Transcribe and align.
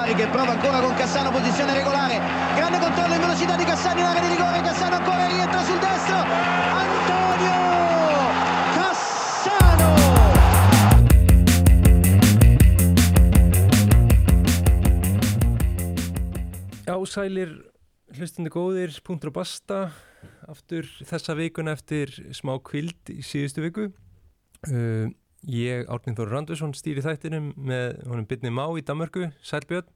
Che 0.00 0.26
prova 0.26 0.52
ancora 0.52 0.80
con 0.80 0.92
Cassano, 0.94 1.30
posizione 1.30 1.72
regolare. 1.72 2.18
Grande 2.54 2.78
controllo 2.78 3.14
in 3.14 3.20
velocità 3.20 3.56
di 3.56 3.64
Cassano 3.64 4.00
in 4.00 4.06
area 4.06 4.20
di 4.20 4.28
rigore. 4.28 4.60
Cassano 4.60 4.96
ancora 4.96 5.26
rientra 5.26 5.62
sul 5.62 5.78
destro. 5.78 6.16
Antonio 6.84 7.60
Cassano! 8.74 9.94
Já, 16.84 17.06
sælir 17.06 17.70
hlustandi 18.12 18.50
góðir, 18.50 19.00
punktur 19.06 19.30
og 19.30 19.38
basta 19.38 19.92
aftur 20.50 20.84
þessa 21.06 21.36
vikuna 21.38 21.72
eftir 21.78 22.10
smá 22.34 22.58
kvild 22.60 23.14
í 23.14 23.22
síðustu 23.22 23.62
viku 23.62 23.88
uh, 23.88 25.06
ég, 25.48 25.86
Árninn 25.88 26.18
Þóru 26.18 26.34
Randusson 26.34 26.74
stýri 26.76 27.04
þættinum 27.04 27.52
með 27.56 28.02
honum 28.10 28.28
Byrni 28.28 28.52
Má 28.52 28.66
í 28.76 28.84
Danmörku, 28.84 29.30
Sælbjörn 29.46 29.88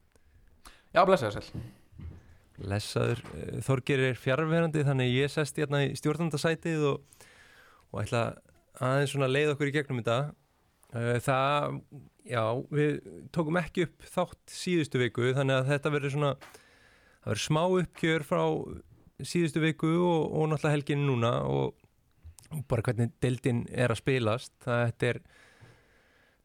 Já, 0.95 1.01
blessaður 1.03 1.41
sæl. 1.43 1.63
Lesaður, 2.71 3.21
uh, 3.35 3.55
Þorger 3.65 4.01
er 4.11 4.19
fjárverandi 4.19 4.85
þannig 4.87 5.11
ég 5.11 5.31
sest 5.33 5.57
hérna 5.59 5.81
í 5.83 5.95
stjórnandasætið 5.99 6.85
og, 6.87 7.25
og 7.91 7.99
ætla 8.05 8.21
aðeins 8.79 9.11
svona 9.11 9.27
leið 9.27 9.51
okkur 9.55 9.71
í 9.71 9.73
gegnum 9.75 9.99
þetta. 9.99 10.31
Uh, 10.95 11.17
það, 11.25 11.79
já, 12.31 12.43
við 12.71 12.93
tókum 13.35 13.59
ekki 13.59 13.89
upp 13.89 14.07
þátt 14.13 14.55
síðustu 14.55 15.01
viku 15.01 15.33
þannig 15.35 15.57
að 15.57 15.71
þetta 15.73 15.93
verður 15.97 16.15
svona 16.15 16.31
það 16.45 17.33
verður 17.33 17.43
smá 17.43 17.61
uppgjör 17.65 18.27
frá 18.29 18.43
síðustu 19.19 19.63
viku 19.65 19.91
og, 19.97 20.23
og 20.31 20.47
náttúrulega 20.53 20.77
helginu 20.77 21.09
núna 21.09 21.33
og, 21.51 21.75
og 22.53 22.61
bara 22.69 22.85
hvernig 22.85 23.13
deildin 23.23 23.63
er 23.73 23.93
að 23.93 24.01
spilast 24.03 24.53
þetta 24.65 25.09
er 25.09 25.21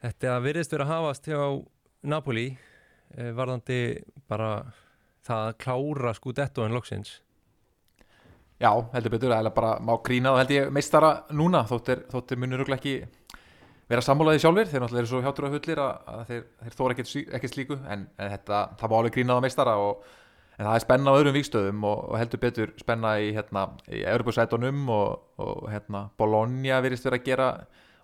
þetta 0.01 0.37
virðist 0.45 0.73
verið 0.75 0.87
að 0.87 0.93
hafast 0.95 1.29
hjá 1.29 1.41
Napoli 2.11 2.47
eh, 2.51 3.33
varðandi 3.37 3.81
bara 4.31 4.53
það 5.27 5.49
að 5.49 5.59
klára 5.61 6.15
skudetto 6.16 6.65
en 6.65 6.77
loksins. 6.77 7.19
Já, 8.61 8.73
heldur 8.93 9.15
betur, 9.15 9.33
það 9.33 9.49
er 9.49 9.57
bara 9.57 9.73
má 9.80 9.95
grína 10.05 10.35
og 10.35 10.41
held 10.41 10.52
ég 10.52 10.73
meistara 10.73 11.13
núna 11.33 11.63
þóttir, 11.69 12.05
þóttir 12.13 12.41
munur 12.41 12.61
örugglega 12.61 12.80
ekki 12.80 13.39
vera 13.91 14.05
sammálaði 14.05 14.43
sjálfur, 14.43 14.69
þeir 14.69 14.83
náttúrulega 14.85 15.02
eru 15.02 15.11
svo 15.11 15.21
hjáttur 15.24 15.46
að 15.49 15.55
hullir 15.57 15.80
að, 15.83 16.19
þeir, 16.29 16.43
þeir 16.61 16.77
þóra 16.79 16.96
ekkert, 16.96 17.55
slíku 17.55 17.79
en, 17.80 18.05
en 18.21 18.35
þetta, 18.37 18.61
það 18.80 18.93
má 18.93 18.96
alveg 18.99 19.17
grínað 19.17 19.41
á 19.41 19.45
meistara 19.46 19.77
og 19.80 20.05
en 20.61 20.66
það 20.69 20.75
er 20.77 20.83
spenna 20.85 21.13
á 21.13 21.16
öðrum 21.16 21.37
vikstöðum 21.39 21.85
og, 21.89 22.01
og 22.11 22.19
heldur 22.21 22.41
betur 22.43 22.73
spenna 22.80 23.15
í, 23.23 23.30
hérna, 23.33 23.63
í 23.89 24.03
Europasætunum 24.05 24.83
og, 24.93 25.23
og 25.41 25.63
hérna, 25.73 26.02
Bologna 26.21 26.83
virðist 26.85 27.07
verið 27.09 27.23
að 27.23 27.30
gera 27.30 27.49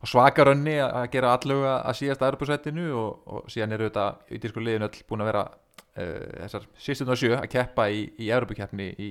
svakarönni 0.07 0.79
að 0.81 1.11
gera 1.13 1.35
alluga 1.37 1.75
að 1.83 1.99
síðast 2.01 2.23
að 2.23 2.33
Europasætinu 2.33 2.87
og, 2.97 3.21
og 3.29 3.53
síðan 3.53 3.77
eru 3.77 3.91
þetta 3.91 4.07
ytirsku 4.39 4.65
liðin 4.65 4.87
öll 4.87 5.03
búin 5.09 5.25
að 5.25 5.31
vera 5.33 5.45
uh, 5.51 6.25
þessar 6.47 6.67
síðustund 6.87 7.13
og 7.13 7.21
sjö 7.21 7.35
að 7.37 7.51
keppa 7.53 7.89
í, 7.93 8.03
í 8.25 8.31
Europakeppni 8.33 8.89
í, 9.05 9.11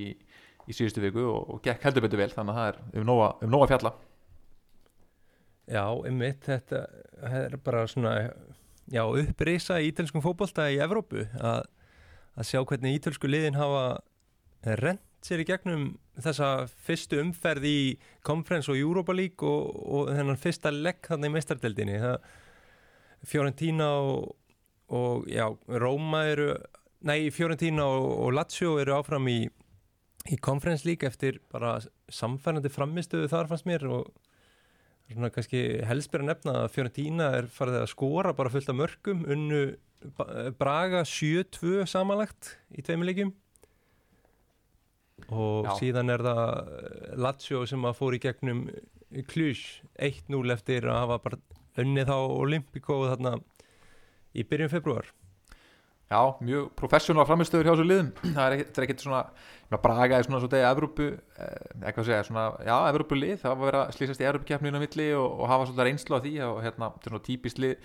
í 0.66 0.78
síðustu 0.78 1.06
viku 1.06 1.28
og 1.30 1.62
gekk 1.66 1.86
heldur 1.86 2.08
betur 2.08 2.24
vel 2.24 2.32
þannig 2.34 2.56
að 2.56 2.62
það 2.62 2.72
er 2.72 3.02
um 3.02 3.10
nóga, 3.12 3.32
um 3.46 3.54
nóga 3.54 3.70
fjalla. 3.74 3.94
Já, 5.66 5.86
einmitt, 6.06 6.46
þetta 6.46 6.84
er 7.26 7.58
bara 7.66 7.86
svona 7.90 8.18
já, 8.94 9.02
upprýsa 9.06 9.80
í 9.82 9.90
ítelskum 9.90 10.22
fókbólta 10.22 10.68
í 10.70 10.78
Evrópu 10.82 11.26
að, 11.42 11.66
að 12.36 12.50
sjá 12.50 12.62
hvernig 12.62 13.00
ítelsku 13.00 13.30
liðin 13.30 13.60
hafa 13.60 13.86
rent 14.82 15.04
sér 15.26 15.42
í 15.42 15.48
gegnum 15.48 15.86
þessa 16.22 16.68
fyrstu 16.86 17.20
umferð 17.22 17.68
í 17.68 17.78
Conference 18.26 18.70
og 18.72 18.80
Europa 18.80 19.16
League 19.16 19.48
og, 19.48 19.72
og 19.74 20.12
þennan 20.14 20.40
fyrsta 20.40 20.72
legg 20.74 21.02
þannig 21.08 21.32
í 21.32 21.36
meistardeldinni 21.36 22.00
Fiorentina 23.26 23.90
og, 24.06 24.36
og 24.94 25.26
já, 25.32 25.48
Róma 25.82 26.26
eru 26.30 26.52
nei, 27.06 27.32
Fiorentina 27.34 27.88
og, 27.90 28.10
og 28.26 28.36
Lazio 28.38 28.76
eru 28.82 28.98
áfram 29.00 29.30
í, 29.32 29.40
í 30.30 30.38
Conference 30.38 30.86
League 30.88 31.08
eftir 31.08 31.42
bara 31.54 31.80
samfærandi 32.12 32.70
framistuðu 32.74 33.32
þar 33.32 33.50
fannst 33.50 33.70
mér 33.70 33.88
og 33.90 34.12
svona 35.14 35.32
kannski 35.34 35.62
helst 35.86 36.12
byrja 36.12 36.26
að 36.26 36.32
nefna 36.32 36.54
að 36.64 36.70
Fiorentina 36.74 37.32
er 37.40 37.50
farið 37.52 37.82
að 37.84 37.92
skora 37.92 38.34
bara 38.38 38.52
fullt 38.54 38.72
af 38.72 38.80
mörgum 38.80 39.26
unnu 39.36 39.64
Braga 40.60 41.02
7-2 41.08 41.86
samanlagt 41.90 42.56
í 42.78 42.84
tveimilegjum 42.86 43.34
og 45.32 45.66
Já. 45.66 45.72
síðan 45.80 46.12
er 46.14 46.24
það 46.26 46.72
Lazio 47.22 47.64
sem 47.70 47.88
að 47.88 47.98
fór 47.98 48.18
í 48.18 48.22
gegnum 48.22 48.66
Klús 49.32 49.62
1-0 49.96 50.54
eftir 50.54 50.90
að 50.92 51.02
hafa 51.04 51.20
bara 51.24 51.40
unnið 51.82 52.12
á 52.12 52.20
Olympico 52.20 53.00
þarna 53.08 53.38
í 54.36 54.44
byrjun 54.48 54.74
februar 54.74 55.10
Já, 56.06 56.20
mjög 56.46 56.70
professional 56.78 57.26
framistöður 57.26 57.66
hjá 57.66 57.74
þessu 57.74 57.86
liðum. 57.90 58.10
Það 58.36 58.46
er 58.46 58.56
ekkert, 58.58 58.78
er 58.78 58.86
ekkert 58.86 59.06
svona 59.06 59.22
meina, 59.70 59.82
Braga 59.82 60.20
er 60.20 60.26
svona 60.28 60.42
svo 60.42 60.50
degi 60.52 60.66
Evrópu 60.70 61.08
eh, 61.12 61.70
eitthvað 61.82 62.04
að 62.04 62.10
segja, 62.10 62.26
svona, 62.28 62.46
já, 62.66 62.76
Evrópu 62.92 63.18
lið 63.18 63.38
það 63.42 63.54
var 63.54 63.62
að 63.62 63.70
vera 63.72 63.84
slýsast 63.96 64.22
í 64.22 64.28
Evrópukeppninu 64.30 64.82
á 64.82 64.84
milli 64.84 65.08
og, 65.18 65.28
og 65.42 65.50
hafa 65.50 65.68
svolítið 65.68 65.88
reynslu 65.90 66.18
á 66.18 66.22
því 66.22 66.34
og 66.46 66.60
hérna, 66.66 66.90
þetta 66.94 67.10
er 67.10 67.16
svona 67.16 67.26
típist 67.26 67.62
lið 67.62 67.76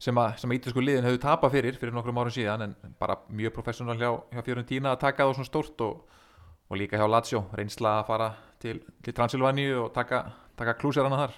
sem 0.00 0.20
að, 0.20 0.30
sem 0.40 0.50
að 0.50 0.58
ítalsku 0.58 0.84
liðin 0.84 1.06
hefðu 1.06 1.20
tapað 1.22 1.54
fyrir 1.56 1.78
fyrir 1.80 1.94
nokkrum 1.94 2.20
árum 2.22 2.34
síðan 2.34 2.66
en 2.66 2.74
bara 3.00 3.18
mjög 3.28 3.54
professional 3.58 3.98
hjá, 4.00 4.10
hjá 4.32 4.44
Fiorentina 4.46 4.94
að 4.94 5.02
taka 5.04 5.26
það 5.26 5.34
svona 5.38 5.50
stórt 5.50 5.84
og, 5.86 6.22
og 6.70 6.80
líka 6.80 6.98
hjá 7.00 7.06
Lazio 7.06 7.44
reynsla 7.58 7.98
að 8.00 8.06
fara 8.08 8.30
til, 8.62 8.78
til 9.04 9.16
Transilvaníu 9.16 9.84
og 9.84 9.90
taka, 9.94 10.24
taka 10.58 10.76
klúsarana 10.80 11.20
þar. 11.24 11.36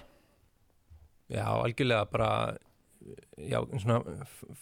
Já, 1.33 1.45
algjörlega 1.51 2.07
bara 2.11 2.29
já, 3.37 3.59
svona 3.81 3.99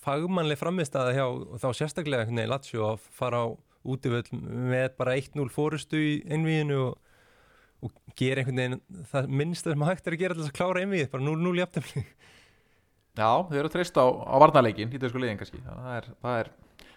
fagmannleg 0.03 0.59
framistæða 0.59 1.13
hjá 1.17 1.25
og 1.27 1.61
þá 1.61 1.69
sérstaklega 1.77 2.25
einhvern 2.25 2.41
veginn 2.41 2.53
Lazio 2.53 2.89
að 2.93 3.07
fara 3.17 3.45
á 3.45 3.47
útivöld 3.81 4.29
með 4.33 4.91
bara 4.99 5.17
1-0 5.17 5.47
fórustu 5.53 5.99
í 5.99 6.11
einvíðinu 6.29 6.79
og, 6.87 6.97
og 7.85 7.95
gera 8.19 8.43
einhvern 8.43 8.61
veginn 8.61 9.05
það 9.11 9.31
minnsta 9.41 9.73
sem 9.73 9.87
hægt 9.89 10.07
er 10.07 10.17
að 10.17 10.23
gera 10.23 10.37
til 10.37 10.45
þess 10.45 10.53
að 10.53 10.59
klára 10.59 10.85
einvíð 10.85 11.11
bara 11.13 11.27
0-0 11.27 11.55
í 11.57 11.65
aftemli 11.65 12.05
Já, 13.11 13.43
þau 13.43 13.57
eru 13.59 13.67
að 13.67 13.73
treysta 13.73 14.03
á, 14.03 14.07
á 14.07 14.35
varnarleikin 14.39 14.91
ítalsku 14.95 15.19
liðin 15.19 15.39
kannski. 15.39 15.59
Það 15.65 15.95
er, 15.97 16.05
það, 16.23 16.35
er, 16.41 16.51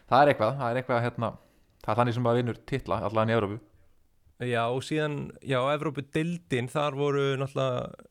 það 0.06 0.20
er 0.20 0.30
eitthvað, 0.30 0.52
það 0.60 0.68
er 0.68 0.78
eitthvað 0.80 1.00
hérna, 1.02 1.30
það 1.82 1.90
er 1.90 1.98
þannig 2.00 2.16
sem 2.16 2.28
að 2.30 2.36
vinnur 2.38 2.60
titla 2.70 2.98
allan 3.08 3.32
í 3.32 3.34
Európu 3.34 3.62
Já, 4.42 4.62
og 4.66 4.82
síðan, 4.82 5.18
já, 5.46 5.58
Evrópu 5.70 6.02
dildin, 6.14 6.68
þar 6.70 6.96
voru 6.98 7.24
náttúrulega, 7.38 8.06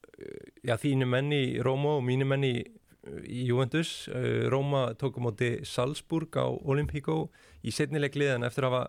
já, 0.64 0.74
þínu 0.80 1.08
menn 1.08 1.32
í 1.36 1.42
Róma 1.64 1.98
og 1.98 2.04
mínu 2.04 2.28
menn 2.28 2.46
í, 2.48 2.54
í 3.24 3.44
Juventus. 3.48 4.06
Uh, 4.08 4.46
Róma 4.52 4.92
tók 5.00 5.18
á 5.18 5.20
móti 5.24 5.50
Salzburg 5.66 6.34
á 6.40 6.46
Olympico 6.46 7.28
í 7.64 7.74
setnileg 7.74 8.16
liðan 8.18 8.46
eftir 8.46 8.68
að 8.68 8.76
hafa 8.78 8.84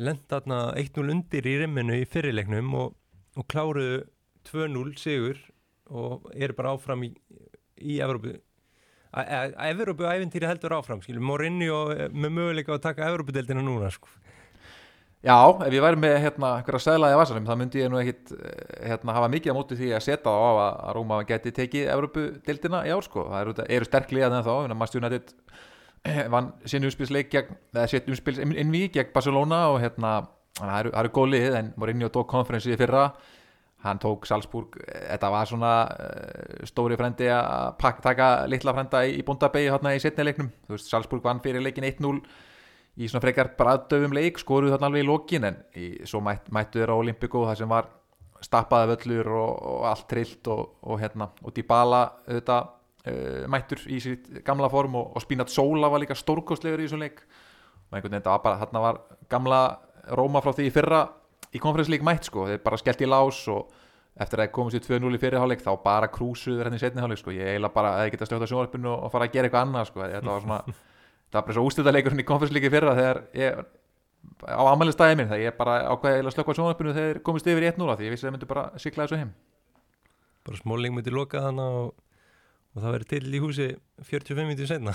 lent 0.00 0.24
þarna 0.32 0.60
1-0 0.80 1.12
undir 1.12 1.46
í 1.46 1.56
rimminu 1.60 1.98
í 2.00 2.06
fyrirleiknum 2.08 2.74
og, 2.78 2.94
og 3.36 3.48
kláruðu 3.52 4.04
2-0 4.48 4.94
sigur 5.00 5.40
og 5.90 6.30
eru 6.32 6.56
bara 6.56 6.72
áfram 6.76 7.04
í, 7.04 7.10
í 7.82 7.98
Evrópu. 8.00 8.38
Evrópu 9.10 10.06
æfintýri 10.06 10.46
heldur 10.46 10.76
áfram, 10.76 11.00
skilur, 11.02 11.24
Mourinho 11.26 11.80
með 12.14 12.34
möguleika 12.36 12.76
að 12.76 12.84
taka 12.84 13.08
Evrópudeldina 13.10 13.64
núna, 13.66 13.90
sko. 13.90 14.08
Já, 15.20 15.36
ef 15.52 15.74
ég 15.76 15.82
væri 15.84 15.98
með 16.00 16.14
hérna 16.22 16.50
einhverja 16.56 16.80
seglaði 16.80 17.12
að 17.12 17.18
vasanum, 17.20 17.44
þá 17.44 17.56
myndi 17.60 17.80
ég 17.82 17.90
nú 17.92 17.98
ekkit 18.00 18.30
eh, 18.38 18.86
hérna 18.88 19.16
hafa 19.18 19.26
mikið 19.28 19.52
á 19.52 19.58
móti 19.58 19.76
því 19.76 19.90
að 19.92 20.06
setja 20.06 20.32
á 20.32 20.40
að, 20.40 20.60
að 20.64 20.94
Róma 20.96 21.18
geti 21.28 21.52
tekið 21.58 21.90
Evropu-dildina 21.92 22.80
í 22.88 22.94
ár 22.94 23.04
sko, 23.04 23.26
það 23.28 23.42
eru, 23.42 23.54
eru 23.76 23.88
sterklega 23.88 24.30
þannig 24.32 24.48
þá, 24.48 24.78
Master 24.80 25.02
United 25.02 25.34
vann 26.32 26.50
sín 26.64 26.88
umspilsleik 26.88 27.28
gegn, 27.34 27.60
eða 27.76 27.86
sitt 27.92 28.08
umspils 28.08 28.40
innví 28.40 28.86
gegn 28.94 29.12
Barcelona 29.12 29.66
og 29.74 29.82
hérna 29.84 30.16
það 30.56 30.76
eru, 30.78 30.94
það 30.96 31.02
eru 31.04 31.14
góð 31.20 31.32
lið 31.34 31.60
en 31.60 31.72
Mourinho 31.76 32.12
tók 32.16 32.32
konferensi 32.32 32.72
í 32.72 32.80
fyrra, 32.80 33.10
hann 33.84 34.00
tók 34.00 34.24
Salzburg, 34.24 34.80
þetta 34.88 35.34
var 35.36 35.52
svona 35.52 35.74
stóri 36.64 36.96
frendi 36.96 37.28
að 37.28 37.74
pakka, 37.80 38.08
taka 38.08 38.34
litla 38.48 38.72
frenda 38.72 39.04
í, 39.04 39.18
í 39.20 39.26
búndabegi 39.28 39.68
hérna 39.68 39.92
í 39.92 40.00
setnileiknum, 40.00 40.48
þú 40.64 40.78
veist 40.78 40.88
Salzburg 40.88 41.28
vann 41.28 41.44
fyrir 41.44 41.60
leikin 41.60 41.84
1-0 41.92 42.22
í 42.98 43.08
svona 43.08 43.22
frekar 43.24 43.52
bræðdöfum 43.58 44.14
leik 44.16 44.40
skoruð 44.42 44.74
þarna 44.74 44.90
alveg 44.90 45.04
í 45.04 45.08
lokin 45.08 45.46
en 45.48 45.62
í, 45.78 45.88
svo 46.08 46.22
mætt, 46.24 46.50
mættu 46.52 46.82
þeir 46.82 46.92
á 46.92 46.96
Olympico 46.96 47.44
það 47.46 47.62
sem 47.62 47.70
var 47.70 47.88
stappaði 48.40 48.94
völlur 48.94 49.30
og, 49.36 49.50
og 49.74 49.86
allt 49.90 50.06
trillt 50.10 50.50
og, 50.52 50.62
og 50.88 51.00
hérna 51.00 51.28
og 51.44 51.54
Dybala 51.56 52.02
þetta 52.26 52.58
uh, 52.64 53.44
mættur 53.52 53.84
í 53.88 54.00
sitt 54.02 54.30
gamla 54.46 54.70
form 54.72 54.96
og, 55.00 55.14
og 55.14 55.24
Spinat 55.24 55.52
Sola 55.52 55.90
var 55.92 56.02
líka 56.02 56.16
stórkostlegur 56.18 56.80
í 56.80 56.88
þessum 56.88 57.04
leik. 57.04 57.22
Og 57.90 57.96
einhvern 57.96 58.10
veginn 58.10 58.20
þetta 58.22 58.34
var 58.34 58.44
bara 58.46 58.60
þarna 58.64 58.84
var 58.86 59.00
gamla 59.30 59.60
Róma 60.16 60.40
frá 60.42 60.54
því 60.56 60.66
í 60.70 60.74
fyrra 60.74 61.04
í 61.54 61.60
konferensleik 61.60 62.04
mætt 62.06 62.30
sko, 62.30 62.46
þeir 62.48 62.62
bara 62.64 62.78
skellt 62.80 63.02
í 63.04 63.08
lás 63.08 63.40
og 63.52 63.70
eftir 64.20 64.40
að 64.40 64.46
það 64.46 64.54
komið 64.56 64.76
sér 64.76 64.86
2-0 64.86 65.16
í 65.16 65.20
fyrirháleik 65.22 65.62
þá 65.64 65.70
bara 65.84 66.08
krúsuður 66.12 66.68
henni 66.68 66.80
í 66.80 66.82
setniháleik 66.82 67.20
sko, 67.20 67.34
ég 67.34 67.52
eiginlega 67.52 67.74
bara 67.74 67.92
eða 68.00 68.12
geta 68.14 68.28
stökt 68.28 68.46
á 68.46 68.50
sjónvarpinu 68.50 68.90
og 68.92 69.12
fara 69.12 69.28
að 69.28 69.36
gera 69.36 69.48
eitthvað 69.48 69.66
annað 69.66 69.90
sko, 69.90 70.02
þetta 70.04 70.30
var 70.30 70.44
svona 70.44 70.60
það 71.30 71.38
var 71.38 71.46
bara 71.46 71.56
svo 71.56 71.66
ústöldaleikurinn 71.68 72.22
í 72.22 72.26
konferenslíki 72.28 72.72
fyrra 72.72 72.96
þegar 72.98 73.22
ég 73.38 73.62
á 74.50 74.62
amalistæði 74.70 75.16
minn 75.18 75.30
þegar 75.30 75.44
ég 75.46 75.56
bara 75.58 75.78
ákveði 75.94 76.24
að 76.24 76.34
slökka 76.34 76.54
á 76.54 76.56
sjónvarpinu 76.58 76.94
þegar 76.96 77.22
komist 77.26 77.48
yfir 77.48 77.66
í 77.66 77.70
1-0 77.70 77.96
því. 77.96 78.06
Ég 78.08 78.14
vissi 78.14 78.26
að 78.26 78.28
það 78.28 78.36
myndi 78.36 78.50
bara 78.50 78.66
sykla 78.82 79.06
þessu 79.06 79.20
heim. 79.22 79.32
Bara 80.48 80.60
smóling 80.60 80.96
myndi 80.96 81.14
loka 81.14 81.42
þannig 81.46 81.80
og, 81.80 81.90
og 82.74 82.84
það 82.84 82.96
verið 82.96 83.10
til 83.14 83.24
í 83.30 83.42
húsi 83.42 83.68
45 84.10 84.48
minnir 84.48 84.70
senna 84.70 84.94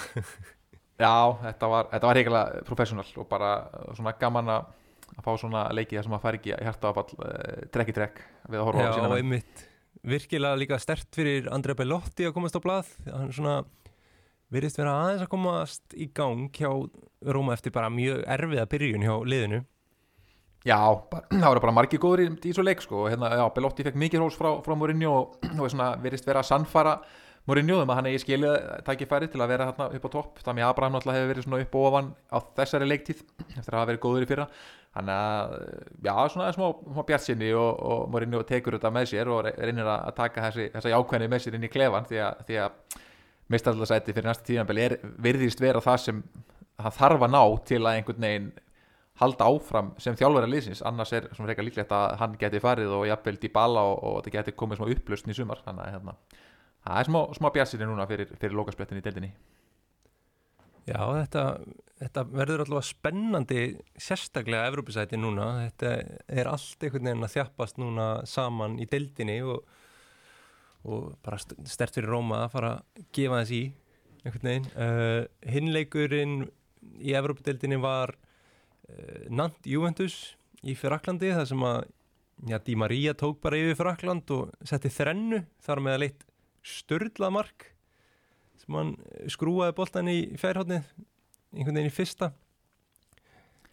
Já, 0.95 1.11
þetta 1.41 1.67
var, 1.67 1.89
var 1.91 2.17
heikala 2.17 2.41
professional 2.65 3.05
og 3.19 3.27
bara 3.27 3.51
svona 3.97 4.15
gaman 4.19 4.51
að 4.53 4.73
að 5.15 5.23
fá 5.23 5.31
svona 5.39 5.63
leiki 5.75 5.97
þar 5.97 6.07
sem 6.07 6.17
að 6.17 6.23
fara 6.25 6.39
ekki 6.39 6.51
í 6.51 6.59
hjartaafall 6.65 7.07
uh, 7.21 7.63
trekk 7.73 8.21
við 8.49 8.59
að 8.59 8.67
horfa 8.67 8.83
á 8.83 8.87
Já, 8.87 8.93
sína 8.97 9.09
menn. 9.09 9.17
einmitt. 9.21 9.65
Virkilega 10.05 10.59
líka 10.59 10.79
stert 10.81 11.09
fyrir 11.15 11.49
Andrea 11.53 11.77
Bellotti 11.77 12.27
að 12.27 12.35
komast 12.35 12.57
á 12.57 12.61
blað. 12.63 12.89
Hann 13.07 13.31
svona 13.33 13.55
virðist 14.55 14.79
vera 14.79 14.97
aðeins 15.03 15.25
að 15.25 15.31
komast 15.31 15.95
í 15.95 16.09
gang 16.15 16.49
hjá 16.55 16.69
Róma 17.25 17.55
eftir 17.55 17.73
bara 17.73 17.89
mjög 17.89 18.21
erfiða 18.35 18.67
byrjun 18.69 19.05
hjá 19.05 19.15
liðinu. 19.25 19.63
Já, 20.65 20.79
bara, 21.11 21.27
það 21.41 21.51
voru 21.51 21.61
bara 21.67 21.75
margir 21.77 22.01
góður 22.01 22.23
í, 22.23 22.31
í 22.33 22.47
þessu 22.47 22.65
leik 22.65 22.81
sko. 22.81 23.05
Hérna, 23.11 23.29
já, 23.37 23.45
Belotti 23.53 23.85
fekk 23.85 23.99
mikið 24.01 24.23
rós 24.23 24.37
frá, 24.39 24.49
frá 24.65 24.73
Mourinho 24.77 25.13
og, 25.19 25.37
og 25.61 25.69
svona 25.69 25.93
virðist 26.01 26.25
vera 26.25 26.41
að 26.41 26.49
sannfara 26.49 26.95
Mourinho 27.45 27.77
um 27.83 27.91
að 27.93 27.99
hann 27.99 28.07
eigi 28.09 28.23
skilið 28.23 28.55
tækifæri 28.87 29.27
til 29.29 29.43
að 29.45 29.51
vera 29.53 29.67
hérna 29.69 29.89
upp 29.93 30.07
á 30.09 30.09
topp. 30.15 30.39
Þannig 30.41 30.65
að 30.65 30.71
Abraham 30.71 30.95
náttúrulega 30.97 31.21
hefur 31.21 31.31
verið 31.33 31.45
svona 31.45 31.59
upp 31.61 31.77
og 31.77 31.85
ofan 31.91 32.09
á 32.33 32.37
þessari 32.57 32.89
leiktíð 32.89 33.21
eftir 33.59 33.69
að 33.69 33.77
hafa 33.77 33.89
verið 33.91 34.01
góður 34.07 34.25
í 34.25 34.29
fyrra. 34.31 34.47
Þannig 34.95 35.21
að, 35.21 35.55
já, 36.07 36.13
svona 36.33 36.51
smá, 36.55 36.65
smá 36.95 37.01
bjartsinni 37.11 37.51
og, 37.53 37.71
og 37.91 38.05
Mourinho 38.15 38.41
tekur 38.49 38.79
þetta 38.79 38.93
með 38.95 39.11
sér 39.11 39.29
og 39.35 39.51
reynir 39.51 39.91
að 39.91 40.13
taka 40.17 40.47
þessi, 40.47 40.71
þessi 40.73 40.95
jákvæðni 40.95 41.29
með 41.35 41.45
sér 41.45 41.59
inn 41.59 41.67
í 41.67 41.73
klefan 41.75 42.09
því 42.09 42.23
að, 42.25 42.41
því 42.49 42.59
að 42.63 42.97
mistarallasæti 43.53 44.13
fyrir 44.13 44.29
næsta 44.29 44.47
tímanbeli 44.47 44.85
er 44.85 44.97
virðist 45.21 45.61
vera 45.61 45.81
það 45.83 45.99
sem 46.01 46.21
það 46.75 46.95
þarf 46.99 47.25
að 47.25 47.35
ná 47.35 47.41
til 47.69 47.81
að 47.83 47.91
einhvern 47.93 48.25
veginn 48.27 48.53
halda 49.21 49.47
áfram 49.47 49.91
sem 50.01 50.17
þjálfur 50.19 50.45
að 50.47 50.51
liðsins. 50.51 50.83
Annars 50.85 51.13
er 51.15 51.29
svona 51.31 51.49
frekar 51.49 51.67
líklegt 51.67 51.93
að 51.95 52.17
hann 52.19 52.35
geti 52.39 52.61
farið 52.63 52.95
og 52.97 53.05
jafnvel 53.07 53.37
dýbala 53.39 53.85
og, 53.91 53.99
og 54.03 54.17
þetta 54.19 54.33
geti 54.39 54.55
komið 54.59 54.81
smá 54.81 54.89
upplösn 54.95 55.31
í 55.31 55.37
sumar. 55.37 55.61
Þannig 55.63 55.85
að 55.85 55.93
hérna, 55.93 56.15
það 56.87 57.01
er 57.01 57.09
smá, 57.11 57.19
smá 57.37 57.51
bjartsinni 57.55 57.89
núna 57.89 58.07
fyrir, 58.09 58.33
fyrir 58.41 58.57
lokasprettin 58.59 58.99
í 58.99 59.05
deildinni. 59.05 59.31
Já, 60.85 60.99
þetta, 61.01 61.43
þetta 62.03 62.23
verður 62.29 62.65
alltaf 62.65 62.89
spennandi 62.91 63.61
sérstaklega 63.97 64.67
Evrópisæti 64.69 65.17
núna. 65.17 65.47
Þetta 65.63 65.93
er 66.41 66.51
allt 66.51 66.83
einhvern 66.83 67.09
veginn 67.09 67.25
að 67.25 67.33
þjappast 67.39 67.79
núna 67.81 68.09
saman 68.29 68.77
í 68.83 68.89
deildinni 68.91 69.39
og, 69.47 69.63
og 70.85 71.15
bara 71.25 71.39
stert 71.41 71.95
fyrir 71.95 72.11
Róma 72.13 72.43
að 72.45 72.53
fara 72.53 72.71
að 72.77 73.03
gefa 73.15 73.41
þess 73.41 73.55
í 73.55 73.63
einhvern 74.25 74.49
veginn. 74.49 74.69
Uh, 74.77 75.21
hinleikurinn 75.53 76.37
í 77.01 77.13
Evrópadeildinni 77.17 77.79
var 77.81 78.15
uh, 78.15 79.25
Nant 79.33 79.69
Juventus 79.69 80.35
í 80.65 80.75
Fyraklandi 80.77 81.33
þar 81.35 81.49
sem 81.49 81.65
að 81.65 81.79
já, 82.49 82.57
Di 82.65 82.77
Maria 82.77 83.15
tók 83.17 83.41
bara 83.43 83.59
yfir 83.59 83.79
Fyrakland 83.79 84.31
og 84.35 84.53
setti 84.65 84.91
þrennu 84.93 85.43
þar 85.65 85.83
með 85.85 85.97
að 85.97 86.03
leitt 86.05 86.25
störlað 86.65 87.35
mark 87.35 87.69
sem 88.63 88.77
hann 88.79 88.95
skrúaði 89.29 89.77
boltan 89.77 90.09
í 90.09 90.19
færhóttnið 90.41 90.87
einhvern 91.55 91.77
veginn 91.77 91.91
í 91.91 91.95
fyrsta. 91.95 92.31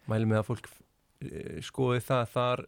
Mæli 0.09 0.27
með 0.29 0.41
að 0.41 0.49
fólk 0.51 0.69
skoði 1.63 2.01
það 2.03 2.25
þar 2.33 2.65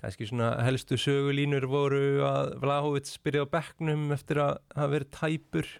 kannski 0.00 0.28
svona 0.28 0.50
helstu 0.66 0.98
sögulínur 1.00 1.66
voru 1.70 2.22
að 2.26 2.54
Vlahovic 2.62 3.10
byrjaði 3.24 3.48
á 3.48 3.54
bekknum 3.54 4.06
eftir 4.16 4.42
að 4.44 4.58
hafa 4.76 4.92
verið 4.92 5.12
tæpur. 5.16 5.70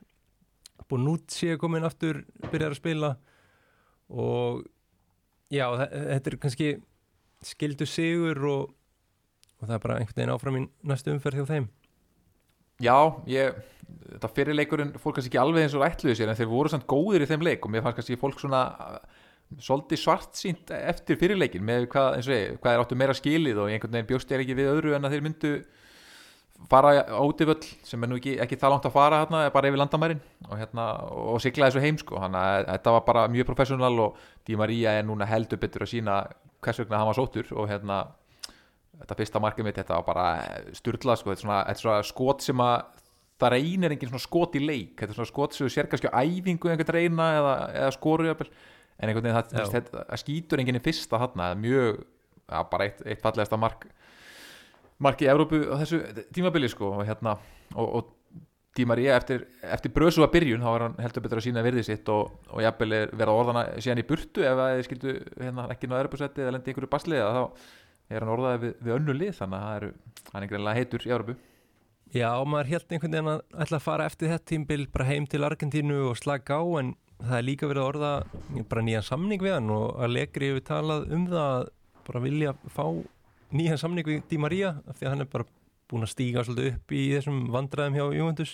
Bonucci 0.90 1.50
er 1.52 1.60
komin 1.60 1.86
aftur 1.86 2.22
byrjar 2.48 2.74
að 2.74 2.80
spila. 2.80 3.12
Og 4.08 4.62
já, 5.52 5.66
þetta 5.76 6.32
er 6.32 6.38
kannski 6.42 6.70
skildu 7.44 7.86
sigur 7.88 8.40
og, 8.48 8.76
og 9.60 9.66
það 9.66 9.76
er 9.76 9.82
bara 9.84 9.98
einhvern 10.00 10.20
veginn 10.20 10.34
áfram 10.36 10.60
í 10.60 10.66
næstu 10.88 11.12
umferð 11.12 11.42
hjá 11.42 11.50
þeim. 11.52 11.68
Já, 12.82 12.96
ég, 13.30 13.60
þetta 14.12 14.32
fyrirleikurinn 14.36 14.96
fólk 15.00 15.18
kannski 15.18 15.32
ekki 15.32 15.40
alveg 15.40 15.64
eins 15.64 15.76
og 15.76 15.84
ætluði 15.86 16.18
sér 16.18 16.32
en 16.32 16.38
þeir 16.38 16.50
voru 16.50 16.72
samt 16.72 16.88
góðir 16.88 17.24
í 17.24 17.28
þeim 17.30 17.44
leik 17.46 17.64
og 17.64 17.72
mér 17.72 17.84
fannst 17.84 18.00
kannski 18.00 18.20
fólk 18.20 18.40
svona 18.42 18.66
svolítið 19.62 20.00
svart 20.00 20.36
sínt 20.36 20.70
eftir 20.74 21.18
fyrirleikin 21.20 21.64
með 21.64 21.88
hvað, 21.92 22.16
ég, 22.26 22.56
hvað 22.60 22.72
er 22.72 22.82
áttu 22.82 22.98
meira 22.98 23.14
skilið 23.16 23.60
og 23.62 23.70
einhvern 23.70 23.94
veginn 23.94 24.08
bjóst 24.10 24.32
ég 24.34 24.42
ekki 24.42 24.56
við 24.58 24.72
öðru 24.72 24.96
en 24.96 25.06
að 25.06 25.14
þeir 25.14 25.26
myndu 25.26 25.52
fara 26.70 26.92
át 27.04 27.42
í 27.42 27.46
völl 27.46 27.68
sem 27.86 28.02
er 28.02 28.10
nú 28.10 28.18
ekki, 28.18 28.36
ekki 28.42 28.58
það 28.58 28.74
langt 28.74 28.88
að 28.88 28.96
fara 28.96 29.22
hérna, 29.22 29.42
bara 29.54 29.70
yfir 29.70 29.80
landamærin 29.80 30.22
og, 30.48 30.54
hérna, 30.58 30.86
og 31.12 31.40
sigla 31.44 31.68
þessu 31.68 31.82
heim 31.84 31.98
sko. 32.00 32.18
Þannig 32.22 32.42
að 32.42 32.68
þetta 32.72 32.94
var 32.96 33.06
bara 33.06 33.24
mjög 33.32 33.48
professional 33.50 33.92
og 34.06 34.20
Di 34.46 34.56
Maria 34.58 34.96
er 34.96 35.06
núna 35.06 35.28
heldur 35.28 35.60
betur 35.62 35.86
að 35.86 35.92
sína 35.92 36.20
hvers 36.64 36.80
vegna 36.82 37.00
hann 37.00 37.10
var 37.10 37.18
sóttur 37.18 37.52
og 37.54 37.68
hérna 37.70 38.02
þetta 38.96 39.18
fyrsta 39.18 39.42
markið 39.44 39.68
mitt, 39.68 39.80
þetta 39.80 39.98
var 39.98 40.06
bara 40.06 40.28
styrla 40.76 41.18
sko, 41.20 41.32
þetta 41.32 41.42
er 41.42 41.44
svona, 41.44 41.58
er 41.68 41.80
svona 41.80 42.06
skot 42.08 42.46
sem 42.46 42.62
að 42.64 43.02
það 43.36 43.52
reynir 43.52 43.92
engin 43.92 44.10
svona 44.14 44.24
skot 44.24 44.56
í 44.56 44.62
leik. 44.64 44.94
Þetta 44.96 45.12
er 45.12 45.18
svona 45.18 45.32
skot 45.32 45.56
sem 45.56 45.66
þú 45.66 45.74
sér 45.74 45.90
kannski 45.92 46.08
á 46.08 46.16
æfingu 46.24 46.72
einhvern 46.72 46.96
reyna 46.96 47.28
eða, 47.36 47.54
eða 47.82 47.92
skoru 47.98 48.30
en 48.96 49.10
einhvern 49.10 49.28
veginn 49.28 49.38
það, 49.38 49.70
það, 49.72 49.90
það 49.96 50.22
skýtur 50.22 50.62
enginn 50.62 50.80
í 50.80 50.84
fyrsta 50.84 51.20
þarna, 51.20 51.50
mjög, 51.60 52.02
ja, 52.48 52.62
bara 52.70 52.88
eitt, 52.88 53.02
eitt 53.04 53.22
fallegasta 53.24 53.60
mark 53.60 53.88
mark 55.02 55.20
í 55.20 55.28
Európu 55.28 55.60
á 55.68 55.76
þessu 55.82 56.00
tímabili 56.34 56.70
sko 56.72 56.94
og 56.96 57.02
hérna 57.08 57.36
og, 57.76 57.86
og 57.86 58.12
tímar 58.76 59.00
ég 59.00 59.16
eftir, 59.16 59.46
eftir 59.64 59.92
brösu 59.92 60.24
að 60.24 60.32
byrjun 60.36 60.62
þá 60.64 60.68
var 60.68 60.84
hann 60.86 60.96
heldur 61.00 61.24
betur 61.24 61.40
að 61.40 61.46
sína 61.48 61.64
virðið 61.64 61.88
sitt 61.88 62.08
og, 62.12 62.36
og 62.52 62.62
jafnvel 62.64 62.92
verða 63.12 63.36
orðana 63.40 63.64
síðan 63.80 64.02
í 64.02 64.06
burtu 64.08 64.44
ef 64.44 64.56
það 64.60 64.84
skildu 64.88 65.16
hérna, 65.40 65.66
ekki 65.72 65.90
ná 65.90 65.98
Európa-setti 66.00 66.44
eða 66.44 66.56
lendi 66.56 66.72
ykkur 66.72 66.88
basliða 66.92 67.28
þá 67.36 67.42
er 68.12 68.22
hann 68.22 68.32
orðaði 68.36 68.62
við, 68.64 68.74
við 68.84 68.96
önnu 68.98 69.16
lið 69.16 69.38
þannig 69.40 69.58
að 69.58 69.70
það 69.70 70.32
hann 70.32 70.46
er 70.46 70.50
greinlega 70.52 70.80
heitur 70.80 71.06
í 71.06 71.12
Európu 71.12 71.38
Já, 72.14 72.30
maður 72.46 72.70
held 72.70 72.92
einhvern 72.94 73.16
veginn 73.16 73.32
að 73.32 73.40
ætla 73.64 73.80
að 73.80 73.86
fara 73.88 74.06
eftir 74.06 74.30
þetta 74.30 74.48
tímbil 74.52 74.84
bara 74.92 75.08
heim 75.08 75.24
til 75.26 75.42
Argentínu 75.42 75.96
og 76.12 76.20
slaka 76.20 76.60
á 76.62 76.64
en 76.78 76.92
það 77.20 77.36
er 77.38 77.46
líka 77.46 77.68
verið 77.70 77.82
að 77.82 77.90
orða 77.90 78.12
bara 78.70 78.84
nýjan 78.86 79.06
samning 79.06 79.42
við 79.42 79.56
hann 79.56 79.70
og 79.72 80.00
að 80.00 80.14
Legri 80.14 80.50
hefur 80.50 80.64
talað 80.66 81.06
um 81.16 81.28
það 81.30 81.68
bara 82.06 82.22
vilja 82.22 82.54
fá 82.72 82.84
nýjan 83.56 83.80
samning 83.80 84.06
við 84.06 84.24
Di 84.30 84.40
Maria 84.40 84.74
af 84.86 84.98
því 84.98 85.06
að 85.06 85.14
hann 85.14 85.24
er 85.24 85.30
bara 85.32 85.48
búin 85.90 86.06
að 86.06 86.12
stíga 86.12 86.44
svolítið 86.44 86.72
upp 86.74 86.94
í 86.96 87.04
þessum 87.14 87.38
vandræðum 87.54 87.96
hjá 87.96 88.04
Juventus. 88.18 88.52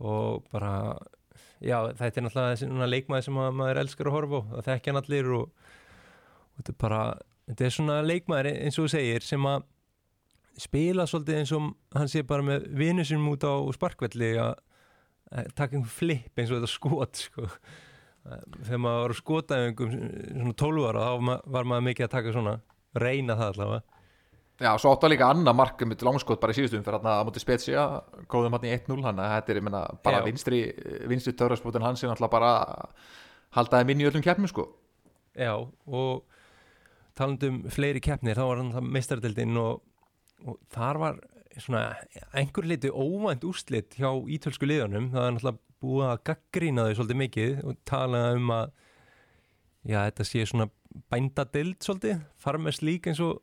Og 0.00 0.44
bara 0.52 0.72
já, 1.60 1.76
þetta 1.96 2.20
er 2.20 2.26
náttúrulega 2.26 2.54
þessi 2.54 2.92
leikmaði 2.94 3.26
sem 3.26 3.40
maður 3.40 3.82
elskar 3.82 4.10
að 4.10 4.16
horfa 4.16 4.40
á, 4.40 4.48
það 4.50 4.68
þekkja 4.70 4.92
hann 4.92 5.00
allir 5.02 5.34
og, 5.36 5.50
og 5.50 6.60
þetta 6.60 6.72
er 6.72 6.80
bara 6.84 7.02
þetta 7.50 7.66
er 7.66 7.76
svona 7.76 7.98
leikmaður 8.04 8.50
eins 8.52 8.78
og 8.78 8.86
þú 8.86 8.92
segir 8.94 9.26
sem 9.26 9.48
að 9.50 9.66
spila 10.60 11.06
svolítið 11.08 11.40
eins 11.40 11.52
og 11.56 11.70
hann 11.96 12.10
sé 12.12 12.22
bara 12.26 12.44
með 12.44 12.68
vinnu 12.76 13.04
sinum 13.06 13.30
út 13.32 13.44
á 13.44 13.54
sparkvelli 13.76 14.34
að 14.40 14.54
taka 15.30 15.76
einhvern 15.76 15.94
flip 15.94 16.38
eins 16.40 16.50
og 16.50 16.58
þetta 16.58 16.72
skot 16.72 17.22
sko. 17.26 17.46
þegar 18.66 18.82
maður 18.82 19.04
var 19.04 19.14
að 19.14 19.20
skota 19.20 19.60
einhverjum 19.64 20.10
svona 20.34 20.58
12 20.64 20.90
ára 20.90 21.06
þá 21.06 21.30
var 21.54 21.70
maður 21.70 21.86
mikið 21.88 22.06
að 22.06 22.14
taka 22.16 22.34
svona 22.34 22.58
reyna 23.00 23.38
það 23.38 23.54
allavega 23.54 23.98
Já, 24.60 24.74
svo 24.76 24.90
áttu 24.92 25.06
að 25.08 25.14
líka 25.14 25.30
annað 25.32 25.56
markum 25.56 25.88
mitt 25.88 26.02
langskot 26.04 26.40
bara 26.40 26.52
í 26.52 26.56
síðustum 26.58 26.82
fyrir 26.84 26.98
að 27.00 27.22
móti 27.24 27.40
Spezia 27.40 27.84
góðum 28.28 28.58
hann 28.58 28.66
í 28.68 28.74
1-0, 28.74 28.98
hann 29.06 29.22
að 29.22 29.30
þetta 29.32 29.54
er 29.54 29.60
menna, 29.64 29.80
bara 30.04 30.18
Já. 30.20 30.24
vinstri, 30.26 30.58
vinstri 31.08 31.32
törraspútin 31.32 31.86
hans 31.86 32.02
er 32.04 32.10
náttúrulega 32.10 32.34
bara 32.34 32.50
haldaði 33.56 33.88
minni 33.88 34.04
í 34.04 34.10
öllum 34.10 34.24
keppnum 34.26 34.50
sko 34.52 34.66
Já, 35.32 35.54
og 35.56 36.26
talandum 37.16 37.62
fleiri 37.72 38.02
keppnir, 38.04 38.36
þá 38.36 38.44
var 38.50 38.60
hann 38.60 38.74
það 38.74 38.92
meistardildinn 38.98 39.56
og, 39.62 39.80
og 40.44 40.60
þar 40.76 41.00
var 41.06 41.22
svona 41.58 41.82
einhver 42.36 42.68
liti 42.68 42.90
óvænt 42.90 43.44
úrslit 43.46 43.96
hjá 43.98 44.10
ítölsku 44.30 44.68
liðanum, 44.68 45.10
það 45.14 45.26
er 45.26 45.34
náttúrulega 45.36 45.58
búið 45.80 46.06
að 46.06 46.22
gaggrína 46.28 46.84
þau 46.86 46.96
svolítið 46.98 47.20
mikið 47.22 47.62
og 47.64 47.78
tala 47.88 48.20
um 48.36 48.52
að 48.54 48.66
já, 49.88 49.98
þetta 49.98 50.26
sé 50.28 50.44
svona 50.46 50.68
bændadild 51.10 51.80
svolítið, 51.84 52.20
farmest 52.40 52.84
lík 52.84 53.08
eins 53.10 53.22
og 53.24 53.40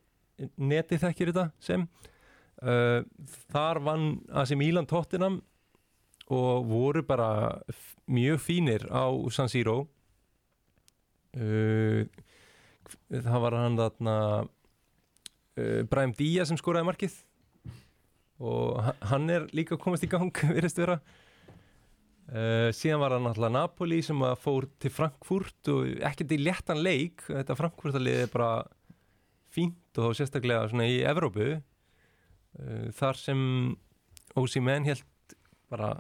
netið 0.60 1.04
þekkir 1.06 1.34
þetta 1.34 1.48
sem. 1.64 1.86
Uh, 2.58 3.04
þar 3.54 3.82
vann 3.86 4.08
Asi 4.34 4.58
Milan 4.58 4.88
Tottenham 4.90 5.42
og 6.34 6.66
voru 6.68 7.04
bara 7.06 7.62
mjög 8.10 8.42
fínir 8.44 8.88
á 8.90 9.08
San 9.34 9.50
Siro. 9.50 9.86
Uh, 11.38 12.06
það 13.12 13.40
var 13.44 13.58
hann 13.58 13.78
þarna 13.78 14.18
uh, 14.46 15.82
Bræm 15.90 16.16
Díaz 16.18 16.52
sem 16.52 16.60
skoraði 16.60 16.90
markið 16.90 17.18
og 18.38 18.92
hann 19.10 19.30
er 19.34 19.48
líka 19.56 19.78
komast 19.82 20.06
í 20.06 20.12
gang 20.12 20.32
verðist 20.56 20.82
vera. 20.82 21.00
Uh, 22.28 22.70
síðan 22.76 23.00
var 23.00 23.16
það 23.16 23.24
náttúrulega 23.24 23.56
Napoli 23.56 24.02
sem 24.04 24.24
fór 24.44 24.68
til 24.84 24.92
Frankfurt 24.92 25.70
og 25.72 26.02
ekkert 26.10 26.34
í 26.36 26.42
léttan 26.42 26.84
leik. 26.84 27.24
Þetta 27.30 27.56
Frankfurtalið 27.56 28.24
er 28.26 28.34
bara 28.34 28.52
fínt 29.54 30.00
og 30.00 30.10
þá 30.10 30.20
sérstaklega 30.22 30.68
svona 30.68 30.90
í 30.92 31.00
Evrópu. 31.08 31.54
Uh, 32.60 32.90
þar 32.98 33.22
sem 33.22 33.40
Ósi 34.38 34.62
Menn 34.62 34.86
held 34.86 35.38
bara 35.72 35.96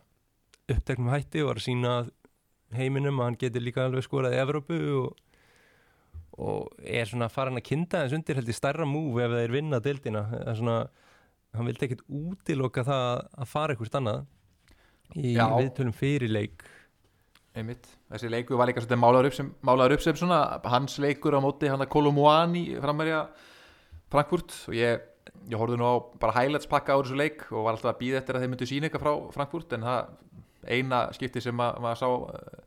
uppteknum 0.67 1.13
hætti 1.13 1.41
og 1.43 1.53
var 1.53 1.61
að 1.61 1.67
sína 1.69 1.93
heiminum 2.75 3.21
að 3.21 3.29
hann 3.29 3.39
getur 3.39 3.63
líka 3.63 3.85
alveg 3.87 4.03
skorað 4.05 4.35
í 4.35 4.41
Evrópu 4.41 4.77
og, 4.99 5.21
og 6.43 6.81
er 6.83 7.07
svona 7.07 7.29
farin 7.31 7.59
að 7.59 7.69
kinda 7.69 8.03
þess 8.03 8.17
undir 8.17 8.39
held 8.39 8.51
í 8.51 8.55
starra 8.55 8.87
múf 8.87 9.21
ef 9.23 9.31
það 9.31 9.43
er 9.45 9.55
vinna 9.55 9.79
dildina 9.83 10.23
svona, 10.57 10.81
hann 11.59 11.69
vildi 11.69 11.87
ekkert 11.87 12.03
útiloka 12.07 12.83
það 12.87 13.11
að 13.43 13.51
fara 13.51 13.73
eitthvað 13.75 13.99
annað 14.01 14.25
í 15.17 15.33
Já. 15.35 15.45
viðtölum 15.55 15.95
fyrirleik 15.95 16.65
einmitt, 17.57 17.87
þessi 18.13 18.29
leikur 18.29 18.59
var 18.59 18.69
líka 18.69 18.83
svolítið 18.83 18.99
málaður 19.01 19.29
upp 19.31 19.35
sem, 19.37 19.47
málaður 19.65 19.95
upp 19.97 20.03
sem 20.05 20.17
svona 20.19 20.39
hans 20.69 20.97
leikur 21.01 21.33
á 21.33 21.41
móti 21.41 21.69
hann 21.71 21.81
að 21.81 21.89
Kolumuani 21.95 22.65
frammerja 22.83 23.23
Frankfurt. 24.13 24.53
Og 24.69 24.75
ég, 24.77 25.01
ég 25.49 25.57
horfði 25.59 25.79
nú 25.81 25.87
á 25.89 25.95
bara 26.21 26.35
highlights 26.37 26.69
pakka 26.69 26.93
á 26.93 27.01
þessu 27.01 27.17
leik 27.17 27.47
og 27.49 27.65
var 27.65 27.73
alltaf 27.73 27.95
að 27.95 27.99
býða 28.03 28.21
eftir 28.21 28.37
að 28.37 28.45
þeir 28.45 28.51
myndu 28.53 28.67
sína 28.69 28.87
eitthvað 28.91 29.03
frá 29.07 29.33
Frankfurt 29.33 29.73
en 29.73 29.87
það 29.87 30.13
eina 30.77 31.01
skipti 31.17 31.41
sem 31.43 31.55
ma- 31.57 31.73
maður 31.81 31.99
sá 32.03 32.07
uh, 32.07 32.61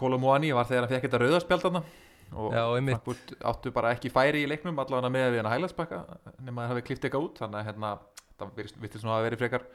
Kolumuani 0.00 0.54
var 0.56 0.66
þegar 0.68 0.86
hann 0.86 0.94
fekk 0.94 1.06
þetta 1.10 1.20
rauðaspjaldarna 1.22 1.84
og. 2.32 2.54
Frankfurt 2.54 3.34
áttu 3.52 3.72
bara 3.74 3.92
ekki 3.96 4.12
færi 4.12 4.44
í 4.44 4.50
leiknum 4.50 4.78
allavega 4.82 5.12
með 5.12 5.28
við 5.34 5.42
hann 5.42 5.52
highlights 5.52 5.76
pakka 5.76 6.04
nema 6.40 6.62
að 6.62 6.70
það 6.70 6.72
hafi 6.74 6.86
klift 6.88 7.06
eitthvað 7.06 7.28
út 7.28 7.42
þannig 7.42 7.60
að 7.60 7.68
hérna, 7.70 7.92
það 8.36 8.62
virtist 8.84 9.02
svona 9.02 9.18
að 9.18 9.28
vera 9.28 9.40
frekar 9.42 9.66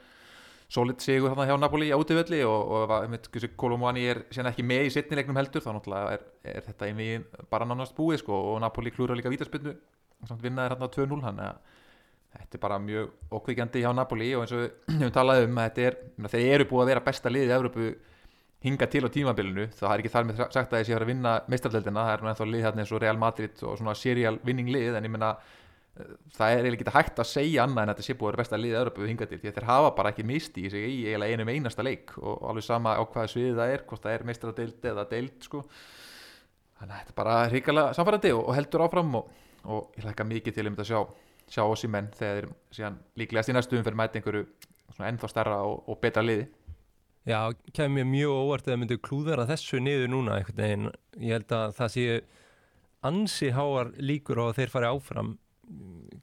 solid 0.72 1.02
sigur 1.04 1.32
þarna 1.32 1.46
hjá 1.50 1.56
Napoli 1.60 1.90
á 1.92 2.00
útivelli 2.00 2.40
og, 2.48 2.92
Kolomani 3.60 4.06
er 4.08 4.22
síðan 4.32 4.52
ekki 4.52 4.64
með 4.64 4.88
í 4.88 4.92
setni 4.94 5.18
leiknum 5.18 5.36
heldur 5.36 5.64
þá 5.64 5.72
náttúrulega 5.76 6.14
er, 6.16 6.24
er 6.54 6.64
þetta 6.68 6.88
einvið 6.88 7.26
bara 7.52 7.68
nánast 7.68 7.96
búið 7.96 8.22
sko 8.22 8.38
og 8.54 8.60
Napoli 8.64 8.92
klúra 8.94 9.16
líka 9.18 9.32
vítaspinnu 9.32 9.74
samt 10.28 10.44
vinnaði 10.44 10.72
hérna 10.72 10.88
2-0 10.94 11.20
þannig 11.26 11.50
að 11.50 11.80
þetta 12.32 12.56
er 12.56 12.62
bara 12.62 12.78
mjög 12.80 13.36
okkvíkjandi 13.38 13.82
hjá 13.82 13.90
Napoli 13.96 14.30
og 14.36 14.46
eins 14.46 14.54
og 14.56 14.62
við 14.62 14.72
höfum 15.02 15.14
talað 15.18 15.44
um 15.44 15.60
að 15.60 15.68
þetta 15.68 15.86
er, 15.88 15.98
þeir 16.32 16.54
eru 16.54 16.68
búið 16.70 16.84
að 16.84 16.90
vera 16.92 17.04
besta 17.10 17.32
liðið 17.32 17.52
í 17.52 17.56
Evrópu 17.58 17.90
hinga 18.62 18.86
til 18.90 19.02
á 19.06 19.10
tímabilinu 19.12 19.66
það 19.74 19.94
er 19.94 20.02
ekki 20.02 20.12
þar 20.12 20.28
með 20.28 20.44
sagt 20.44 20.60
að 20.60 20.78
þessi 20.78 20.92
að 20.92 20.96
vera 20.96 21.06
að 21.06 21.12
vinna 21.12 21.32
meistarleldina, 21.50 22.04
það 22.06 22.14
er 22.14 22.22
nú 22.22 22.30
ennþá 22.30 22.46
lið 22.50 22.64
hérna 22.66 22.84
eins 22.84 22.92
og 22.92 23.02
Real 23.02 23.18
Madrid 23.18 23.64
og 23.66 23.80
svona 23.80 23.96
serial 23.98 24.38
winning 24.46 24.70
lið 24.70 24.98
en 24.98 25.08
ég 25.08 25.12
meina 25.12 25.32
það 26.32 26.52
er 26.52 26.62
eiginlega 26.62 26.78
ekki 26.78 26.94
hægt 26.94 27.18
að 27.20 27.28
segja 27.28 27.64
annað 27.66 27.82
en 27.82 27.90
þetta 27.92 28.04
sé 28.06 28.14
búið 28.16 28.28
að 28.28 28.30
vera 28.30 28.40
besta 28.40 28.60
liðið 28.60 28.78
Evrópu 28.78 29.08
hingað 29.08 29.32
til 29.32 29.40
því 29.42 29.50
að 29.50 29.56
þeir 29.58 29.66
hafa 29.68 29.90
bara 29.98 30.12
ekki 30.12 30.24
misti 30.28 30.64
í 30.64 30.70
sig 30.72 30.86
í 30.88 30.94
eiginlega 31.10 31.36
einum 31.36 31.50
einasta 31.52 31.84
leik 31.84 32.14
og 32.22 32.46
alveg 32.48 32.64
sama 32.64 32.94
á 32.96 33.02
hvaða 33.02 33.32
sviðið 33.34 33.60
það 33.60 33.72
er 33.74 33.84
hvort 33.90 34.06
það 34.06 34.16
er 34.16 34.24
meistaradeild 34.30 34.88
eða 34.92 35.04
deild 35.10 35.44
sko. 35.44 35.60
þannig 36.78 36.94
að 36.94 37.02
þetta 37.02 37.12
er 37.12 37.18
bara 37.20 37.36
hrikalega 37.52 37.98
samfærandi 37.98 38.32
og, 38.38 38.48
heldur 38.56 38.86
áfram 38.86 39.20
og, 39.20 39.36
og 39.68 39.98
ég 39.98 40.08
lækka 40.08 40.28
mikið 40.30 40.56
til 40.56 40.66
um 40.70 40.78
þetta 40.78 40.86
að 40.86 40.92
sjá 40.94 41.30
sjá 41.52 41.64
oss 41.66 41.84
í 41.84 41.90
menn 41.92 42.08
þegar 42.16 42.38
þeir 42.38 42.52
síðan 42.72 42.98
líklegast 43.20 43.52
í 43.52 43.56
næstum 43.58 43.84
fyrir 43.84 43.98
mæti 43.98 44.20
einhverju 44.20 44.46
ennþá 45.02 45.28
starra 45.28 45.60
og, 45.68 45.82
og 45.92 46.00
betra 46.00 46.24
liði 46.24 46.48
Já, 47.28 47.52
kemur 47.70 48.00
mér 48.00 48.08
mjög 48.10 48.32
óvart 48.34 48.66
að 48.66 48.72
það 48.72 48.80
myndi 48.82 48.98
klúðara 49.06 49.46
þessu 49.46 49.78
niður 49.78 50.10
núna 50.10 50.38
einhvern 50.40 50.58
veginn. 50.58 50.88
Ég 51.22 51.36
held 51.36 51.54
að 51.54 51.76
það 51.76 51.92
sé 51.94 52.06
ansi 53.06 53.50
háar 53.54 53.92
líkur 54.02 54.40
að 54.42 54.56
þeir 54.58 54.72
fari 54.72 54.90
áfram. 54.90 55.32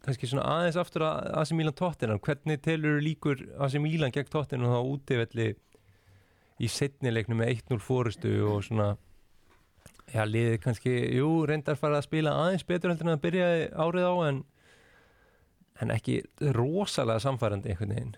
Kannski 0.04 0.28
svona 0.28 0.48
aðeins 0.58 0.80
aftur 0.80 1.06
að 1.08 1.30
AC 1.40 1.54
Milan 1.56 1.78
tóttinan. 1.80 2.20
Hvernig 2.24 2.60
telur 2.66 3.00
líkur 3.04 3.46
AC 3.64 3.80
Milan 3.80 4.12
gegn 4.16 4.32
tóttinan 4.32 4.74
þá 4.74 4.80
útivelli 4.92 5.54
í 6.60 6.68
setnileiknu 6.68 7.40
með 7.40 7.54
1-0 7.56 7.80
fórustu 7.84 8.34
og 8.52 8.66
svona 8.68 8.96
Já, 10.10 10.24
liðið 10.26 10.56
kannski, 10.64 10.94
jú, 11.20 11.28
reyndar 11.46 11.78
fara 11.78 12.00
að 12.00 12.08
spila 12.08 12.32
aðeins 12.42 12.66
betur 12.66 12.90
heldur 12.90 13.06
en 13.06 13.14
að 13.14 13.22
byrja 13.28 13.50
árið 13.78 14.08
á 14.10 14.14
en, 14.26 14.40
en 15.86 15.94
ekki 15.94 16.16
rosalega 16.58 17.22
samfærandi 17.22 17.70
einhvern 17.70 17.94
veginn. 17.94 18.16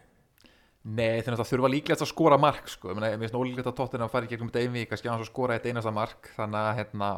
Nei, 0.81 1.21
þeir 1.21 1.35
náttúrulega 1.35 1.49
þurfa 1.51 1.69
líklegast 1.75 2.03
að 2.07 2.09
skora 2.09 2.37
mark 2.41 2.69
sko. 2.71 2.89
ég 2.89 2.97
meina, 2.97 3.11
mér 3.13 3.27
finnst 3.27 3.37
ólíklegt 3.37 3.69
að 3.69 3.75
tóttina 3.77 4.07
að 4.07 4.13
fara 4.15 4.25
í 4.25 4.31
gegnum 4.31 4.49
einvík 4.49 4.89
kannski 4.89 5.11
að 5.13 5.27
skora 5.27 5.57
eitt 5.57 5.67
einasta 5.69 5.93
mark. 5.93 6.31
Þannig 6.33 6.57
að 6.57 6.77
hérna 6.79 7.09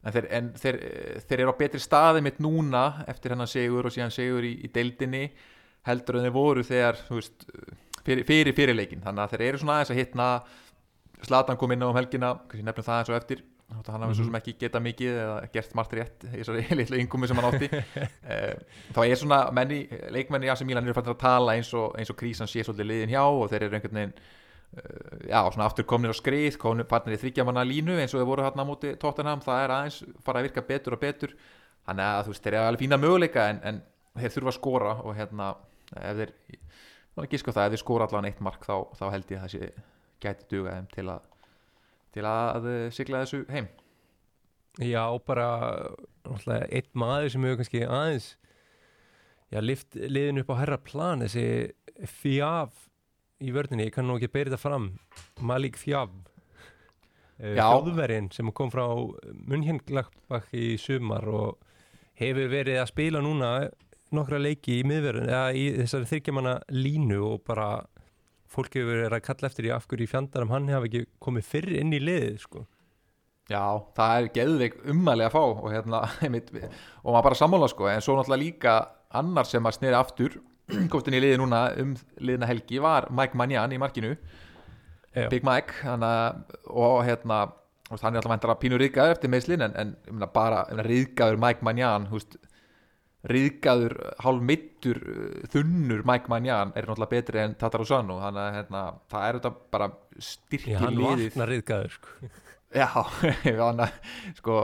en 0.00 0.14
þeir, 0.14 0.28
en 0.38 0.48
þeir, 0.56 0.78
þeir 1.28 1.42
eru 1.42 1.52
á 1.52 1.60
betri 1.60 1.82
staði 1.82 2.24
mitt 2.24 2.40
núna 2.40 3.04
eftir 3.10 3.34
hennan 3.34 3.50
segur 3.50 3.90
og 3.90 3.92
síðan 3.92 4.14
segur 4.14 4.46
í, 4.48 4.54
í 4.64 4.72
deildinni 4.72 5.26
heldur 5.88 6.16
en 6.16 6.24
þeir 6.24 6.36
voru 6.38 6.64
þegar 6.64 7.02
veist, 7.10 7.44
fyrir, 8.06 8.24
fyrir 8.28 8.56
fyrirleikin 8.56 9.04
þannig 9.04 9.26
að 9.26 9.34
þeir 9.34 9.46
eru 9.50 9.60
svona 9.60 9.78
aðeins 9.78 9.92
að 9.92 10.00
hitna. 10.00 10.32
Slatan 11.20 11.60
kom 11.60 11.74
inn 11.74 11.84
á 11.84 11.90
um 11.90 11.98
helgina 12.00 12.32
kannski 12.48 12.64
nefnum 12.64 12.86
það 12.86 13.02
eins 13.02 13.12
og 13.12 13.20
eftir. 13.20 13.44
að 13.44 13.49
hann 13.70 14.04
hafi 14.04 14.16
svo 14.18 14.26
sem 14.26 14.36
ekki 14.40 14.54
geta 14.60 14.80
mikið 14.82 15.18
eða 15.22 15.36
gert 15.54 15.76
margt 15.78 15.94
rétt 15.96 16.26
í 16.26 16.32
þessari 16.34 16.64
litlu 16.80 16.98
yngumi 17.04 17.30
sem 17.30 17.40
hann 17.40 17.48
átti. 17.52 17.70
Eh, 18.30 18.82
þá 18.94 19.00
er 19.02 19.18
svona 19.18 19.38
menni, 19.54 19.80
leikmenni 20.14 20.46
í 20.46 20.50
AC 20.52 20.62
Milan 20.66 20.86
eru 20.86 20.94
fannir 20.94 21.14
að 21.16 21.22
tala 21.22 21.56
eins 21.58 21.70
og, 21.74 21.96
eins 21.98 22.12
og 22.12 22.18
krísan 22.18 22.46
sé 22.50 22.62
svolítið 22.62 22.86
liðin 22.86 23.12
hjá 23.14 23.22
og 23.24 23.48
þeir 23.50 23.64
eru 23.66 23.78
einhvern 23.78 23.98
veginn 23.98 24.12
uh, 24.14 25.16
já, 25.26 25.40
svona 25.48 25.66
aftur 25.66 25.86
komnir 25.90 26.14
á 26.14 26.16
skrið 26.16 26.58
fannir 26.60 27.16
í 27.16 27.20
þryggjamanna 27.24 27.64
línu 27.66 27.96
eins 27.98 28.14
og 28.14 28.20
þeir 28.20 28.28
voru 28.28 28.44
hérna 28.46 28.62
á 28.62 28.70
móti 28.70 28.92
Tottenham, 29.02 29.42
það 29.42 29.64
er 29.64 29.74
aðeins 29.76 29.98
fara 30.26 30.42
að 30.42 30.46
virka 30.46 30.66
betur 30.68 30.94
og 30.94 31.02
betur. 31.02 31.34
Þannig 31.88 32.06
að 32.06 32.22
þú 32.28 32.34
veist, 32.34 32.44
þeir 32.44 32.54
eru 32.54 32.68
alveg 32.68 32.84
fína 32.84 33.00
möguleika 33.02 33.48
en, 33.50 33.60
en 33.66 33.82
þeir 34.20 34.36
þurfa 34.36 34.52
að 34.52 34.58
skora 34.60 34.94
og 35.02 35.18
hérna 35.18 35.50
ef 35.96 36.20
þeir, 36.20 36.34
gíska 37.34 37.56
það 37.56 37.66
ef 37.66 37.74
þeir 37.74 37.84
skora 37.84 38.06
allan 38.06 38.30
eitt 38.30 38.44
mark 38.44 38.68
þá, 38.68 38.76
þá 38.94 39.04
held 39.16 39.34
ég 39.34 39.40
að 39.40 39.46
það 39.48 39.54
sé 39.56 39.72
gæti 40.22 40.50
duga 40.54 40.76
þeim 40.76 40.90
til 40.94 41.08
að 41.08 41.29
til 42.14 42.26
að 42.28 42.68
eh, 42.70 42.86
sigla 42.94 43.24
þessu 43.24 43.44
heim 43.52 43.70
Já, 44.80 45.02
bara 45.26 45.48
einn 46.70 46.88
maður 46.94 47.32
sem 47.34 47.44
hefur 47.44 47.58
kannski 47.60 47.82
aðeins 47.84 48.28
já, 49.50 49.58
lift 49.60 49.98
liðin 49.98 50.40
upp 50.44 50.52
á 50.54 50.60
herra 50.62 50.78
plan 50.78 51.24
þessi 51.24 51.46
Fjaf 52.06 52.86
í 53.44 53.50
vörninni, 53.52 53.88
ég 53.88 53.94
kann 53.94 54.06
nú 54.08 54.16
ekki 54.16 54.30
beira 54.32 54.52
þetta 54.52 54.62
fram 54.62 54.86
Malik 55.44 55.76
Fjaf 55.80 56.12
Já. 57.40 57.64
þjóðverinn 57.64 58.28
sem 58.36 58.50
kom 58.52 58.70
frá 58.72 58.84
Munnhenglakbakk 59.48 60.52
í 60.56 60.74
sumar 60.80 61.24
og 61.28 61.62
hefur 62.20 62.50
verið 62.52 62.82
að 62.82 62.90
spila 62.92 63.22
núna 63.24 63.52
nokkra 64.12 64.40
leiki 64.42 64.80
í 64.80 64.86
miðverðin 64.88 65.30
eða 65.30 65.54
í 65.56 65.64
þessari 65.78 66.08
þryggjamanna 66.10 66.54
línu 66.74 67.20
og 67.30 67.44
bara 67.46 67.68
fólk 68.50 68.76
hefur 68.76 68.98
verið 69.04 69.16
að 69.16 69.24
kalla 69.28 69.50
eftir 69.50 69.68
í 69.68 69.72
af 69.74 69.86
hverju 69.90 70.06
í 70.06 70.10
fjandarum 70.10 70.52
hann 70.54 70.68
hafi 70.72 70.90
ekki 70.90 71.08
komið 71.22 71.48
fyrr 71.48 71.74
inn 71.80 71.94
í 71.94 72.02
liðið 72.02 72.38
sko. 72.44 72.66
Já, 73.50 73.62
það 73.96 74.12
er 74.16 74.28
geðveik 74.36 74.76
ummæli 74.92 75.26
að 75.26 75.34
fá 75.34 75.40
og, 75.42 75.64
hérna, 75.72 76.04
og 77.02 77.08
maður 77.10 77.26
bara 77.26 77.38
sammála 77.38 77.70
sko 77.70 77.88
en 77.90 78.04
svo 78.04 78.14
náttúrulega 78.18 78.44
líka 78.44 78.74
annar 79.20 79.48
sem 79.48 79.66
að 79.66 79.78
sneri 79.78 79.98
aftur 79.98 80.36
komst 80.92 81.10
inn 81.10 81.18
í 81.18 81.22
liði 81.24 81.40
núna 81.40 81.64
um 81.82 81.96
liðina 82.22 82.50
helgi 82.50 82.78
var 82.82 83.08
Mike 83.10 83.38
Manjan 83.38 83.74
í 83.74 83.80
markinu 83.82 84.14
Já. 85.10 85.26
Big 85.26 85.42
Mike 85.42 85.80
hana, 85.82 86.44
og 86.70 87.00
hérna 87.02 87.48
hann 87.90 88.14
er 88.14 88.22
alltaf 88.22 88.52
að 88.52 88.60
pínu 88.62 88.78
riðgæður 88.78 89.16
eftir 89.16 89.32
meðslin 89.32 89.64
en, 89.66 89.74
en 89.74 90.26
bara 90.30 90.62
riðgæður 90.86 91.40
Mike 91.42 91.66
Manjan 91.66 92.06
húst, 92.12 92.36
riðgæður 93.28 93.94
hálf 94.24 94.44
mittur 94.48 95.00
þunnur 95.52 96.04
Mike 96.08 96.30
Manjan 96.32 96.70
er 96.72 96.86
náttúrulega 96.88 97.10
betri 97.10 97.42
en 97.42 97.56
Tatar 97.60 97.84
Usanu 97.84 98.16
þannig 98.22 98.46
að 98.46 98.54
hérna, 98.56 98.84
það 99.12 99.26
er 99.26 99.38
þetta 99.38 99.50
bara 99.76 99.88
styrkir 100.30 100.78
hann 100.80 100.96
liðið 100.96 101.26
vaknar 101.26 101.52
riðgæður 101.52 101.98
sko. 101.98 102.30
Já, 102.70 102.86
þannig 103.60 103.84
að 103.84 104.38
sko, 104.38 104.56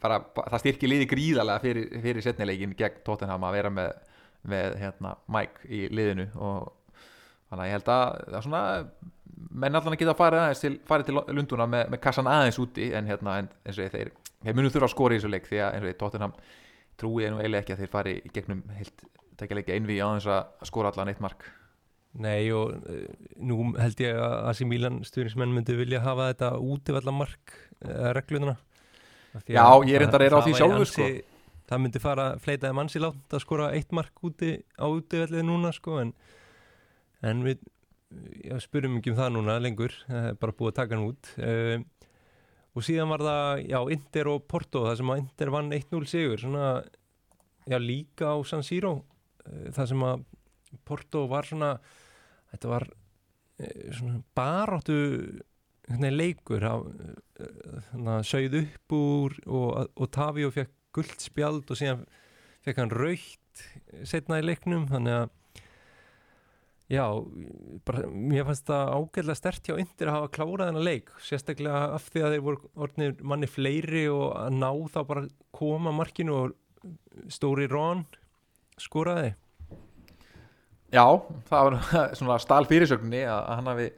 bara, 0.00 0.22
það 0.38 0.62
styrkir 0.62 0.92
liði 0.92 1.10
gríðarlega 1.10 1.64
fyrir, 1.64 1.90
fyrir 2.04 2.24
setnileikin 2.24 2.72
gegn 2.78 3.02
Tottenham 3.04 3.44
að 3.44 3.58
vera 3.58 3.72
með, 3.74 3.92
með 4.48 4.78
hérna, 4.80 5.14
Mike 5.34 5.68
í 5.68 5.84
liðinu 5.92 6.28
og 6.38 6.72
þannig 7.50 7.64
að 7.64 7.68
ég 7.68 7.76
held 7.76 7.92
að 7.92 8.04
það 8.22 8.38
er 8.38 8.46
svona 8.46 8.62
menn 9.48 9.76
allan 9.78 9.94
að 9.94 10.00
geta 10.00 10.14
að 10.14 10.20
fara 10.22 10.40
aðeins 10.46 10.62
til, 10.62 10.72
farið 10.88 11.10
til 11.10 11.20
Lunduna 11.36 11.66
með, 11.70 11.84
með 11.92 12.02
kassan 12.04 12.30
aðeins 12.30 12.58
úti 12.62 12.88
en 12.96 13.10
hérna 13.10 13.36
en, 13.42 13.50
eins 13.66 13.76
og 13.76 13.84
ég 13.84 13.92
þeir, 13.92 14.14
þeir 14.44 14.56
munum 14.56 14.72
þurfa 14.72 14.88
að 14.88 14.94
skora 14.94 15.14
í 15.14 15.20
þessu 15.20 15.32
leik 15.32 15.48
því 15.50 15.60
að 15.60 15.76
eins 15.76 15.84
og 15.84 15.92
ég 15.92 16.00
Tottenham 16.00 16.34
trúi 16.98 17.24
ég 17.24 17.32
nú 17.32 17.40
eiginlega 17.40 17.64
ekki 17.64 17.76
að 17.76 17.84
þeir 17.84 17.92
fari 17.94 18.14
í 18.18 18.32
gegnum 18.34 18.62
heilt, 18.76 19.06
tekja 19.40 19.58
leiki 19.58 19.74
einví 19.76 19.98
á 20.02 20.08
þess 20.18 20.30
að 20.34 20.68
skora 20.70 20.92
allan 20.92 21.12
eitt 21.12 21.22
mark. 21.24 21.46
Nei 22.18 22.48
og 22.56 22.72
uh, 22.74 23.02
nú 23.36 23.72
held 23.78 24.00
ég 24.02 24.16
að 24.18 24.36
AC 24.50 24.62
Milan 24.66 25.02
stuðnismenn 25.06 25.52
myndi 25.54 25.76
vilja 25.78 26.00
hafa 26.02 26.30
þetta 26.32 26.54
útivallamark 26.64 27.52
uh, 27.84 28.10
reglununa 28.16 28.56
Af 29.36 29.44
því 29.44 29.56
Já, 29.56 29.64
að 29.64 29.90
ég 29.90 30.00
reyndar 30.02 30.24
er 30.24 30.34
á 30.34 30.40
því 30.40 30.54
sjálfur, 30.56 30.88
sko. 30.88 31.08
Það 31.68 31.82
myndi 31.84 32.00
fara 32.00 32.26
fleitaði 32.40 32.76
mannsi 32.78 33.00
látt 33.02 33.34
að 33.36 33.42
skora 33.44 33.72
eitt 33.76 33.90
mark 33.92 34.22
úti 34.24 34.54
á 34.80 34.88
útivallið 34.88 35.44
núna 35.44 35.72
sko 35.76 35.98
en, 36.00 36.14
en 37.20 37.42
við 37.44 37.60
já, 38.40 38.56
spurum 38.64 38.96
ekki 38.98 39.12
um 39.12 39.18
það 39.18 39.34
núna 39.34 39.58
lengur 39.60 39.92
er 40.08 40.38
bara 40.40 40.56
búið 40.56 40.72
að 40.72 40.78
taka 40.78 40.96
hann 40.96 41.10
út 41.10 41.32
og 42.76 42.84
síðan 42.86 43.12
var 43.12 43.24
það 43.24 43.62
já, 43.64 43.78
Inter 43.94 44.30
og 44.32 44.46
Porto 44.50 44.84
það 44.86 44.98
sem 45.00 45.12
að 45.12 45.22
Inter 45.22 45.52
vann 45.54 45.74
1-0 45.74 46.08
sigur 46.10 46.42
svona, 46.42 46.70
já, 47.68 47.78
líka 47.82 48.34
á 48.34 48.36
San 48.48 48.64
Siro 48.66 48.94
uh, 48.98 49.68
það 49.74 49.92
sem 49.92 50.06
að 50.08 50.24
Porto 50.88 51.24
var 51.30 51.48
svona 51.48 51.74
þetta 52.52 52.72
var 52.72 52.88
uh, 52.88 53.84
svona 53.98 54.20
baráttu 54.36 54.98
hérna, 55.88 56.12
leikur 56.12 56.68
að 56.68 56.88
sögð 58.28 58.60
upp 58.62 58.96
úr 58.98 59.38
og, 59.46 59.68
og 59.94 60.10
Tavio 60.14 60.52
fekk 60.54 60.74
guldspjald 60.96 61.68
og 61.70 61.78
síðan 61.78 62.06
fekk 62.64 62.82
hann 62.82 62.94
raukt 62.94 63.66
setna 64.08 64.40
í 64.40 64.46
leiknum 64.46 64.86
þannig 64.90 65.22
að 65.22 65.34
Já, 66.88 67.04
bara, 67.84 68.06
mér 68.08 68.46
fannst 68.48 68.64
það 68.70 68.92
ágæðlega 68.96 69.36
stert 69.36 69.66
hjá 69.68 69.74
Indir 69.76 70.08
að 70.08 70.14
hafa 70.16 70.30
klárað 70.32 70.70
hennar 70.70 70.86
leik, 70.86 71.10
sérstaklega 71.20 71.82
af 71.98 72.06
því 72.08 72.22
að 72.24 72.34
þeir 72.34 72.44
voru 72.46 72.70
orðnir 72.80 73.18
manni 73.28 73.48
fleiri 73.50 74.06
og 74.08 74.30
að 74.38 74.56
ná 74.56 74.70
þá 74.94 75.02
bara 75.10 75.26
koma 75.52 75.92
markinu 75.92 76.38
og 76.38 76.54
stóri 77.28 77.68
Rón 77.68 78.06
skoraði. 78.80 79.34
Já, 80.88 81.04
það 81.50 81.68
var 81.68 81.78
svona 82.22 82.40
stál 82.40 82.64
fyrirsögninni 82.70 83.20
að 83.28 83.52
hann 83.52 83.70
hafi 83.74 83.90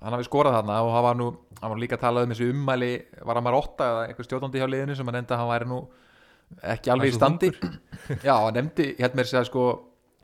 hann 0.00 0.16
hafi 0.16 0.26
skorað 0.30 0.56
þarna 0.56 0.80
og 0.86 0.94
hann 0.94 1.04
var 1.04 1.18
nú, 1.20 1.28
hann 1.60 1.74
var 1.74 1.80
líka 1.82 1.98
að 1.98 2.04
tala 2.06 2.24
um 2.24 2.32
þessu 2.32 2.50
ummæli 2.54 2.90
var 3.20 3.36
hann 3.36 3.46
Marotta 3.46 3.88
eða 3.90 4.04
einhver 4.08 4.28
stjórnandi 4.28 4.62
hjá 4.62 4.68
liðinu 4.70 4.96
sem 4.96 5.10
hann 5.10 5.20
enda 5.20 5.36
að 5.36 5.42
hann 5.42 5.50
væri 5.52 5.70
nú 5.70 5.80
ekki 6.72 6.92
alveg 6.94 7.12
í 7.12 7.16
standi 7.16 7.50
já, 8.26 8.32
hann 8.32 8.56
nefndi, 8.56 8.94
ég 8.94 9.04
held 9.04 9.18
mér 9.18 9.28
að 9.28 9.32
segja 9.34 9.46
sko 9.50 9.66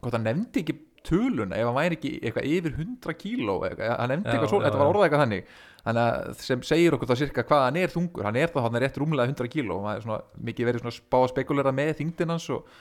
hvort 0.00 0.16
hann 0.16 0.25
nefndi 0.26 0.64
ekki 0.64 0.78
töluna 1.07 1.57
ef 1.59 1.69
hann 1.69 1.79
væri 1.79 1.97
ekki 1.99 2.13
eitthvað 2.21 2.51
yfir 2.53 2.77
100 2.77 3.17
kíló 3.21 3.57
hann 3.63 4.13
nefndi 4.13 4.29
Já, 4.29 4.35
eitthvað 4.35 4.53
svo, 4.53 4.61
já, 4.61 4.67
þetta 4.67 4.81
var 4.83 4.91
orðað 4.91 5.07
eitthvað 5.07 5.25
þannig. 5.25 5.55
Þannig 5.87 6.03
að 6.03 6.41
sem 6.43 6.63
segir 6.67 6.97
okkur 6.97 7.11
þá 7.11 7.17
cirka 7.21 7.45
hvað 7.47 7.65
hann 7.65 7.79
er 7.79 7.93
þungur 7.93 8.27
hann 8.27 8.39
er 8.41 8.51
þá 8.51 8.61
hann 8.65 8.79
er 8.79 8.85
rétt 8.87 8.97
rúmlega 8.99 9.31
100 9.31 9.51
kíló 9.53 9.77
og 9.77 9.85
maður 9.85 10.01
er 10.01 10.07
svona 10.07 10.47
mikið 10.49 10.69
verið 10.71 10.83
svona 10.83 10.97
spá 10.97 11.19
að 11.21 11.29
spekulera 11.31 11.73
með 11.77 11.93
þingdin 12.01 12.33
hans 12.35 12.49
og, 12.57 12.73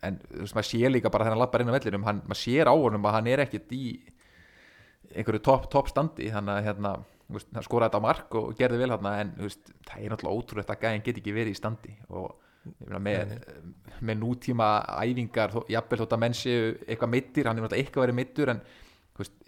en 0.00 0.16
þú 0.24 0.40
veist, 0.40 0.56
maður 0.56 0.68
sé 0.70 0.92
líka 0.94 1.12
bara 1.12 1.26
þegar 1.26 1.36
hann 1.36 1.42
lappar 1.44 1.64
inn 1.64 1.72
á 1.72 1.76
vellinum 1.76 2.06
hann, 2.08 2.22
maður 2.24 2.40
sér 2.40 2.72
á 2.72 2.74
honum 2.74 3.04
að 3.04 3.16
hann 3.18 3.28
er 3.34 3.44
ekkit 3.44 3.74
í 3.76 3.82
einhverju 5.14 5.42
topp 5.44 5.68
top 5.72 5.90
standi 5.92 6.30
þannig 6.32 6.56
að 6.56 6.70
hérna, 6.70 6.94
skoraði 7.66 7.90
þetta 7.90 8.00
á 8.00 8.06
mark 8.06 8.38
og 8.40 8.56
gerði 8.58 8.80
vel 8.80 8.90
hérna 8.94 9.12
en 9.20 9.34
veist, 9.42 9.70
það 9.84 10.00
er 10.00 10.14
náttúrulega 10.14 10.40
ótrúlegt 10.40 10.72
að 10.72 10.82
gæðin 10.86 11.04
get 11.04 11.20
ekki 11.20 11.36
verið 11.36 11.52
í 11.52 11.60
standi 11.60 11.94
og 12.08 12.32
með, 13.04 13.34
með 14.00 14.18
nútíma 14.20 14.68
æfingar, 15.04 15.54
jafnvel 15.72 16.00
þótt 16.02 16.16
að 16.16 16.22
menn 16.24 16.36
séu 16.38 16.72
eitthvað 16.86 17.12
meittir, 17.14 17.48
hann 17.48 17.60
er 17.60 17.66
náttúrulega 17.66 17.84
eitthvað 17.84 18.06
verið 18.06 18.18
meittur 18.20 18.52
en 18.54 18.62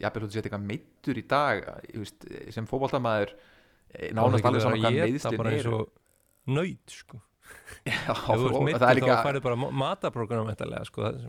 jafnvel 0.03 0.23
þótt 0.25 0.29
að 0.29 0.37
séu 0.37 0.43
eitthvað 0.45 0.69
meittur 0.71 1.21
í 1.21 1.25
dag 1.31 1.65
veist, 1.95 2.29
sem 2.55 2.69
fótboltamaður 2.71 3.35
eh, 3.35 4.13
nánast 4.17 4.51
alveg 4.51 4.67
saman 4.67 4.85
hvað 4.85 5.01
Það 5.01 5.11
meðslinn 5.15 5.43
bara 5.43 5.55
eins 5.55 5.67
eru. 5.67 5.81
og 5.81 6.57
nöyt 6.57 6.97
sko. 7.01 7.21
Það 7.87 8.89
er 8.91 8.99
líka 8.99 9.19
þá 9.19 9.27
færðu 9.29 9.45
bara 9.45 9.71
mataprógram 9.83 10.51
eftirlega 10.53 10.89
sko 10.89 11.07
það 11.07 11.21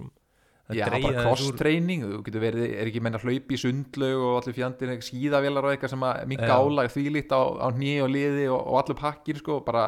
það 0.67 0.91
dregið 0.91 1.05
bara 1.07 1.23
cross-training, 1.23 2.03
þú 2.03 2.19
getur 2.27 2.43
verið, 2.43 2.65
er 2.75 2.89
ekki 2.89 3.01
menna 3.03 3.21
hlaup 3.21 3.51
í 3.53 3.59
sundlaug 3.61 4.23
og 4.27 4.33
allir 4.41 4.55
fjandinn 4.57 5.03
skíðavélar 5.05 5.67
og 5.67 5.73
eitthvað 5.73 5.93
sem 5.93 6.05
að 6.09 6.23
minka 6.33 6.49
Já. 6.49 6.55
álag 6.59 6.91
þvílíkt 6.91 7.31
á, 7.31 7.41
á 7.63 7.67
hný 7.71 7.93
og 8.03 8.11
liði 8.11 8.47
og, 8.51 8.59
og 8.59 8.79
allur 8.81 8.99
pakkin 8.99 9.39
sko, 9.39 9.61
bara, 9.67 9.85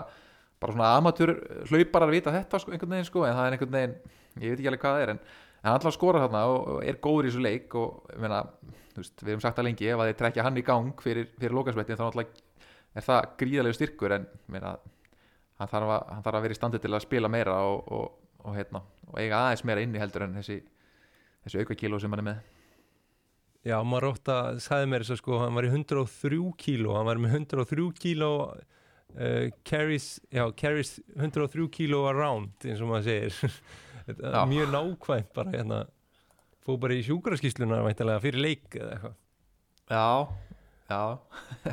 bara 0.59 0.75
svona 0.75 0.89
amatör 0.97 1.33
hlauparar 1.69 2.11
vita 2.11 2.33
þetta 2.33 2.59
sko, 2.59 2.73
einhvern 2.73 2.97
veginn 2.97 3.07
sko, 3.07 3.23
en 3.27 3.37
það 3.37 3.47
er 3.47 3.55
einhvern 3.55 3.77
veginn, 3.77 3.95
ég 4.35 4.51
veit 4.51 4.59
ekki 4.59 4.71
alveg 4.71 4.83
hvað 4.83 4.95
það 4.97 5.05
er 5.05 5.13
en, 5.13 5.21
en 5.63 5.71
allar 5.73 5.95
skora 5.95 6.23
þarna 6.25 6.43
og, 6.51 6.69
og 6.73 6.85
er 6.91 7.01
góður 7.03 7.27
í 7.27 7.31
þessu 7.31 7.43
leik 7.45 7.75
og 7.79 8.13
meina, 8.19 8.43
veist, 8.97 9.23
við 9.23 9.33
hefum 9.33 9.43
sagt 9.45 9.59
það 9.59 9.69
lengi 9.69 9.89
ef 9.89 10.03
að 10.03 10.11
þeir 10.11 10.19
trekja 10.23 10.47
hann 10.47 10.59
í 10.59 10.65
gang 10.67 11.03
fyrir, 11.05 11.29
fyrir 11.39 11.57
lokasvettin 11.59 11.99
þá 11.99 12.07
er 12.97 13.05
það 13.05 13.29
gríðarlega 13.39 13.77
styrkur 13.77 14.17
en 14.17 14.27
meina, 14.51 14.73
hann 15.61 15.71
þarf 15.71 15.95
að, 15.95 16.07
hann 16.15 16.25
þarf 16.25 16.39
að 16.39 16.47
vera 16.47 16.55
í 16.55 16.59
standi 16.59 16.81
til 16.83 16.93
að 16.95 17.05
spila 17.05 17.31
meira 17.31 17.59
og, 17.69 17.91
og, 17.93 18.11
og, 18.49 18.79
og 19.11 19.19
eiga 19.21 19.43
aðeins 19.45 19.65
meira 19.67 19.83
inni 19.85 20.01
heldur 20.01 20.25
en 20.25 20.39
þessi 20.39 20.57
þessi 21.45 21.63
auka 21.63 21.77
kíló 21.77 21.99
sem 21.99 22.11
hann 22.13 22.23
er 22.23 22.27
með. 22.29 22.41
Já, 23.67 23.75
Marotta 23.83 24.35
sagði 24.63 24.89
mér 24.89 25.03
þess 25.03 25.17
að 25.17 25.21
sko 25.21 25.39
hann 25.41 25.55
var 25.57 25.67
í 25.67 25.71
103 25.71 26.39
kíló 26.59 26.95
hann 26.95 27.07
var 27.09 27.19
með 27.19 27.35
103 27.41 27.87
kíló 27.99 28.31
uh, 29.15 29.47
carries, 29.67 30.19
já, 30.33 30.43
carries 30.59 30.99
103 31.15 31.67
kíló 31.73 32.03
around 32.09 32.51
eins 32.67 32.81
og 32.83 32.91
maður 32.91 33.07
segir. 33.09 33.59
Mjög 34.49 34.71
nákvæmt 34.73 35.33
bara 35.37 35.53
hérna 35.53 35.79
fóð 36.65 36.79
bara 36.83 36.97
í 36.97 37.03
sjúkraskísluna 37.05 37.81
væntanlega 37.85 38.23
fyrir 38.23 38.41
leik 38.45 38.77
eða 38.79 38.95
eitthvað. 38.95 39.17
Já, 39.89 40.07
já. 40.89 41.03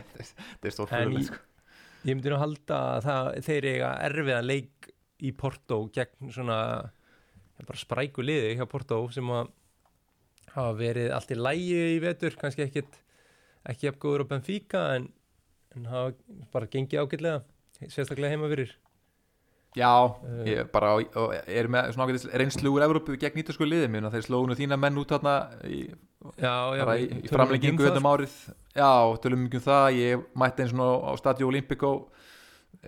Þetta 0.62 1.00
er 1.00 1.12
í- 1.16 1.24
sko. 1.28 1.42
Ég 2.06 2.14
myndi 2.14 2.30
nú 2.30 2.36
halda 2.38 2.76
að 2.96 3.06
það, 3.08 3.28
þeir 3.48 3.64
eiga 3.72 3.88
erfiðan 4.06 4.46
leik 4.46 4.90
í 5.26 5.32
Porto 5.34 5.78
gegn 5.96 6.30
svona 6.30 6.58
bara 7.66 7.80
spræku 7.80 8.22
liði 8.22 8.52
hjá 8.58 8.66
Porto 8.68 8.98
sem 9.10 9.26
að 9.32 9.48
hafa 10.52 10.74
verið 10.78 11.10
allt 11.16 11.32
í 11.32 11.38
lægi 11.40 11.80
í 11.96 11.98
vetur, 12.04 12.36
kannski 12.38 12.66
ekkit 12.66 13.00
ekki 13.72 13.88
jafn 13.88 13.98
góður 14.04 14.26
á 14.28 14.30
Benfica 14.30 14.82
en, 14.94 15.08
en 15.76 15.86
hafa 15.90 16.12
bara 16.52 16.66
gengið 16.72 17.02
ágætlega 17.04 17.42
sérstaklega 17.92 18.32
heima 18.34 18.48
fyrir. 18.52 18.74
Já, 19.76 19.92
Eh. 20.24 20.44
ég 20.56 20.70
bara 20.72 20.94
og, 20.96 21.04
og 21.20 21.34
er 21.36 21.66
með 21.68 21.90
svona 21.92 22.06
ágætis 22.08 22.24
reynslu 22.32 22.70
úr 22.72 22.84
Evrópu 22.86 23.16
gegn 23.20 23.42
ítalsku 23.42 23.66
liði 23.68 23.90
minn 23.92 24.06
og 24.08 24.14
þeir 24.14 24.24
slóðunu 24.24 24.56
þína 24.56 24.78
menn 24.80 24.96
út 25.02 25.12
þarna 25.12 25.34
í, 25.68 25.82
bara 26.40 26.94
í, 26.96 27.04
í 27.04 27.26
tölum 27.28 27.34
framlengingu 27.34 27.84
ekki 27.84 27.92
um 28.00 28.00
um 28.00 28.08
árið. 28.14 28.36
Já, 28.72 28.88
tölum 29.20 29.44
ekki 29.50 29.60
um 29.60 29.66
það 29.66 29.88
ég 30.00 30.24
mætti 30.34 30.64
eins 30.64 30.72
og 30.80 31.04
á 31.04 31.12
Stadio 31.20 31.50
Olimpico 31.50 31.90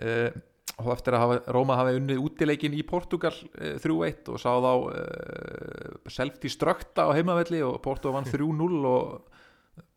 uh, 0.01 0.31
og 0.79 0.89
eftir 0.95 1.13
að 1.13 1.21
hafa, 1.27 1.37
Róma 1.53 1.77
hafi 1.77 1.97
unnið 1.99 2.23
útileikin 2.25 2.73
í 2.73 2.81
Portugal 2.89 3.35
uh, 3.37 3.77
3-1 3.85 4.33
og 4.33 4.41
sá 4.41 4.49
þá 4.57 4.71
uh, 4.89 5.97
selfti 6.09 6.49
strökta 6.49 7.05
á 7.05 7.13
heimavelli 7.13 7.61
og 7.69 7.77
Porto 7.85 8.09
vann 8.17 8.25
3-0 8.33 8.81
og 8.89 9.28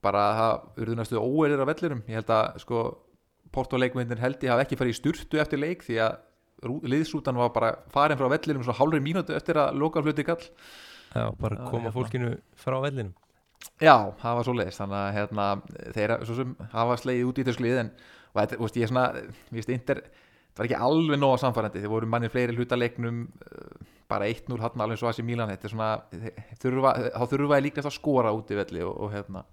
bara 0.02 0.26
það 0.38 0.82
urðu 0.82 0.98
næstu 0.98 1.22
óerir 1.22 1.62
af 1.62 1.70
vellirum 1.70 2.04
ég 2.08 2.20
held 2.20 2.34
að 2.34 2.60
sko 2.64 2.84
Porto 3.52 3.76
leikmyndin 3.76 4.20
held 4.22 4.40
ég 4.42 4.52
hafi 4.52 4.64
ekki 4.64 4.78
farið 4.80 4.94
í 4.94 4.98
sturtu 4.98 5.40
eftir 5.42 5.60
leik 5.60 5.82
því 5.84 5.98
að 6.06 6.20
liðsútan 6.88 7.36
var 7.36 7.50
bara 7.52 7.72
farin 7.92 8.18
frá 8.18 8.30
vellirum 8.32 8.64
svo 8.64 8.74
hálfri 8.78 9.02
mínútu 9.02 9.34
eftir 9.36 9.58
að 9.60 9.76
loka 9.82 10.02
fluti 10.04 10.24
kall 10.24 10.40
Já, 11.12 11.26
bara 11.36 11.66
koma 11.68 11.90
hérna. 11.90 11.92
fólkinu 11.92 12.30
frá 12.56 12.78
vellinum. 12.80 13.12
Já, 13.82 14.14
það 14.22 14.36
var 14.38 14.46
svo 14.46 14.54
leiðist 14.56 14.80
þannig 14.80 14.98
að 14.98 15.14
hérna, 15.18 15.46
þeir 15.94 16.14
svo 16.24 16.36
sem 16.38 16.54
hafa 16.72 16.96
slegið 17.02 17.28
út 17.28 17.38
í 17.38 17.44
þessu 17.46 17.64
lið 17.66 17.80
en 17.82 17.90
og 18.32 18.40
þetta, 18.40 18.56
þú 18.56 18.66
veist, 18.66 18.78
ég 18.78 18.86
er 18.86 18.90
svona, 18.90 19.04
ég 19.52 19.58
veist, 19.58 19.72
Inter 19.74 20.00
það 20.02 20.62
var 20.62 20.68
ekki 20.68 20.80
alveg 20.88 21.20
nóga 21.20 21.40
samfærandi 21.42 21.82
þeir 21.82 21.92
voru 21.92 22.08
mannir 22.08 22.32
fleiri 22.32 22.56
hlutaleiknum 22.56 23.20
uh, 23.28 23.92
bara 24.10 24.28
1-0 24.28 24.58
hann 24.60 24.84
alveg 24.84 25.00
svo 25.00 25.10
að 25.10 25.18
sér 25.18 25.28
Mílan 25.28 25.52
þetta 25.52 25.68
er 25.68 25.74
svona, 25.74 25.92
þurfa, 26.64 26.94
þá 27.12 27.22
þurfa 27.34 27.60
ég 27.60 27.66
líka 27.68 27.84
að 27.84 27.94
skora 27.96 28.34
út 28.36 28.52
í 28.52 28.58
velli 28.58 28.84
og, 28.84 28.96
og 29.06 29.14
hérna 29.14 29.44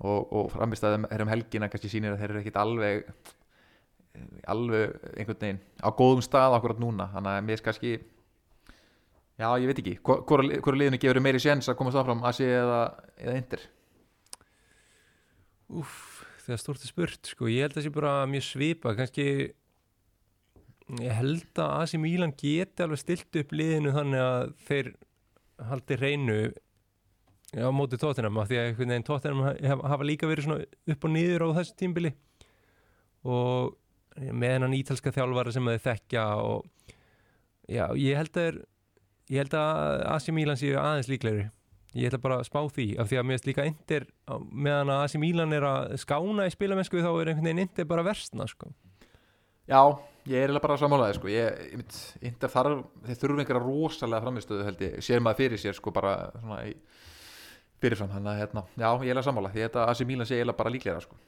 og, 0.00 0.32
og 0.32 0.48
framist 0.54 0.84
að 0.86 1.04
þeir 1.10 1.24
um 1.26 1.32
helgina 1.32 1.68
kannski 1.70 1.92
sýnir 1.92 2.14
að 2.14 2.22
þeir 2.22 2.32
eru 2.32 2.42
ekkit 2.42 2.60
alveg 2.60 3.12
alveg 4.50 4.96
einhvern 5.16 5.38
veginn 5.40 5.60
á 5.80 5.88
góðum 5.96 6.22
stað 6.24 6.56
akkurat 6.56 6.80
núna. 6.82 7.08
Þannig 7.14 7.36
að 7.36 7.44
mér 7.46 7.58
er 7.60 7.64
kannski 7.66 7.92
já, 9.40 9.48
ég 9.60 9.68
veit 9.70 9.82
ekki, 9.82 9.98
hvora 10.04 10.76
liðinu 10.76 11.00
gefur 11.00 11.22
meiri 11.24 11.42
séns 11.42 11.70
að 11.70 11.78
komast 11.78 12.00
áfram 12.00 12.24
Asi 12.28 12.46
eða, 12.46 12.80
eða 13.20 13.36
Inter? 13.40 13.62
Úf, 15.70 15.94
þegar 16.44 16.62
stort 16.64 16.84
er 16.84 16.92
spurt 16.92 17.32
sko, 17.32 17.48
ég 17.48 17.64
held 17.64 17.76
að 17.76 17.80
það 17.80 17.86
sé 17.86 17.94
bara 17.94 18.14
mjög 18.30 18.46
svipa 18.48 18.94
kannski 18.98 19.26
ég 20.98 21.14
held 21.14 21.62
að 21.62 21.76
AC 21.76 21.94
Milan 22.02 22.34
geti 22.34 22.84
alveg 22.84 23.00
stilt 23.04 23.40
upp 23.40 23.54
liðinu 23.54 23.94
þannig 23.94 24.24
að 24.24 24.52
þeir 24.66 24.90
haldi 25.70 26.00
hreinu 26.00 26.40
á 27.56 27.70
móti 27.74 27.98
tóttinam 27.98 28.38
af 28.38 28.48
því 28.50 28.58
að 28.60 28.66
einhvern 28.70 28.92
veginn 28.94 29.06
tóttinam 29.08 29.40
hafa, 29.82 30.06
líka 30.06 30.28
verið 30.30 30.46
svona 30.46 30.66
upp 30.94 31.04
og 31.08 31.14
niður 31.14 31.46
á 31.50 31.56
þessu 31.58 31.76
tímbili 31.80 32.12
og 33.26 33.76
með 34.20 34.52
hennan 34.56 34.76
ítalska 34.76 35.12
þjálfara 35.14 35.54
sem 35.54 35.70
þeir 35.70 35.82
þekkja 35.86 36.26
og 36.44 36.68
já, 37.70 37.86
ég 37.98 38.18
held 38.20 38.38
að 38.42 38.60
ég 39.30 39.42
held 39.44 39.56
að 39.58 40.04
AC 40.14 40.28
Milan 40.34 40.58
séu 40.58 40.76
aðeins 40.78 41.10
líklegri 41.10 41.48
ég 41.98 42.14
bara 42.22 42.38
að 42.38 42.46
spá 42.46 42.60
því 42.70 42.86
af 43.02 43.08
því 43.10 43.18
að 43.18 43.26
mér 43.26 43.34
finnst 43.38 43.48
líka 43.48 43.66
Inter 43.66 44.06
á- 44.30 44.38
meðan 44.38 44.92
að 44.94 45.02
AC 45.04 45.18
Milan 45.18 45.52
er 45.56 45.66
að 45.66 45.96
skána 45.98 46.46
í 46.46 46.54
spilamennsku 46.54 47.02
þá 47.02 47.10
er 47.10 47.32
einhvern 47.32 47.48
veginn 47.50 47.64
Inter 47.64 47.84
bara 47.90 48.04
versna 48.06 48.46
sko. 48.46 48.70
Já, 49.70 49.80
ég 50.26 50.36
er 50.38 50.46
eiginlega 50.50 50.62
bara 50.62 50.76
sammálaði 50.78 51.16
sko. 51.18 51.28
ég, 51.30 51.58
ég 51.70 51.76
mynd, 51.80 51.98
Inter 52.30 52.48
þarf 52.50 52.84
þeir 53.06 53.18
þurfum 53.22 53.42
einhverja 53.42 53.64
rosalega 53.64 54.22
framistöðu 54.24 54.64
held 54.68 54.84
ég 54.86 54.96
sér 55.02 55.22
maður 55.22 55.40
fyrir 55.42 55.62
sér 55.62 55.74
sko 55.78 55.90
bara 55.94 56.14
svona 56.38 56.60
í 56.70 56.74
fyrirfram, 57.80 58.10
þannig 58.14 58.32
að 58.32 58.40
hérna, 58.42 58.64
já, 58.74 58.86
ég 58.88 58.94
er 58.94 59.04
eiginlega 59.04 59.26
sammála 59.28 59.52
því 59.54 59.64
þetta 59.66 59.86
AC 59.90 60.02
Milan 60.08 60.28
sé 60.28 60.38
eiginlega 60.38 60.60
bara 60.60 60.74
líklega 60.74 61.04
sko. 61.04 61.18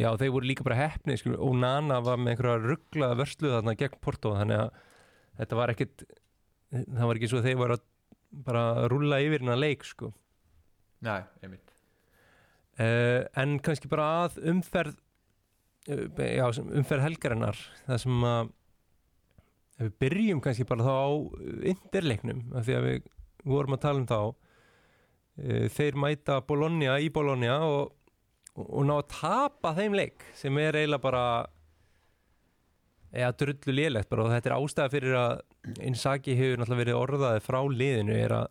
já 0.00 0.08
þeir 0.20 0.34
voru 0.34 0.50
líka 0.50 0.66
bara 0.66 0.80
hefni 0.80 1.16
sko, 1.20 1.36
og 1.38 1.56
Nana 1.60 2.00
var 2.04 2.20
með 2.20 2.34
einhverja 2.34 2.62
rugglaða 2.64 3.18
vörslu 3.22 3.52
þarna 3.54 3.76
gegn 3.78 4.00
Porto 4.04 4.34
þannig 4.36 4.64
að 4.64 4.82
þetta 5.40 5.60
var 5.60 5.74
ekkit 5.74 6.06
það 6.74 7.06
var 7.08 7.20
ekki 7.20 7.30
svo 7.30 7.40
að 7.40 7.48
þeir 7.48 7.60
voru 7.62 7.78
að 7.78 7.86
bara 8.44 8.64
rúlla 8.90 9.20
yfir 9.22 9.44
hennar 9.44 9.60
leik 9.60 9.84
sko. 9.86 10.10
Nei, 11.04 11.20
einmitt 11.44 11.74
uh, 12.78 13.22
en 13.40 13.58
kannski 13.62 13.90
bara 13.90 14.08
að 14.24 14.38
umferð 14.50 14.96
uh, 15.90 16.06
já, 16.18 16.46
umferð 16.64 17.06
helgarinnar 17.08 17.60
það 17.86 18.00
sem 18.04 18.28
að 18.28 18.52
við 19.80 19.94
byrjum 20.04 20.40
kannski 20.42 20.66
bara 20.68 20.86
þá 20.86 20.94
á 20.94 21.06
interleiknum 21.74 22.42
af 22.54 22.66
því 22.66 22.78
að 22.78 22.88
við 22.88 23.06
vorum 23.44 23.76
að 23.76 23.84
tala 23.84 24.02
um 24.02 24.08
þá 24.10 24.20
þeir 25.36 25.98
mæta 25.98 26.40
Bologna 26.46 26.98
í 27.02 27.10
Bologna 27.12 27.58
og, 27.66 27.92
og, 28.54 28.68
og 28.68 28.86
ná 28.86 28.94
að 29.00 29.08
tapa 29.16 29.74
þeim 29.78 29.96
leik 29.98 30.26
sem 30.38 30.58
er 30.62 30.78
eiginlega 30.78 31.02
bara 31.02 31.24
eða 33.14 33.34
drullu 33.38 33.74
lélegt 33.74 34.10
bara. 34.10 34.26
Og 34.26 34.34
þetta 34.34 34.50
er 34.50 34.56
ástæða 34.58 34.92
fyrir 34.92 35.18
að 35.18 35.34
Inzaghi 35.86 36.36
hefur 36.38 36.60
náttúrulega 36.60 36.82
verið 36.82 37.00
orðaði 37.00 37.44
frá 37.44 37.60
liðinu 37.70 38.16
er 38.18 38.36
að 38.40 38.48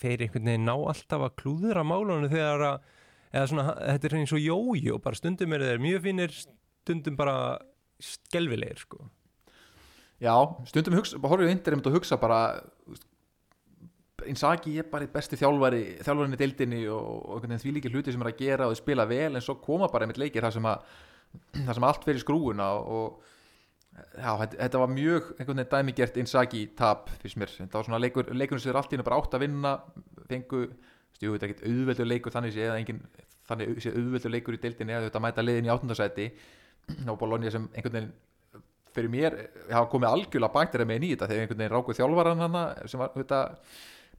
þeir 0.00 0.26
einhvern 0.26 0.50
veginn 0.50 0.66
ná 0.66 0.74
alltaf 0.74 1.24
að 1.26 1.34
klúðra 1.42 1.82
málunum 1.86 2.30
þegar 2.30 2.64
að 2.72 2.92
eða 3.36 3.48
svona, 3.50 3.74
þetta 3.74 4.08
er 4.08 4.16
eins 4.20 4.34
og 4.34 4.42
jójó 4.42 4.98
bara 5.02 5.18
stundum 5.18 5.54
er 5.54 5.64
þeir 5.66 5.82
mjög 5.82 6.04
finnir 6.06 6.34
stundum 6.36 7.18
bara 7.18 7.36
skelvilegir 8.02 8.82
sko. 8.82 9.02
Já, 10.22 10.32
stundum 10.70 10.96
hugsa, 10.96 11.18
horfum 11.20 11.44
við 11.44 11.52
Inter 11.52 11.76
einmitt 11.76 11.90
og 11.90 11.98
hugsa 11.98 12.16
bara 12.20 12.40
Inzaghi 14.30 14.76
er 14.80 14.88
bara 14.90 15.08
besti 15.10 15.38
þjálfari 15.40 15.82
þjálfarinni 16.00 16.40
deildinni 16.40 16.82
og, 16.92 17.22
og 17.36 17.46
því 17.46 17.74
líki 17.76 17.92
hluti 17.92 18.14
sem 18.14 18.22
er 18.24 18.32
að 18.32 18.40
gera 18.40 18.66
og 18.66 18.74
þeir 18.74 18.82
spila 18.82 19.06
vel 19.10 19.32
en 19.32 19.44
svo 19.44 19.58
koma 19.62 19.88
bara 19.92 20.06
einmitt 20.06 20.20
leikir 20.20 20.46
þar 20.46 20.56
sem, 20.56 20.68
sem 21.78 21.88
allt 21.88 22.06
fer 22.06 22.18
í 22.18 22.22
skrúuna 22.22 22.68
og 22.80 23.22
já, 23.96 24.32
þetta, 24.56 24.82
var 24.82 24.92
mjög 24.92 25.30
einhvern 25.36 25.62
veginn 25.62 25.72
dæmigert 25.72 26.20
Inzaghi 26.20 26.66
tap 26.78 27.10
fyrst 27.22 27.40
mér, 27.40 27.54
þetta 27.62 27.78
var 27.80 27.88
svona 27.88 28.02
leikur, 28.02 28.28
leikurinn 28.34 28.62
sem 28.62 28.74
er 28.74 28.80
allt 28.80 28.92
í 28.92 28.98
hennu 28.98 29.06
bara 29.08 29.20
átt 29.22 29.36
að 29.38 29.46
vinna 29.46 29.74
fengu, 30.28 30.66
stu, 31.16 31.32
þetta 31.32 31.46
er 31.46 31.50
ekkert 31.50 31.66
auðveldur 31.70 32.10
leikur 32.12 32.36
þannig 32.36 32.56
sé 32.56 32.68
eða 32.68 32.78
engin 32.82 33.02
þannig 33.46 33.82
sé 33.82 33.94
auðveldur 33.94 34.34
leikur 34.34 34.56
í 34.56 34.62
deildinni 34.62 34.96
eða 34.96 35.08
þetta 35.08 35.22
mæta 35.24 35.44
liðin 35.44 35.68
í 35.68 35.72
áttundasæti 35.74 36.30
og 37.10 37.18
Bologna 37.20 37.52
sem 37.52 37.68
einhvern 37.74 38.00
veginn 38.00 38.14
fyrir 38.96 39.12
mér 39.12 39.36
hafa 39.68 39.90
komið 39.92 40.12
algjörlega 40.12 40.54
bækt 40.54 40.74
þeirra 40.74 40.88
með 40.88 41.04
í 41.04 41.12
þetta 41.12 41.28
þegar 41.30 41.44
einhvern 41.44 41.60
veginn 41.62 41.74
rákuð 41.74 41.98
þjálfaran 42.00 42.42
hana 42.44 42.64
sem 42.88 43.02
var 43.02 43.12
þetta 43.16 43.40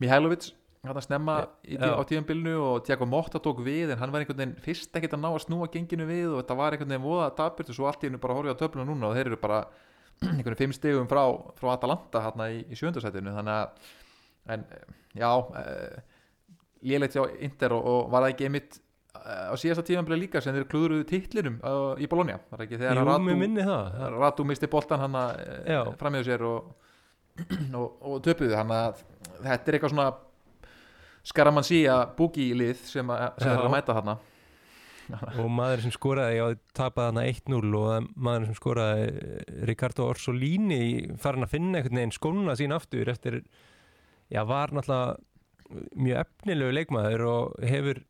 Mihailovic 0.03 0.51
hann 0.87 1.01
snemma 1.03 1.33
í, 1.67 1.75
Já. 1.75 1.89
á 1.99 2.01
tíðanbylnu 2.07 2.53
og 2.63 2.83
Tiago 2.87 3.05
Motta 3.09 3.41
tók 3.43 3.57
við 3.65 3.89
en 3.91 3.99
hann 3.99 4.11
var 4.13 4.23
einhvern 4.23 4.37
veginn 4.39 4.53
fyrst 4.63 4.93
ekkert 4.95 5.17
að 5.17 5.23
ná 5.25 5.29
að 5.33 5.41
snúa 5.43 5.67
genginu 5.73 6.05
við 6.07 6.29
og 6.31 6.37
þetta 6.43 6.55
var 6.61 6.75
einhvern 6.77 6.93
veginn 6.93 7.03
voða 7.03 7.25
daburt 7.35 7.71
og 7.73 7.75
svo 7.75 7.89
allt 7.89 8.05
í 8.05 8.07
hennu 8.07 8.21
bara 8.23 8.37
horfið 8.37 8.55
á 8.55 8.61
töfluna 8.61 8.85
núna 8.87 9.09
og 9.09 9.17
þeir 9.17 9.31
eru 9.33 9.39
bara 9.41 9.57
einhvern 10.21 10.45
veginn 10.45 10.59
fimm 10.61 10.75
stegum 10.77 11.09
frá, 11.11 11.23
frá 11.59 11.73
Atalanta 11.73 12.23
hérna 12.23 12.47
í, 12.55 12.61
í 12.71 12.77
sjöndasætinu 12.79 13.33
þannig 13.35 13.57
að 13.57 13.91
en 14.55 14.63
já 15.19 15.31
uh, 15.33 15.97
lélegt 16.87 17.17
hjá 17.17 17.25
Inter 17.43 17.75
og, 17.75 17.83
og 17.91 18.11
var 18.13 18.23
það 18.23 18.35
ekki 18.35 18.47
einmitt 18.47 18.77
eh, 19.17 19.47
á 19.51 19.53
síðasta 19.59 19.83
tíðanbylnu 19.89 20.21
líka 20.21 20.39
sem 20.45 20.55
þeir 20.55 20.67
klúðruðu 20.71 21.07
titlinum 21.09 21.57
uh, 21.65 21.97
í 21.99 22.07
Bologna? 22.07 22.37
Var 22.53 22.63
ekki 22.67 22.77
þegar 22.79 23.01
Jú, 23.01 23.41
Það- 23.65 24.19
Ratu 24.21 24.45
misti 24.47 24.69
boltan 24.71 25.01
hann 25.03 25.17
framíðu 25.99 26.29
sér 26.29 26.45
og, 26.47 26.69
og, 27.79 27.99
og 28.01 28.23
töpuðu. 28.25 28.55
Hann 28.57 28.73
að 28.73 29.03
þetta 29.43 29.71
er 29.71 29.77
eitthvað 29.77 29.93
svona 29.93 30.09
skaramannsía 31.27 31.99
búgi 32.17 32.49
lið 32.57 32.81
sem, 32.87 33.13
að, 33.13 33.29
sem 33.43 33.53
er 33.53 33.63
að 33.65 33.73
mæta 33.73 33.95
þarna. 33.97 34.17
Og 35.39 35.47
maður 35.47 35.85
sem 35.85 35.93
skoraði, 35.95 36.35
já, 36.35 36.45
tapaði 36.75 37.13
hana 37.13 37.21
1-0 37.31 37.75
og 37.79 38.07
maður 38.19 38.49
sem 38.49 38.57
skoraði 38.57 39.05
Ricardo 39.69 40.07
Orsolini 40.11 40.81
farin 41.21 41.47
að 41.47 41.53
finna 41.53 41.79
einhvern 41.79 42.01
veginn 42.01 42.15
skóna 42.15 42.55
sín 42.59 42.75
aftur 42.75 43.07
eftir, 43.13 43.37
já, 44.27 44.41
var 44.43 44.75
náttúrulega 44.75 45.15
mjög 45.95 46.21
efnilegu 46.25 46.75
leikmaður 46.75 47.25
og 47.31 47.55
hefur 47.71 48.03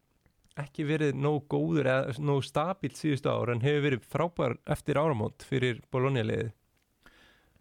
ekki 0.57 0.87
verið 0.89 1.17
nóg 1.21 1.45
góður 1.51 1.89
eða 1.93 2.17
nóg 2.25 2.43
stabílt 2.45 2.97
síðustu 2.97 3.29
ár 3.29 3.53
en 3.53 3.61
hefur 3.65 3.85
verið 3.85 4.09
frábær 4.09 4.57
eftir 4.73 4.97
áramót 4.97 5.45
fyrir 5.45 5.83
Bologna-liðið 5.93 6.49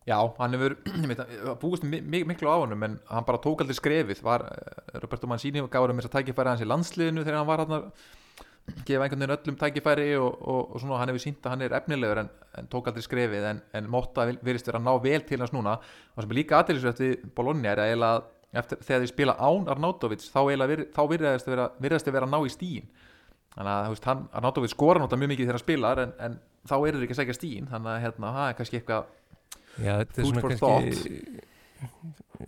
Já, 0.07 0.19
hann 0.38 0.55
hefur 0.55 0.77
búist 1.62 1.87
mi 1.87 2.01
mi 2.01 2.23
miklu 2.25 2.51
á 2.51 2.57
honum 2.62 2.85
en 2.87 3.01
hann 3.11 3.27
bara 3.27 3.42
tók 3.42 3.64
aldrei 3.64 3.75
skrefið. 3.75 4.23
Var, 4.23 4.45
eh, 4.53 5.01
Roberto 5.03 5.27
Mancini 5.27 5.64
gaf 5.64 5.83
hann 5.87 5.99
þess 5.99 6.11
að 6.12 6.21
tækifæri 6.21 6.53
hans 6.53 6.62
í 6.62 6.71
landsliðinu 6.71 7.25
þegar 7.27 7.40
hann 7.40 7.51
var 7.51 7.64
hann 7.64 7.77
að 7.81 7.90
gefa 8.87 9.03
einhvern 9.03 9.23
veginn 9.23 9.35
öllum 9.37 9.59
tækifæri 9.59 10.07
og, 10.19 10.31
og, 10.42 10.62
og 10.75 10.81
svona 10.83 11.01
hann 11.01 11.11
hefur 11.11 11.23
sínt 11.23 11.42
að 11.42 11.55
hann 11.55 11.66
er 11.66 11.75
efnilegur 11.81 12.23
en, 12.23 12.31
en 12.59 12.71
tók 12.71 12.88
aldrei 12.90 13.03
skrefið 13.07 13.51
en, 13.51 13.61
en 13.79 13.90
Motta 13.90 14.29
virðist 14.31 14.71
vera 14.71 14.79
að 14.83 14.87
ná 14.87 14.95
vel 15.03 15.27
til 15.27 15.42
hans 15.42 15.55
núna. 15.55 15.77
Og 16.14 16.23
sem 16.23 16.35
er 16.35 16.40
líka 16.40 16.62
aðeinsvægt 16.62 17.03
við 17.03 17.29
Bologna 17.35 17.75
er 17.75 17.85
að 17.97 18.25
eftir, 18.61 18.81
þegar 18.85 19.03
þeir 19.03 19.12
spila 19.12 19.37
án 19.40 19.69
Arnautovic 19.73 20.25
þá, 20.25 20.40
vir, 20.69 20.87
þá 20.95 21.03
virðast 21.11 21.49
þeir 21.49 21.57
vera, 21.57 22.01
vera 22.07 22.27
að 22.29 22.33
ná 22.33 22.38
í 22.38 22.53
stíin 22.53 22.88
þannig 23.57 23.73
að 23.73 23.90
veist, 23.92 24.09
hann, 24.11 24.25
Arnautovic 24.37 24.73
skora 24.73 25.03
náttúrulega 25.03 25.23
mjög 25.23 25.33
mikið 25.33 25.47
þegar 25.49 25.59
hann 25.59 25.64
spilar 25.64 26.03
en, 26.05 26.38
þá 26.66 26.77
eru 26.77 26.99
þeir 26.99 27.07
ekki 27.07 27.16
að 27.16 27.21
segja 27.23 27.38
stíin 27.38 27.71
þannig 27.71 27.92
að 27.92 28.03
hérna, 28.05 28.33
Já, 29.77 29.93
þetta 30.01 30.23
er 30.23 30.31
svona 30.31 30.45
kannski 30.47 31.43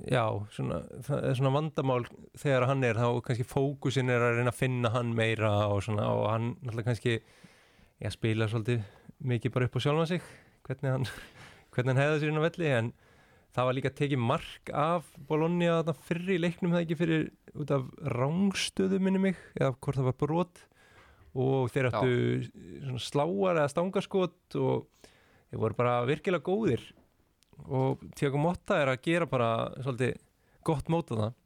Já, 0.08 0.24
svona, 0.52 0.82
það 1.04 1.24
er 1.30 1.36
svona 1.38 1.52
vandamál 1.54 2.02
þegar 2.38 2.66
hann 2.68 2.84
er, 2.84 3.00
þá 3.00 3.20
kannski 3.24 3.46
fókusin 3.48 4.12
er 4.12 4.24
að 4.24 4.38
reyna 4.38 4.52
að 4.52 4.60
finna 4.60 4.92
hann 4.92 5.14
meira 5.16 5.50
og 5.72 5.82
svona 5.86 6.06
og 6.12 6.26
hann 6.28 6.48
náttúrulega 6.60 6.90
kannski 6.90 7.14
já, 7.18 8.10
spila 8.12 8.48
svolítið 8.50 8.84
mikið 9.32 9.54
bara 9.54 9.68
upp 9.68 9.78
á 9.78 9.80
sjálfan 9.84 10.10
sig 10.10 10.24
hvernig 10.68 10.94
hann, 10.94 11.06
hvernig 11.74 11.94
hann 11.94 12.02
hefða 12.02 12.18
sér 12.20 12.32
inn 12.32 12.40
á 12.40 12.46
velli 12.46 12.72
en 12.78 12.90
það 13.56 13.68
var 13.68 13.78
líka 13.78 13.94
tekið 14.00 14.22
mark 14.22 14.72
af 14.76 15.08
Bologna 15.28 15.78
þarna 15.80 15.96
fyrr 16.08 16.34
í 16.36 16.40
leiknum 16.40 16.76
það 16.76 16.84
ekki 16.84 16.98
fyrir 17.00 17.28
út 17.58 17.72
af 17.74 17.88
rángstöðu 18.14 19.00
minni 19.02 19.22
mig, 19.30 19.40
eða 19.58 19.72
hvort 19.74 19.98
það 19.98 20.10
var 20.10 20.18
brot 20.20 20.64
og 21.38 21.72
þeir 21.72 21.90
áttu 21.90 22.98
sláar 23.02 23.58
eða 23.58 23.72
stangaskot 23.72 24.58
og 24.60 24.86
þeir 25.48 25.62
voru 25.64 25.78
bara 25.78 26.00
virkilega 26.08 26.44
góðir 26.44 26.84
og 27.66 28.06
Tiago 28.16 28.40
Motta 28.40 28.78
er 28.82 28.92
að 28.92 29.02
gera 29.04 29.26
bara 29.28 29.50
svolítið 29.82 30.16
gott 30.66 30.90
móta 30.92 31.18
það 31.18 31.36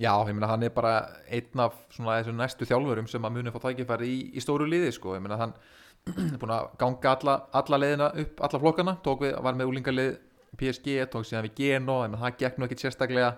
Já, 0.00 0.14
ég 0.24 0.32
meina 0.32 0.48
hann 0.48 0.62
er 0.64 0.72
bara 0.72 0.94
einn 1.28 1.60
af 1.60 1.74
svona 1.92 2.14
þessu 2.16 2.32
næstu 2.32 2.64
þjálfurum 2.68 3.08
sem 3.10 3.26
að 3.26 3.34
muni 3.34 3.52
fá 3.52 3.58
tækifæri 3.66 4.08
í, 4.08 4.20
í 4.32 4.40
stóru 4.40 4.64
liði 4.64 4.94
sko, 4.96 5.12
ég 5.18 5.20
meina 5.20 5.36
hann 5.36 5.52
er 6.32 6.38
búin 6.40 6.54
að 6.54 6.70
ganga 6.80 7.12
alla, 7.12 7.34
alla 7.60 7.80
leiðina 7.82 8.08
upp, 8.22 8.40
alla 8.46 8.60
flokkana, 8.62 8.94
tók 9.04 9.26
við, 9.26 9.34
var 9.44 9.58
með 9.58 9.72
úlingarlið 9.74 10.14
PSG, 10.56 10.94
tók 11.12 11.28
síðan 11.28 11.44
við 11.50 11.60
Geno, 11.60 11.98
ég 12.06 12.14
meina 12.14 12.22
það 12.22 12.38
gekk 12.40 12.56
nú 12.56 12.66
ekkit 12.66 12.86
sérstaklega, 12.86 13.34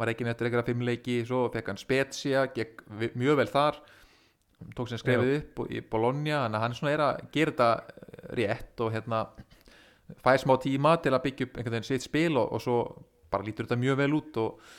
var 0.00 0.10
ekki 0.10 0.26
nefnir 0.26 0.48
eitthvað 0.48 0.72
fimmleiki, 0.72 1.20
svo 1.28 1.44
fekk 1.54 1.70
hann 1.70 1.78
Spezia, 1.78 2.42
gekk 2.58 2.82
mjög 3.14 3.38
vel 3.44 3.48
þar, 3.54 3.78
tók 4.74 4.90
síðan 4.90 5.04
skrefið 5.04 5.32
upp 5.36 5.62
í 5.70 5.84
Bologna, 5.94 6.42
að 6.48 6.58
hann 6.64 6.76
svona 6.80 6.96
er 6.96 7.04
að 7.06 7.22
gera 7.36 7.54
þetta 7.54 7.70
eh, 7.78 8.26
rétt 8.40 8.82
og 8.82 8.90
hérna 8.96 9.22
fær 10.24 10.42
smá 10.42 10.54
tíma 10.62 10.96
til 11.02 11.14
að 11.14 11.24
byggja 11.26 11.48
upp 11.48 11.58
einhvern 11.58 11.76
veginn 11.78 11.90
sitt 11.90 12.06
spil 12.06 12.38
og, 12.40 12.54
og 12.56 12.62
svo 12.64 12.78
bara 13.30 13.46
lítur 13.46 13.68
þetta 13.68 13.80
mjög 13.80 14.00
vel 14.02 14.14
út 14.20 14.40
og 14.44 14.70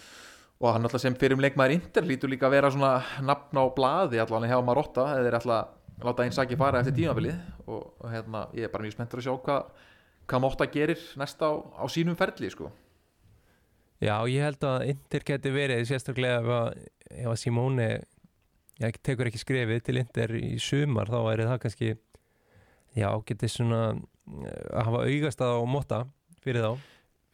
og 0.61 0.75
hann 0.75 0.85
alltaf 0.85 1.01
sem 1.01 1.15
fyrir 1.17 1.33
um 1.33 1.41
leikmaður 1.41 1.73
Inter 1.73 2.05
lítur 2.05 2.29
líka 2.29 2.45
að 2.45 2.53
vera 2.53 2.69
svona 2.69 2.91
nafn 3.25 3.57
á 3.57 3.65
blaði 3.73 4.19
allavega 4.21 4.53
hjá 4.53 4.65
Marotta 4.65 5.07
eða 5.15 5.23
þeir 5.25 5.37
alltaf 5.39 6.05
láta 6.05 6.25
einn 6.25 6.35
saki 6.35 6.57
fara 6.57 6.81
eftir 6.81 6.93
tímabilið 6.99 7.39
og, 7.65 7.87
og 7.97 8.11
hérna, 8.11 8.43
ég 8.57 8.67
er 8.67 8.73
bara 8.73 8.85
mjög 8.85 8.93
spenntur 8.93 9.21
að 9.21 9.25
sjá 9.25 9.33
hvað 9.47 9.87
hvað 10.29 10.43
Motta 10.45 10.67
gerir 10.71 11.01
næst 11.19 11.41
á, 11.43 11.49
á 11.51 11.85
sínum 11.91 12.15
ferli 12.15 12.49
sko. 12.51 12.69
Já, 14.01 14.15
ég 14.29 14.45
held 14.45 14.63
að 14.65 14.87
Inter 14.93 15.25
geti 15.25 15.51
verið 15.53 15.83
sérstaklega 15.89 16.39
ef 16.41 16.53
að, 16.55 16.69
að 17.25 17.35
Simone 17.41 17.89
já, 18.81 18.87
tekur 19.03 19.29
ekki 19.29 19.41
skrefið 19.41 19.83
til 19.85 19.99
Inter 20.01 20.33
í 20.39 20.55
sumar 20.61 21.11
þá 21.11 21.19
er 21.33 21.43
það 21.49 21.59
kannski 21.65 21.91
já, 22.97 23.09
geti 23.27 23.51
svona 23.51 23.81
að 24.31 24.87
hafa 24.87 25.05
augast 25.05 25.45
að 25.45 25.55
á 25.55 25.63
Motta 25.75 26.01
fyrir 26.43 26.65
þá? 26.65 26.89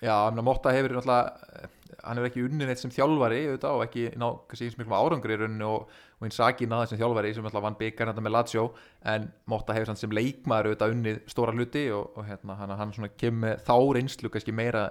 Já, 0.06 0.16
Motta 0.46 0.74
hefur 0.76 0.98
náttúrulega 0.98 1.72
hann 2.04 2.20
hefur 2.20 2.30
ekki 2.30 2.44
unnið 2.46 2.70
neitt 2.70 2.82
sem 2.82 2.94
þjálfari 2.94 3.40
auðvitað, 3.48 3.76
og 3.76 3.84
ekki 3.86 4.04
ná 4.20 4.26
kannski 4.48 4.68
eins 4.68 4.78
miklu 4.80 4.98
árangri 4.98 5.36
í 5.36 5.40
rauninu 5.42 5.68
og, 5.70 5.94
og 6.18 6.28
eins 6.28 6.40
Saki 6.40 6.68
náða 6.70 6.90
sem 6.92 7.00
þjálfari 7.02 7.34
sem 7.36 7.48
alltaf 7.48 7.64
vann 7.66 7.78
byggar 7.80 8.12
þetta 8.12 8.24
með 8.26 8.36
Lazio 8.36 8.66
en 9.14 9.30
Motta 9.52 9.76
hefur 9.76 9.92
samt 9.92 10.02
sem 10.02 10.16
leikmaður 10.16 10.72
auðvitað 10.72 10.96
unnið 10.96 11.22
stóra 11.32 11.56
hluti 11.56 11.86
og, 11.96 12.18
og 12.18 12.28
hérna, 12.28 12.58
hann, 12.62 12.76
hann 12.82 12.94
svona 12.96 13.12
kemur 13.20 13.64
þá 13.68 13.76
reynslu 13.98 14.32
kannski 14.34 14.56
meira 14.56 14.90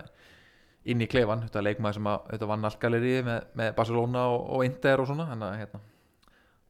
inn 0.86 1.02
í 1.02 1.10
klefan, 1.10 1.44
þetta 1.46 1.64
leikmaður 1.66 1.98
sem 1.98 2.10
að 2.10 2.18
auðvitað 2.24 2.52
vann 2.52 2.70
allgaleri 2.70 3.14
með, 3.26 3.52
með 3.60 3.70
Barcelona 3.78 4.24
og, 4.32 4.40
og 4.56 4.66
Inter 4.66 5.02
og 5.02 5.10
svona 5.10 5.28
hann 5.32 5.46
að 5.46 5.60
hérna. 5.62 5.84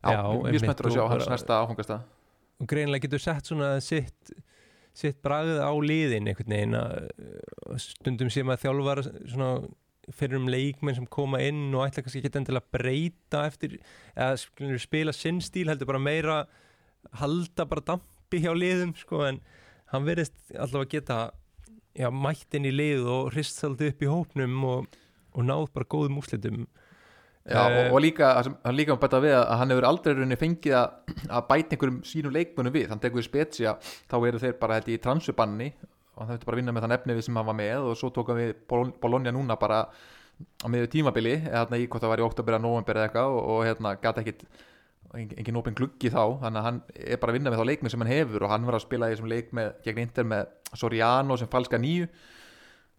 Já, 0.07 0.13
Já, 0.13 0.21
mjög 0.47 0.63
spenntur 0.63 0.89
að 0.89 0.95
sjá 0.97 1.03
og 1.03 1.13
hans 1.13 1.31
næsta 1.33 1.63
áfangastað. 1.65 2.13
Og 2.63 2.69
greinlega 2.71 3.05
getur 3.05 3.21
sett 3.21 3.49
svona 3.49 3.75
sitt 3.85 4.33
sitt 4.97 5.19
bragð 5.25 5.59
á 5.61 5.73
liðin 5.77 6.31
einhvern 6.31 6.55
veginn 6.55 6.79
að 6.79 7.11
að 7.67 7.83
stundum 7.85 8.31
sem 8.33 8.49
að 8.53 8.63
þjálfara 8.65 9.05
svona 9.07 9.51
fyrir 10.15 10.39
um 10.39 10.47
leikmenn 10.51 10.97
sem 10.97 11.09
koma 11.11 11.41
inn 11.43 11.75
og 11.75 11.87
ætla 11.87 12.05
kannski 12.05 12.23
ekki 12.23 12.39
endilega 12.39 12.63
að 12.63 12.75
breyta 12.77 13.43
eftir 13.49 13.79
eða 14.15 14.79
spila 14.81 15.15
sinn 15.15 15.41
stíl 15.43 15.67
heldur 15.71 15.91
bara 15.91 16.03
meira 16.03 16.37
halda 17.21 17.67
bara 17.67 17.85
dampi 17.93 18.41
hjá 18.45 18.53
liðum 18.55 18.95
sko 18.99 19.25
en 19.27 19.41
hann 19.93 20.07
verðist 20.07 20.37
allavega 20.55 20.93
geta 20.97 21.19
já, 21.97 22.11
mætt 22.11 22.55
inn 22.57 22.69
í 22.69 22.75
lið 22.75 23.07
og 23.11 23.33
hrist 23.35 23.59
svolítið 23.59 23.93
upp 23.93 24.05
í 24.05 24.11
hópnum 24.13 24.57
og, 24.71 24.99
og 25.35 25.47
náð 25.47 25.69
bara 25.75 25.91
góðum 25.91 26.21
úrslitum 26.23 26.67
Já, 27.47 27.61
Eh, 27.71 27.77
og, 27.87 27.93
og 27.95 28.01
líka, 28.03 28.29
það 28.43 28.55
hann 28.67 28.77
líka 28.77 28.95
að 28.97 29.03
bæta 29.05 29.21
við 29.23 29.35
að 29.39 29.51
hann 29.61 29.71
hefur 29.75 29.85
aldrei 29.87 30.15
rauninni 30.17 30.39
fengið 30.41 30.75
að, 30.81 31.15
að 31.31 31.45
bæta 31.51 31.77
einhverjum 31.77 32.01
sínum 32.11 32.33
leikmönnum 32.35 32.75
við, 32.75 32.89
hann 32.91 33.03
tekur 33.03 33.21
við 33.23 33.29
spetsja 33.29 33.77
þá 34.11 34.17
eru 34.27 34.41
þeir 34.43 34.57
bara 34.61 34.79
held 34.81 34.89
í 34.91 34.99
transubanni 35.05 35.69
og 36.17 36.23
hann 36.25 36.33
þurfti 36.33 36.49
bara 36.49 36.57
að 36.57 36.61
vinna 36.63 36.75
með 36.75 36.87
þann 36.87 36.97
efni 36.97 37.17
við 37.21 37.27
sem 37.29 37.37
hann 37.39 37.47
var 37.47 37.59
með 37.61 37.87
og 37.91 37.99
svo 38.01 38.11
tókum 38.17 38.41
við 38.41 38.55
Bol- 38.71 38.95
Bologna 39.03 39.31
núna 39.37 39.55
bara 39.61 39.83
á 39.87 40.67
miður 40.69 40.91
tímabili, 40.93 41.37
eða 41.49 41.79
í 41.79 41.87
hvort 41.89 42.03
það 42.03 42.13
var 42.13 42.21
í 42.21 42.27
oktober 42.27 42.57
eða 42.57 42.65
november 42.67 42.99
eða 42.99 43.07
eitthvað 43.09 43.37
og, 43.37 43.45
og 43.55 43.63
hérna 43.69 43.95
gæti 44.03 44.25
ekkit 44.25 44.43
engin, 45.17 45.57
opin 45.57 45.77
gluggi 45.79 46.11
þá. 46.13 46.25
Þannig 46.43 46.59
að 46.61 46.67
hann 46.67 46.81
er 46.99 47.21
bara 47.23 47.33
að 47.33 47.37
vinna 47.39 47.53
með 47.55 47.61
þá 47.63 47.69
leikmið 47.71 47.93
sem 47.95 48.03
hann 48.03 48.11
hefur 48.11 48.45
og 48.45 48.51
hann 48.53 48.67
var 48.69 48.77
að 48.77 48.83
spila 48.85 49.09
í 49.09 49.15
þessum 49.15 49.31
leik 49.31 49.53
með, 49.57 49.71
gegn 49.87 50.03
Inter 50.03 50.27
með 50.29 50.51
Soriano 50.77 51.39
sem 51.41 51.49
falska 51.53 51.79
nýju 51.81 52.09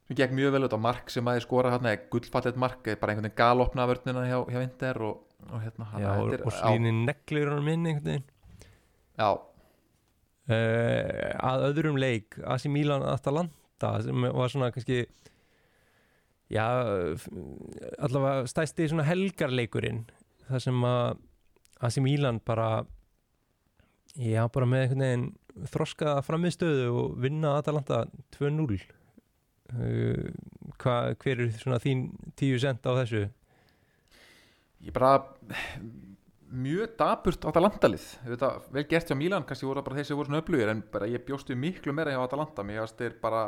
sem 0.08 0.16
gekk 0.16 0.36
mjög 0.36 0.56
vel 0.56 0.68
út 0.68 0.76
á 0.76 0.80
mark 0.80 1.12
sem 1.12 1.28
aðeins 1.28 1.48
skora 1.48 1.74
hérna 1.74 1.92
er 1.92 2.06
gullfallet 2.12 2.58
mark, 2.60 2.88
er 2.88 3.00
bara 3.02 3.14
einhvern 3.14 3.28
veginn 3.28 3.40
galopna 3.42 3.88
vörnina 3.90 4.24
hjá, 4.28 4.40
hjá 4.48 4.62
Inter 4.64 5.02
og, 5.04 5.22
og 5.52 5.62
hérna 5.66 5.88
já, 6.00 6.10
og, 6.16 6.36
og 6.48 6.56
slínin 6.56 7.04
neglir 7.10 7.52
hann 7.52 7.68
inn 7.74 7.86
einhvern 7.92 8.12
veginn. 8.14 8.28
Já, 9.18 9.30
uh, 10.54 11.30
að 11.52 11.66
öðrum 11.72 12.00
leik 12.00 12.40
AC 12.46 12.70
Milan 12.72 13.04
Atalanta 13.04 13.98
sem 14.06 14.30
var 14.40 14.54
svona 14.54 14.72
kannski 14.72 15.04
já, 16.54 16.68
allavega 18.00 18.48
stæsti 18.48 18.88
svona 18.88 19.08
helgarleikurinn 19.08 20.06
það 20.48 20.64
sem 20.70 20.86
að 20.88 21.18
AC 21.84 22.00
Milan 22.02 22.40
bara 22.48 22.86
já, 24.16 24.46
bara 24.48 24.70
með 24.70 24.86
einhvern 24.86 25.04
veginn 25.04 25.28
þroska 25.68 26.20
framiðstöðu 26.24 26.88
og 26.94 27.18
vinna 27.22 27.58
Atalanta 27.60 28.06
2-0 28.38 28.78
uh, 28.78 28.88
hva, 29.68 30.96
hver 31.20 31.44
er 31.44 31.56
svona 31.58 31.80
þín 31.84 32.08
10 32.40 32.62
cent 32.64 32.88
á 32.88 32.92
þessu? 33.02 33.26
Ég 34.86 34.94
bara 34.96 35.18
mjög 36.48 36.94
daburt 37.00 37.44
á 37.44 37.50
Atalanta-lið. 37.52 38.06
Vel 38.72 38.86
gert 38.88 39.10
hjá 39.10 39.18
Milan, 39.18 39.46
kannski 39.48 39.68
voru 39.68 39.84
bara 39.84 40.00
þeir 40.00 40.10
sem 40.10 40.20
voru 40.20 40.30
svona 40.30 40.44
öflugir 40.44 40.72
en 40.72 40.84
bara 40.94 41.10
ég 41.10 41.26
bjóstu 41.28 41.58
miklu 41.60 41.96
meira 41.96 42.14
hjá 42.16 42.22
Atalanta. 42.24 42.64
Mér 42.64 42.86
fannst 42.86 43.02
þeir 43.02 43.18
bara 43.22 43.44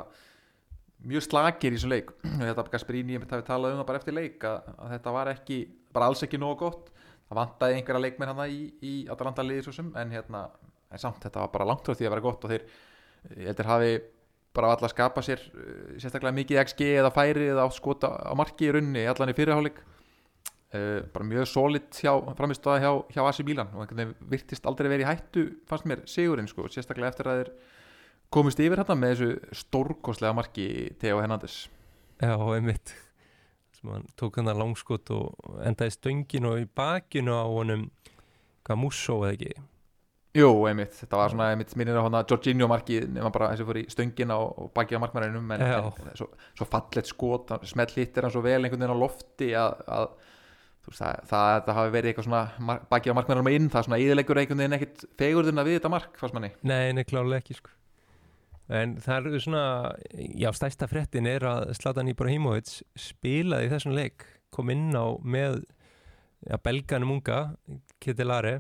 mjög 1.08 1.28
slagir 1.30 1.72
í 1.72 1.78
þessum 1.78 1.94
leik. 1.94 2.12
Þetta 2.44 2.68
Gasperini, 2.74 3.16
ég 3.16 3.24
hafi 3.24 3.48
talað 3.48 3.76
um 3.76 3.82
það 3.82 3.90
bara 3.92 4.02
eftir 4.02 4.18
leik 4.18 4.44
að, 4.44 4.72
að 4.76 4.96
þetta 4.98 5.16
var 5.16 5.34
ekki, 5.36 5.60
bara 5.96 6.12
alls 6.12 6.26
ekki 6.28 6.42
nógu 6.42 6.60
gott. 6.66 6.92
Það 7.30 7.40
vantaði 7.40 7.78
einhverja 7.78 8.04
leikmenn 8.04 8.32
hana 8.34 8.48
í, 8.52 8.62
í 8.84 8.94
Atalanta-liði 9.14 9.68
svo 9.68 9.76
sem 9.76 9.92
en 10.02 10.16
hérna, 10.16 10.48
en 10.90 11.02
samt 11.02 11.24
þetta 11.24 11.46
var 11.46 11.52
bara 11.54 11.68
langt 11.70 11.86
frá 11.86 11.96
því 11.96 12.08
að 12.10 12.16
vera 12.16 12.26
gott 12.26 12.48
og 12.48 12.52
þeir, 12.52 12.66
ég 13.38 13.52
heldur 13.52 13.70
hafi 13.70 13.92
bara 14.56 14.74
alltaf 14.74 14.94
skapa 14.94 15.24
sér 15.26 15.42
uh, 15.54 15.96
sérstaklega 16.02 16.36
mikið 16.40 16.64
XG 16.66 16.92
eða 17.04 17.14
færi 17.14 17.52
eða 17.54 17.70
skota 17.74 18.12
á 18.18 18.34
marki 18.38 18.70
í 18.70 18.76
runni, 18.76 19.06
allan 19.10 19.34
í 19.34 19.38
fyrirháleik 19.38 19.82
Uh, 20.70 21.02
bara 21.10 21.26
mjög 21.26 21.48
solid 21.50 21.88
framistöða 22.38 22.76
hjá, 22.78 22.90
hjá 23.10 23.24
AC 23.26 23.40
Milan 23.42 23.72
og 23.74 23.90
veginn 23.90 24.12
virtist 24.30 24.68
aldrei 24.70 24.86
verið 24.92 25.02
í 25.02 25.08
hættu 25.08 25.46
fannst 25.66 25.88
mér 25.90 26.04
sigurinn 26.06 26.46
sko, 26.46 26.68
sérstaklega 26.70 27.10
eftir 27.10 27.26
að 27.32 27.40
þeir 27.40 27.50
komist 28.30 28.62
yfir 28.62 28.78
hérna 28.78 28.98
með 29.00 29.16
þessu 29.16 29.58
stórkostlega 29.64 30.36
marki 30.38 30.68
Theo 31.02 31.24
Hernandez. 31.24 31.56
Já, 32.22 32.36
einmitt. 32.38 32.94
Sem 33.80 33.90
hann 33.96 34.06
tók 34.14 34.38
hann 34.38 34.52
að 34.54 34.62
langskot 34.62 35.10
og 35.16 35.58
endaði 35.66 35.96
stöngin 35.96 36.46
og 36.52 36.62
í 36.62 36.70
bakinu 36.70 37.34
á 37.34 37.50
honum 37.50 37.88
hvað 38.62 38.82
Musso 38.84 39.18
eða 39.24 39.34
ekki 39.40 39.54
Jú, 40.38 40.50
einmitt, 40.70 40.94
þetta 40.94 41.18
var 41.18 41.32
svona 41.34 41.48
einmitt 41.50 41.72
minnir 41.80 41.98
á 41.98 42.06
hana 42.06 42.22
Jorginho 42.30 42.68
marki 42.70 43.00
nema 43.02 43.32
bara 43.34 43.48
þessi 43.50 43.66
fór 43.66 43.80
í 43.82 43.86
stöngin 43.90 44.30
á 44.30 44.38
og 44.38 44.68
bakið 44.78 45.02
á 45.02 45.04
markmærinum 45.08 45.56
en, 45.56 45.64
en 45.66 46.12
svo, 46.20 46.28
svo 46.54 46.68
fallet 46.70 47.10
skot, 47.10 47.56
smelt 47.66 47.96
hittir 47.98 48.28
hann 48.28 48.36
svo 48.36 48.44
vel 48.46 48.60
einhvern 48.60 48.84
veginn 48.84 48.94
á 48.94 49.02
lofti 49.02 49.50
að, 49.58 49.82
að 49.90 50.06
veist, 50.86 51.02
það, 51.02 51.26
það, 51.32 51.56
það 51.66 51.80
hafi 51.80 51.96
verið 51.98 52.12
eitthvað 52.12 52.30
svona 52.30 52.78
bakið 52.94 53.14
á 53.14 53.18
markmærinum 53.18 53.52
inn, 53.56 53.74
það 53.74 53.90
svona 53.90 54.02
íðilegur 54.06 54.44
einhvern 54.44 54.64
veginn 54.64 54.78
ekkit 54.78 55.04
fegurðina 55.18 55.66
við 55.66 55.80
þetta 55.80 55.94
mark, 55.96 56.16
fannst 56.22 56.38
manni. 56.38 56.54
Nei, 56.62 56.94
nei, 56.94 57.04
klálega 57.10 57.42
ekki 57.42 57.58
sko. 57.58 57.74
En 58.70 59.00
það 59.02 59.32
eru 59.32 59.42
svona, 59.42 59.68
já, 60.14 60.50
stærsta 60.54 60.86
fréttin 60.90 61.26
er 61.26 61.46
að 61.50 61.72
Zlatan 61.80 62.12
Ibrahimovic 62.12 62.84
spilaði 63.02 63.66
í 63.66 63.72
þessum 63.72 63.98
leik 63.98 64.28
kom 64.54 64.70
inn 64.70 64.92
á 64.94 65.10
með 65.26 65.64
já, 66.46 66.54
belganum 66.62 67.18
unga, 67.18 67.40
Ketilare 67.98 68.60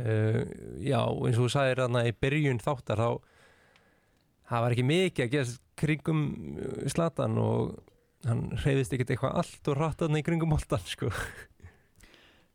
uh, 0.00 0.40
Já, 0.82 1.00
eins 1.02 1.38
og 1.38 1.46
þú 1.46 1.52
sagðir 1.54 1.84
þarna 1.84 2.04
í 2.08 2.16
byrjun 2.24 2.62
þáttar 2.62 3.02
þá 3.02 3.10
það 4.52 4.64
var 4.64 4.74
ekki 4.74 4.88
mikið 4.88 5.24
að 5.24 5.32
gerast 5.36 5.62
kringum 5.82 6.26
uh, 6.56 6.82
Zlatan 6.92 7.38
og 7.42 7.78
hann 8.28 8.44
reyðist 8.62 8.94
ekkert 8.94 9.14
eitthvað 9.14 9.40
allt 9.42 9.72
og 9.72 9.80
rattaðna 9.80 10.20
í 10.20 10.26
kringum 10.26 10.54
holtan 10.54 10.84
sko 10.86 11.10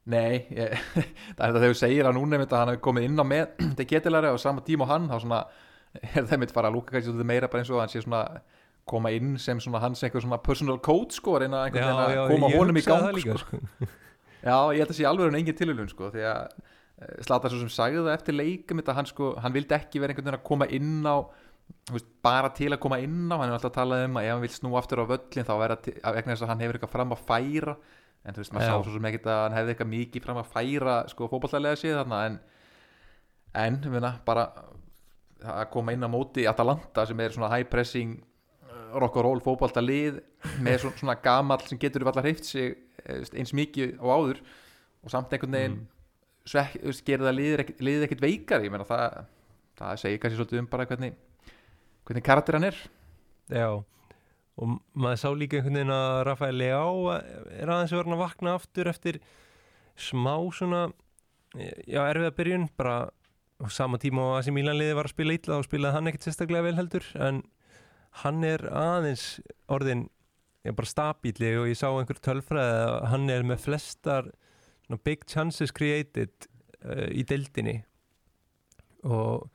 Nei, 0.07 0.47
ég, 0.55 0.75
það 1.35 1.41
er 1.41 1.49
þetta 1.51 1.61
þegar 1.61 1.73
þú 1.73 1.79
segir 1.81 2.07
að 2.07 2.15
núna 2.15 2.37
hann 2.39 2.69
hefur 2.71 2.83
komið 2.85 3.09
inn 3.09 3.19
á 3.19 3.25
með 3.27 3.49
þetta 3.59 3.87
getilari 3.89 4.29
á 4.31 4.35
sama 4.39 4.63
tíma 4.63 4.85
og 4.85 4.93
hann 4.93 5.09
þá 5.11 5.17
svona, 5.19 5.41
er 5.99 6.21
það 6.21 6.37
einmitt 6.37 6.53
fara 6.55 6.71
að 6.71 6.77
lúka 6.77 6.95
kannski 6.95 7.27
meira 7.27 7.49
bara 7.51 7.65
eins 7.65 7.73
og 7.73 7.81
hann 7.83 7.91
sé 7.91 8.03
svona 8.05 8.21
koma 8.87 9.11
inn 9.11 9.35
sem 9.41 9.59
svona 9.59 9.81
hans 9.83 10.03
einhver 10.05 10.23
svona 10.23 10.39
personal 10.39 10.79
coach 10.79 11.17
sko, 11.19 11.35
reyna 11.41 11.65
einhvern 11.65 11.91
veginn 11.91 12.23
að 12.23 12.31
koma 12.31 12.51
honum 12.53 12.79
í 12.79 12.83
gang 12.85 13.03
það 13.03 13.17
líka, 13.17 13.35
sko. 13.41 13.59
sko. 13.59 13.89
Já, 14.37 14.57
ég 14.77 14.79
held 14.79 14.93
að 14.93 14.99
sé 15.01 15.07
alveg 15.09 15.31
en 15.31 15.39
engin 15.41 15.57
tilhjulun 15.59 15.91
sko, 15.91 16.11
því 16.13 16.23
að 16.31 16.55
Slata 17.21 17.49
svo 17.51 17.59
sem 17.61 17.69
sagði 17.69 17.99
það 18.07 18.15
eftir 18.17 18.33
leikum 18.33 18.79
þetta, 18.81 18.93
hann, 18.97 19.05
sko, 19.05 19.35
hann 19.43 19.53
vildi 19.53 19.75
ekki 19.77 19.99
vera 20.01 20.13
einhvern 20.15 20.25
veginn 20.31 20.39
að 20.39 20.47
koma 20.49 20.65
inn 20.73 21.05
á 21.05 21.15
veist, 21.93 22.07
bara 22.25 22.49
til 22.57 22.71
að 22.73 22.79
koma 22.81 22.97
inn 23.03 23.27
á 23.29 23.35
hann 23.37 23.51
er 23.51 23.57
alltaf 23.57 23.69
að 23.69 23.75
tala 23.75 23.99
um 24.07 24.17
að 24.17 24.25
ef 24.25 24.33
hann 24.33 24.41
vil 24.41 24.49
snú 24.55 24.71
aftur 24.79 25.03
á 25.03 25.11
völlin 25.11 25.45
þá 25.45 25.53
verða 25.61 25.77
til- 25.85 25.99
að 26.01 26.15
vegna 26.17 26.33
þess 26.33 26.45
að 26.47 26.51
hann 26.53 26.63
hefur 26.65 26.79
eitthvað 26.79 26.93
fram 26.95 27.13
að 27.13 27.21
færa 27.29 27.75
en 28.25 28.33
þú 28.33 28.41
veist, 28.41 28.53
maður 28.55 28.71
sá 28.71 28.77
svo 28.87 28.93
sem 28.95 29.07
ekkert 29.11 29.27
að 29.29 29.41
hann 29.43 29.57
hefði 29.59 29.73
eitthvað 29.75 29.91
mikið 29.93 30.25
fram 30.25 30.39
að 30.41 30.49
færa 30.55 30.95
sko 31.13 31.27
fótballtælega 31.31 31.79
séð 31.83 31.99
þarna 31.99 32.21
en, 32.31 32.39
en 33.61 33.77
meina, 33.93 34.11
bara 34.25 34.47
að 35.45 35.67
koma 35.75 35.93
inn 35.93 36.01
á 36.01 36.09
móti 36.09 36.47
Atalanta 36.49 37.05
sem 37.05 37.19
er 37.21 37.35
svona 37.35 37.51
high 37.53 37.67
pressing 37.69 38.15
uh, 38.71 38.97
rock 38.97 39.19
and 39.21 39.27
roll 39.27 39.43
fótballtalið 39.45 40.17
með 40.65 40.79
svona, 40.81 40.97
svona 41.03 41.17
gamall 41.21 41.61
sem 41.67 41.77
getur 41.77 42.07
allar 42.09 42.25
hreift 42.25 42.47
sig 42.49 42.73
eh, 43.05 43.21
eins 43.37 43.53
mikið 43.53 43.99
og 44.01 44.09
áður 44.17 44.41
og 45.05 45.13
samt 45.13 45.29
einhvern 45.37 45.53
veginn 45.59 45.77
Mm. 45.77 45.93
Það 46.47 47.37
liðið 47.37 48.05
ekkit 48.07 48.23
veikar 48.23 48.65
ég 48.65 48.73
meina 48.73 48.87
það, 48.87 49.25
það 49.79 50.01
segir 50.03 50.21
kannski 50.23 50.39
svolítið 50.39 50.63
um 50.63 50.69
bara 50.71 50.87
hvernig 50.89 51.17
hvernig 52.07 52.23
karakter 52.23 52.57
hann 52.57 52.69
er. 52.69 52.77
Já, 53.51 53.67
og 54.57 54.77
maður 54.97 55.19
sá 55.21 55.27
líka 55.35 55.59
einhvern 55.59 55.79
veginn 55.79 55.93
að 55.95 56.21
Rafael 56.27 56.55
Leao 56.57 57.11
er 57.13 57.69
aðeins 57.69 57.93
verið 57.95 58.15
að 58.15 58.23
vakna 58.23 58.55
aftur 58.57 58.89
eftir 58.91 59.19
smá 59.97 60.33
svona 60.53 60.87
já, 61.55 62.01
erfiða 62.05 62.33
byrjun 62.37 62.67
bara 62.77 62.97
á 63.57 63.67
sama 63.73 63.97
tíma 64.01 64.35
að 64.37 64.47
sem 64.47 64.57
Mílanliði 64.57 64.97
var 64.97 65.09
að 65.09 65.15
spila 65.15 65.37
illa 65.37 65.57
og 65.57 65.65
spilaði 65.65 65.97
hann 65.97 66.09
ekkert 66.11 66.27
sérstaklega 66.27 66.67
vel 66.67 66.77
heldur 66.77 67.07
en 67.27 67.41
hann 68.23 68.43
er 68.45 68.65
aðeins 68.69 69.25
orðin 69.73 70.07
já, 70.65 70.71
bara 70.73 70.91
stabíli 70.91 71.53
og 71.57 71.69
ég 71.71 71.79
sá 71.79 71.89
einhver 71.89 72.21
tölfræði 72.21 72.83
að 72.83 73.07
hann 73.13 73.31
er 73.33 73.47
með 73.47 73.63
flestar 73.65 74.29
big 74.95 75.25
chances 75.27 75.73
created 75.75 76.31
uh, 76.85 77.07
í 77.11 77.25
deildinni. 77.27 77.81
Og 79.03 79.47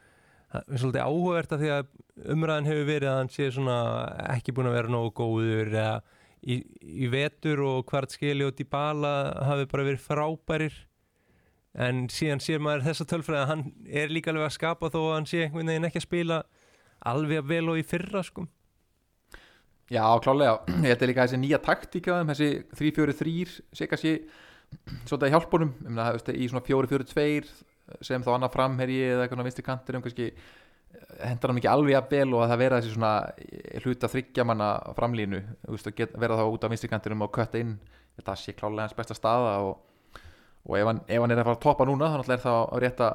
það 0.53 0.63
er 0.69 0.83
svolítið 0.83 1.07
áhugavert 1.07 1.55
að 1.57 1.63
því 1.65 1.71
að 1.73 1.93
umræðan 2.35 2.69
hefur 2.69 2.89
verið 2.89 3.11
að 3.11 3.21
hann 3.21 3.33
sé 3.33 3.49
svona 3.55 3.77
ekki 4.35 4.55
búin 4.55 4.69
að 4.69 4.77
vera 4.77 4.93
nógu 4.93 5.13
góður 5.17 5.73
eða 5.73 5.95
í, 6.43 6.59
í 6.83 7.11
vetur 7.13 7.63
og 7.65 7.85
hvart 7.89 8.13
skili 8.13 8.47
og 8.47 8.57
Dybala 8.59 9.15
hafi 9.49 9.69
bara 9.71 9.87
verið 9.89 10.05
frábærir. 10.05 10.81
En 11.73 12.05
síðan 12.13 12.43
sér 12.45 12.61
maður 12.61 12.91
þessa 12.91 13.09
tölfræði 13.09 13.41
að 13.41 13.49
hann 13.49 13.63
er 13.89 14.13
líka 14.13 14.29
alveg 14.33 14.51
að 14.51 14.59
skapa 14.59 14.91
þó 14.93 14.99
að 15.07 15.15
hann 15.15 15.29
sé 15.31 15.47
einhvern 15.47 15.73
veginn 15.73 15.89
ekki 15.89 16.03
að 16.03 16.09
spila 16.11 16.43
alveg 17.09 17.47
vel 17.49 17.65
og 17.73 17.81
í 17.81 17.87
fyrra 17.87 18.21
sko. 18.27 18.45
Já, 19.93 20.05
klálega, 20.25 20.61
held 20.85 21.03
að 21.03 21.09
líka 21.09 21.25
þessi 21.27 21.41
nýja 21.41 21.61
taktíka 21.65 22.21
þessi 22.29 22.51
3-4-3 22.77 23.33
sé 23.77 23.89
kannski 23.91 24.13
svolítið 25.07 25.29
að 25.29 25.35
hjálpa 25.35 25.59
honum. 25.59 25.73
Um 25.87 26.01
það, 26.01 26.33
í 26.35 26.49
svona 26.51 26.65
4-4-2 26.67 27.53
sem 28.07 28.25
þá 28.25 28.35
annað 28.37 28.55
framherji 28.55 29.01
eða 29.11 29.25
eitthvað 29.27 29.47
vinstri 29.49 29.65
kantir 29.67 29.99
um 29.99 30.05
kannski 30.05 30.31
hendar 31.23 31.53
hann 31.53 31.61
ekki 31.61 31.71
alveg 31.71 31.99
að 31.99 32.13
vel 32.13 32.35
og 32.37 32.45
að 32.45 32.53
það 32.53 32.63
vera 32.63 32.79
þessi 32.81 32.95
svona 32.95 33.13
hluta 33.85 34.11
þryggja 34.13 34.47
manna 34.49 34.69
framlínu 34.97 35.41
veist, 35.69 35.91
get, 35.97 36.15
vera 36.21 36.39
þá 36.39 36.45
út 36.47 36.65
af 36.65 36.73
vinstri 36.73 36.91
kantinum 36.93 37.27
og 37.27 37.33
kötta 37.35 37.61
inn. 37.61 37.77
Þetta 38.19 38.37
sé 38.37 38.55
klálega 38.57 38.87
hans 38.87 38.97
besta 38.97 39.17
staða 39.17 39.53
og, 39.65 40.19
og 40.69 40.79
ef, 40.79 40.89
hann, 40.89 41.03
ef 41.09 41.23
hann 41.25 41.35
er 41.35 41.43
að 41.43 41.49
fara 41.49 41.59
að 41.59 41.63
toppa 41.65 41.87
núna 41.89 42.11
þannig 42.13 42.35
er 42.35 42.43
það 42.43 42.59
á 42.61 42.77
rétta, 42.85 43.13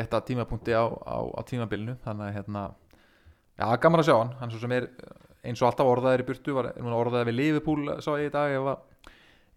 rétta 0.00 0.22
tímapunkti 0.28 0.76
á, 0.76 0.84
á, 0.84 1.16
á 1.24 1.40
tímabilinu. 1.48 1.96
Þannig 2.04 2.28
að 2.28 2.36
hérna 2.36 2.66
já, 3.56 3.68
gaman 3.84 4.02
að 4.02 4.10
sjá 4.10 4.16
hann, 4.18 4.34
hann 4.40 4.52
svo 4.52 4.60
sem 4.64 4.76
er 4.76 4.90
eins 5.46 5.62
og 5.62 5.70
alltaf 5.70 5.88
orðaðir 5.88 6.24
í 6.24 6.28
burtu 6.28 6.56
var 6.56 6.72
núna 6.76 6.98
orðaðir 6.98 7.30
við 7.30 7.38
Liverpool 7.40 7.96
sá 8.02 8.12
ég 8.18 8.28
í 8.28 8.34
dag 8.34 8.52
ef 8.56 8.70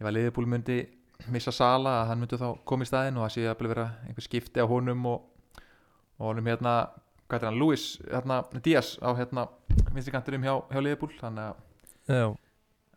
að 0.05 0.15
Liverpool 0.15 0.47
myndi 0.47 0.79
missa 1.27 1.51
Sala 1.51 1.99
að 2.01 2.07
hann 2.09 2.21
myndi 2.23 2.39
þá 2.39 2.47
koma 2.67 2.85
í 2.85 2.89
staðinn 2.89 3.19
og 3.19 3.25
það 3.25 3.35
sé 3.35 3.45
að 3.51 3.63
vera 3.67 3.87
einhver 4.07 4.25
skipti 4.25 4.63
á 4.63 4.65
honum 4.69 5.05
og, 5.11 5.25
og 6.17 6.31
honum 6.31 6.47
hérna 6.47 6.75
hvað 7.29 7.41
er 7.41 7.49
hann, 7.49 7.59
Luis 7.59 7.87
hérna, 8.07 8.39
Díaz 8.65 8.95
á 9.03 9.09
hérna 9.17 9.45
vinstri 9.93 10.13
kanturum 10.15 10.45
hjá, 10.47 10.55
hjá 10.71 10.79
Liverpool 10.81 11.13
þannig 11.19 11.51
að 11.51 11.65
Já, 12.09 12.25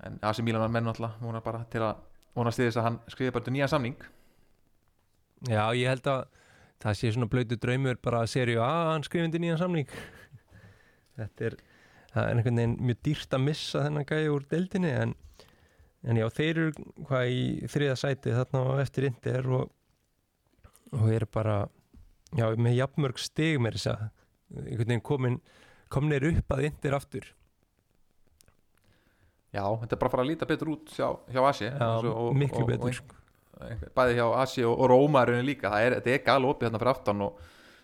en 0.07 0.19
AC 0.25 0.41
Milan 0.41 0.63
var 0.65 0.73
menn 0.73 0.89
alltaf 0.89 1.19
vona 1.21 1.43
bara 1.45 1.67
til 1.73 1.83
að 1.85 1.99
vonast 2.37 2.61
til 2.61 2.69
þess 2.69 2.81
að 2.81 2.87
hann 2.87 3.01
skriði 3.13 3.35
bara 3.35 3.45
til 3.45 3.53
nýja 3.53 3.69
samning. 3.69 3.99
Já 5.51 5.67
ég 5.77 5.91
held 5.91 6.09
að 6.09 6.23
það 6.83 6.97
sé 6.99 7.11
svona 7.13 7.29
blöytu 7.29 7.59
draumur 7.61 7.99
bara 8.03 8.23
að 8.23 8.33
serju 8.33 8.63
að 8.65 8.89
hann 8.95 9.05
skrifindi 9.05 9.43
nýjan 9.43 9.61
samning. 9.61 9.93
Þetta 11.19 11.51
er 11.51 11.59
það 12.13 12.23
er 12.23 12.33
einhvern 12.39 12.61
veginn 12.61 12.79
mjög 12.89 13.03
dýrt 13.09 13.37
að 13.37 13.45
missa 13.47 13.85
þennan 13.87 14.09
gæði 14.09 14.33
úr 14.33 14.49
deildinni 14.51 14.93
en, 14.97 15.15
en 16.03 16.19
já, 16.19 16.27
þeir 16.35 16.51
eru 16.51 16.89
hvað 17.07 17.31
í 17.31 17.43
þriða 17.71 17.99
sæti 17.99 18.35
þarna 18.35 18.63
á 18.67 18.73
eftir 18.83 19.07
Inder 19.09 19.49
og, 19.59 19.71
og 20.99 21.13
eru 21.13 21.29
bara 21.31 21.57
já, 22.35 22.49
með 22.57 22.79
jafnmörg 22.81 23.23
stig 23.23 23.61
með 23.63 23.79
þess 23.79 23.93
að 23.93 24.03
einhvern 24.63 24.89
veginn 24.89 25.07
komin 25.07 25.39
komnir 25.93 26.27
upp 26.33 26.55
að 26.57 26.67
Inder 26.71 26.99
aftur. 26.99 27.31
Já, 29.53 29.65
þetta 29.83 29.95
er 29.95 30.01
bara 30.01 30.09
að 30.09 30.15
fara 30.15 30.25
að 30.25 30.31
líta 30.31 30.49
betur 30.49 30.73
út 30.73 30.93
hjá, 30.97 31.09
hjá 31.29 31.43
Asi. 31.45 31.67
Já, 31.69 31.89
miklu 32.41 32.65
betur. 32.69 32.95
sko. 32.97 33.19
bæði 33.95 34.17
hjá 34.17 34.27
Asi 34.41 34.65
og, 34.65 34.75
og 34.75 34.89
Róma 34.91 35.23
er 35.27 35.43
líka, 35.45 35.71
það 35.71 35.87
er, 35.87 35.97
þetta 36.01 36.15
er 36.15 36.23
gal 36.27 36.47
opið 36.49 36.67
hérna 36.67 36.81
fyrir 36.81 36.93
aftan 36.95 37.25
og 37.29 37.43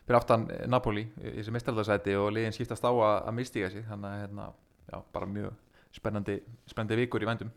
fyrir 0.08 0.18
aftan 0.18 0.46
Napoli 0.72 1.04
í 1.04 1.34
þessi 1.36 1.54
mistaraldarsæti 1.54 2.16
og 2.18 2.32
liðin 2.34 2.56
skiptast 2.56 2.88
á 2.88 2.90
að, 2.90 3.16
að 3.28 3.36
mistíga 3.36 3.70
sig. 3.70 3.84
Þannig 3.86 4.10
að 4.10 4.22
hérna, 4.24 4.48
já, 4.88 4.98
bara 5.12 5.28
mjög 5.36 5.58
spennandi, 5.98 6.38
spennandi 6.72 7.00
vikur 7.04 7.22
í 7.22 7.28
vendum 7.28 7.52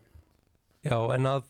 Já, 0.82 0.96
en 1.14 1.28
að 1.30 1.44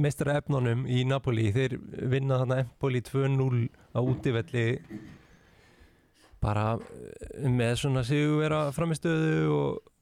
meistara 0.00 0.38
efnunum 0.40 0.86
í 0.88 1.02
Napoli, 1.04 1.50
þeir 1.52 1.74
vinna 2.08 2.38
þarna 2.40 2.62
Empoli 2.62 3.02
2-0 3.04 3.66
á 3.92 4.00
útivelli 4.00 4.66
bara 6.40 6.70
eh, 6.78 7.44
með 7.52 7.74
svona 7.82 8.04
sigurvera 8.06 8.62
framistöðu 8.72 9.52
og, 9.52 9.92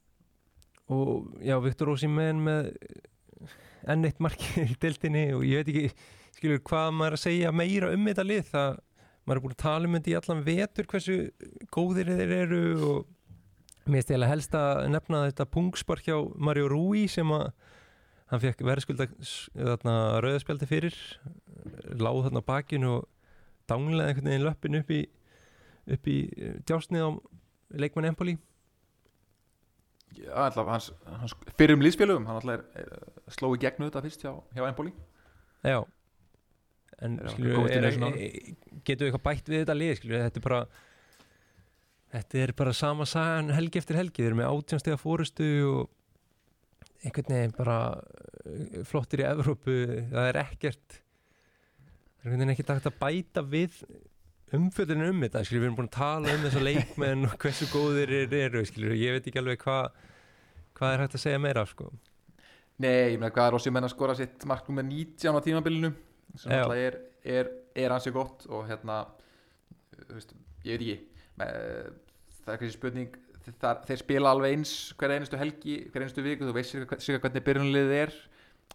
og 0.95 1.43
já, 1.43 1.57
Viktor 1.65 1.91
Ósimenn 1.97 2.45
með 2.47 2.71
enn 3.91 4.07
eitt 4.07 4.23
markið 4.23 4.71
í 4.77 4.79
deltinni 4.83 5.27
og 5.35 5.43
ég 5.49 5.65
veit 5.65 5.73
ekki, 5.73 6.09
skilur, 6.39 6.63
hvað 6.71 6.95
maður 7.01 7.19
að 7.19 7.25
segja 7.25 7.55
meira 7.55 7.91
um 7.95 8.07
þetta 8.07 8.27
lið, 8.29 8.49
það 8.53 8.81
maður 9.27 9.41
er 9.41 9.45
búin 9.45 9.57
að 9.57 9.63
tala 9.65 9.89
um 9.89 9.99
þetta 9.99 10.13
í 10.13 10.19
allan 10.21 10.47
vetur 10.47 10.91
hversu 10.93 11.19
góðir 11.75 12.13
þeir 12.15 12.37
eru 12.45 12.63
og 12.93 13.91
mér 13.91 14.15
ég 14.15 14.31
helst 14.31 14.55
að 14.59 14.87
nefna 14.95 15.27
þetta 15.29 15.51
pungspark 15.51 16.07
hjá 16.07 16.21
Mario 16.39 16.71
Rui 16.71 17.07
sem 17.11 17.31
að 17.35 17.51
hann 18.31 18.43
fekk 18.43 18.65
verðskulda 18.67 19.07
rauðaspjaldi 20.25 20.69
fyrir 20.69 20.97
láð 21.95 22.25
þarna 22.27 22.43
bakinu 22.47 22.93
og 22.99 23.07
danglaði 23.71 24.13
einhvern 24.13 24.31
veginn 24.31 24.47
löppin 24.47 24.81
upp 24.81 24.93
í 24.95 25.03
upp 25.95 26.09
í 26.11 26.17
djásnið 26.67 27.07
á 27.07 27.11
leikmann 27.79 28.09
Empoli. 28.11 28.37
Já, 30.17 30.33
alltaf 30.47 30.71
hans, 30.71 30.89
hans 31.21 31.35
fyrir 31.59 31.77
um 31.77 31.85
líðspjölugum 31.85 32.27
hann 32.29 32.41
alltaf 32.41 32.57
er, 32.57 32.65
er, 32.81 33.07
sló 33.35 33.53
í 33.55 33.61
gegnu 33.63 33.89
þetta 33.89 34.03
fyrst 34.07 34.25
hjá, 34.25 34.33
hjá 34.57 34.65
Empoli. 34.67 34.95
Já. 35.67 35.81
En 37.05 37.19
skilur, 37.29 37.67
er, 37.69 37.91
er, 37.91 37.97
getur 38.87 39.05
við 39.05 39.11
eitthvað 39.11 39.25
bætt 39.27 39.51
við 39.53 39.63
þetta 39.65 39.77
lið 39.77 39.97
skilur, 39.99 40.23
þetta 40.25 40.41
er 40.41 40.47
bara 40.47 40.61
þetta 42.15 42.41
er 42.41 42.53
bara 42.57 42.73
sama 42.77 43.07
sagan 43.09 43.53
helgi 43.53 43.83
eftir 43.83 43.99
helgi. 44.01 44.23
Þeir 44.23 44.31
eru 44.33 44.41
með 44.41 44.55
átjónstega 44.55 45.01
fórustu 45.01 45.51
og 45.69 45.93
einhvern 47.07 47.33
veginn 47.37 47.57
bara 47.57 47.79
uh, 47.95 48.83
flottir 48.89 49.23
í 49.23 49.29
Evrópu 49.29 49.79
það 50.11 50.31
er 50.33 50.41
ekkert 50.43 50.99
það 50.99 52.27
er 52.27 52.27
einhvern 52.27 52.43
veginn 52.43 52.55
ekki 52.57 52.69
takt 52.69 52.91
að 52.91 53.01
bæta 53.01 53.45
við 53.47 53.81
umfjöldinu 54.57 55.09
um 55.11 55.25
þetta 55.25 55.43
skilur, 55.47 55.63
við 55.63 55.69
erum 55.69 55.79
búin 55.81 55.89
að 55.91 55.97
tala 55.97 56.35
um 56.35 56.45
þessa 56.47 56.63
leikmenn 56.63 57.29
og 57.29 57.39
hversu 57.43 57.67
góðir 57.73 58.13
þeir 58.31 58.37
eru 58.45 58.63
skilur, 58.69 58.95
ég 58.99 59.17
veit 59.17 59.27
ekki 59.27 59.43
alveg 59.43 59.65
hvað 59.65 59.89
hvað 60.77 60.93
er 60.93 61.03
hægt 61.05 61.17
að 61.17 61.23
segja 61.23 61.41
meira 61.41 61.65
sko. 61.69 61.91
Nei, 62.83 63.15
ég 63.15 63.21
meina 63.21 63.33
hvað 63.33 63.49
er 63.49 63.55
Rossi 63.57 63.73
menn 63.73 63.89
að 63.89 63.95
skora 63.95 64.17
sitt 64.19 64.45
markum 64.49 64.77
með 64.77 64.91
19 64.91 65.39
á 65.41 65.41
tímabilinu 65.45 65.93
sem 66.37 66.53
Já. 66.53 66.59
alltaf 66.61 66.83
er, 66.83 66.99
er, 67.25 67.53
er 67.73 67.95
hansi 67.95 68.13
gott 68.13 68.45
og 68.51 68.67
hérna 68.69 69.05
þú 69.95 70.19
veist, 70.19 70.35
ég 70.67 70.77
veit 70.77 70.85
ekki 70.85 71.23
með, 71.41 71.95
það 72.43 72.53
er 72.53 72.61
kannski 72.61 72.77
spurning 72.77 73.17
þar, 73.63 73.83
þeir 73.89 74.01
spila 74.03 74.33
alveg 74.35 74.57
eins 74.57 74.75
hver 74.99 75.15
einustu 75.17 75.41
helgi, 75.41 75.77
hver 75.93 76.05
einustu 76.05 76.25
viku 76.25 76.49
þú 76.49 76.57
veist 76.57 76.77
sér 77.05 77.21
hvernig 77.23 77.47
byrjunliðið 77.47 77.97
er. 78.01 78.15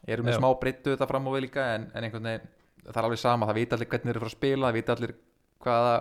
Eru 0.07 0.25
með 0.25 0.37
Já. 0.37 0.39
smá 0.39 0.49
breyttu 0.61 0.95
þetta 0.95 1.07
fram 1.09 1.27
á 1.27 1.31
við 1.35 1.43
líka 1.45 1.65
en, 1.75 1.89
en 1.93 2.07
einhvern 2.07 2.29
veginn, 2.29 2.51
það 2.87 3.01
er 3.01 3.07
alveg 3.07 3.21
sama. 3.21 3.49
Það 3.49 3.59
vita 3.59 3.77
allir 3.77 3.89
hvernig 3.91 4.07
þeir 4.07 4.15
eru 4.15 4.23
fara 4.23 4.31
að 4.31 4.37
spila, 4.37 4.69
það 4.69 4.77
vita 4.79 4.95
allir 4.95 5.15
hvaða 5.61 5.95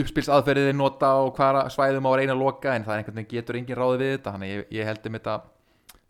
uppspilsaðferðið 0.00 0.68
þeir 0.70 0.76
nota 0.76 1.12
og 1.20 1.32
hvaða 1.36 1.64
svæðum 1.72 2.08
á 2.08 2.10
að 2.10 2.18
reyna 2.20 2.34
að 2.34 2.42
loka 2.42 2.74
en 2.74 2.84
það 2.86 2.94
er 2.94 3.02
einhvern 3.02 3.18
veginn 3.20 3.32
getur 3.32 3.58
engin 3.60 3.78
ráði 3.78 4.00
við 4.00 4.12
þetta. 4.16 4.34
Þannig 4.34 4.52
ég, 4.52 4.66
ég 4.76 4.90
held 4.90 5.06
um 5.06 5.18
þetta 5.18 5.36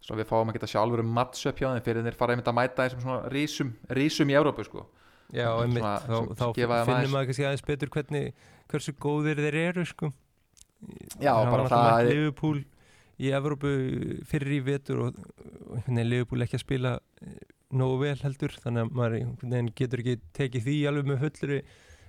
svo 0.00 0.16
við 0.18 0.30
fáum 0.30 0.50
að 0.50 0.56
geta 0.56 0.70
sjálfur 0.70 1.02
um 1.02 1.12
matchup 1.18 1.60
hjá 1.60 1.68
þeim 1.68 1.84
fyrir 1.86 2.06
þeir 2.06 2.18
fara 2.18 2.34
einmitt 2.34 2.50
að 2.50 2.56
mæta 2.56 2.86
þessum 2.86 3.04
svona 3.04 3.30
rísum, 3.34 3.74
rísum 3.98 4.32
í 4.32 4.36
Európu 4.38 4.64
sko. 4.66 4.86
Já, 5.30 5.46
einmitt, 5.60 5.84
þá, 5.84 6.16
þá 6.40 6.46
finnum 6.56 7.12
maður 7.12 7.28
kannski 7.30 7.46
aðeins 7.46 7.66
betur 7.66 7.92
hvernig, 7.94 8.46
hversu 8.72 8.94
góðir 8.98 9.42
þeir 9.44 9.58
eru 9.68 9.84
sko. 9.86 10.10
Já, 11.20 11.32
Það 11.34 11.50
bara 11.52 11.68
það 11.68 12.00
er- 12.00 12.10
Liverpool 12.14 12.64
í 13.20 13.30
Evrópu 13.36 13.70
fyrir 14.30 14.54
í 14.56 14.60
vetur 14.64 15.02
og, 15.06 15.18
og 15.68 15.88
Liverpool 15.92 16.46
ekki 16.46 16.56
að 16.56 16.64
spila 16.64 16.94
eh, 17.20 17.36
nógu 17.76 17.98
vel 18.00 18.16
heldur 18.24 18.54
þannig 18.62 18.86
að 18.86 18.96
maður 18.96 19.72
getur 19.76 20.02
ekki 20.02 20.16
tekið 20.36 20.66
því 20.66 20.76
alveg 20.90 21.10
með 21.10 21.24
fullri 21.26 21.60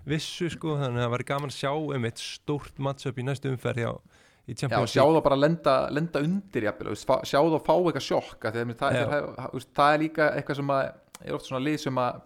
vissu 0.09 0.49
sko, 0.49 0.77
þannig 0.79 0.97
að 0.97 1.05
það 1.05 1.13
var 1.13 1.23
gaman 1.29 1.51
að 1.51 1.57
sjá 1.59 1.71
einmitt 1.93 2.21
stórt 2.23 2.79
matchup 2.81 3.19
í 3.21 3.25
næstu 3.27 3.51
umferð 3.51 3.83
hjá 3.83 3.91
í 4.49 4.55
Já, 4.57 4.79
sjá 4.89 5.03
þá 5.05 5.19
bara 5.27 5.37
lenda, 5.37 5.75
lenda 5.93 6.23
undir 6.25 6.65
jafnvel, 6.65 6.95
sjá 6.97 7.37
þá 7.37 7.59
fá 7.61 7.73
eitthvað 7.77 8.07
sjokk 8.07 8.47
Já. 8.97 9.03
það, 9.05 9.11
það, 9.11 9.27
það, 9.37 9.67
það 9.77 9.93
er 9.93 10.01
líka 10.01 10.29
eitthvað 10.39 10.61
sem 10.61 10.73
að 10.73 10.81
er 11.21 11.37
oft 11.37 11.45
svona 11.51 11.65
lið 11.67 11.77
sem 11.83 11.99
að 12.01 12.21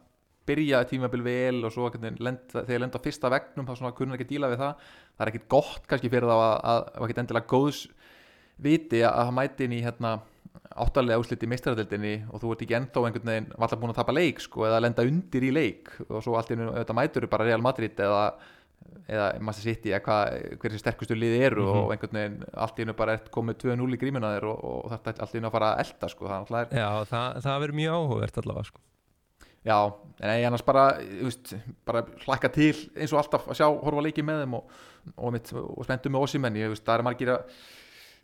byrja 0.46 0.84
tímabil 0.90 1.24
vel 1.26 1.64
og 1.66 1.74
svo 1.74 1.90
lenda, 1.96 2.62
þegar 2.66 2.84
lenda 2.86 3.00
á 3.02 3.06
fyrsta 3.06 3.32
vegnum 3.34 3.66
þá 3.66 3.74
svona 3.80 3.96
kunnar 3.98 4.20
ekki 4.20 4.30
díla 4.36 4.50
við 4.52 4.62
það. 4.62 4.86
Það 5.16 5.26
er 5.26 5.32
ekkit 5.34 5.48
gott 5.50 5.88
kannski 5.90 6.12
fyrir 6.14 6.30
þá 6.30 6.36
að, 6.38 6.56
að, 6.74 6.82
að 6.96 7.06
ekkit 7.08 7.22
endilega 7.24 7.52
góðs 7.56 7.82
viti 8.66 9.02
að 9.04 9.20
það 9.26 9.36
mæti 9.40 9.66
inn 9.68 9.76
í 9.76 9.84
hérna 9.84 10.14
áttalega 10.76 11.20
úsliti 11.22 11.46
í 11.48 11.50
meistaradildinni 11.52 12.14
og 12.34 12.42
þú 12.42 12.52
ert 12.54 12.62
ekki 12.66 12.76
ennþá 12.78 13.02
einhvern 13.08 13.30
veginn 13.32 13.48
valla 13.56 13.78
búin 13.80 13.94
að 13.94 14.00
tapa 14.02 14.16
leik 14.16 14.42
sko, 14.44 14.66
eða 14.68 14.82
lenda 14.84 15.06
undir 15.08 15.46
í 15.48 15.52
leik. 15.56 15.92
Og 16.10 16.24
svo 16.26 16.36
allt 16.40 16.52
í 16.52 16.58
einu 16.58 16.70
auðvitað 16.72 16.98
mætur 17.00 17.28
bara 17.32 17.48
Real 17.48 17.64
Madrid 17.64 18.00
eða, 18.06 18.24
eða 19.08 19.28
Master 19.46 19.68
City 19.70 19.94
eða 19.94 20.02
hvað, 20.08 20.40
hversi 20.64 20.82
sterkustu 20.82 21.16
liði 21.18 21.44
eru 21.48 21.64
Mhm. 21.68 21.78
og 21.84 21.94
einhvern 21.96 22.20
veginn 22.20 22.44
allt 22.54 22.80
í 22.80 22.86
einu 22.88 22.98
bara 22.98 23.14
ert 23.20 23.32
komið 23.32 23.62
2-0 23.66 23.96
í 23.96 24.02
grímuna 24.04 24.34
þér 24.36 24.50
og, 24.52 24.66
og 24.74 24.92
þetta 24.96 25.16
allt 25.24 25.36
í 25.36 25.40
einu 25.40 25.48
að 25.52 25.56
fara 25.60 25.72
að 25.74 25.86
elda 25.86 26.12
sko, 26.16 26.28
það 26.28 26.36
er 26.42 26.46
er 26.66 26.76
Já, 26.82 26.90
það, 27.14 27.42
það 27.46 27.56
Já, 29.66 29.78
en 30.22 30.36
ég 30.38 30.46
annars 30.46 30.66
bara, 30.66 30.90
veist, 31.24 31.56
bara 31.88 32.04
hlakka 32.26 32.52
til 32.54 32.76
eins 32.94 33.14
og 33.16 33.24
alltaf 33.24 33.48
að 33.50 33.58
sjá, 33.58 33.66
horfa 33.66 34.04
leiki 34.06 34.26
með 34.26 34.44
þeim 34.44 34.60
og, 34.60 34.76
og, 35.16 35.32
mitt, 35.34 35.50
og 35.58 35.88
spenntu 35.88 36.12
með 36.14 36.28
Ossimenn, 36.28 36.60
ég 36.60 36.70
veist, 36.70 36.86
það 36.86 37.02
er 37.02 37.06
margir 37.08 37.32
að 37.34 37.58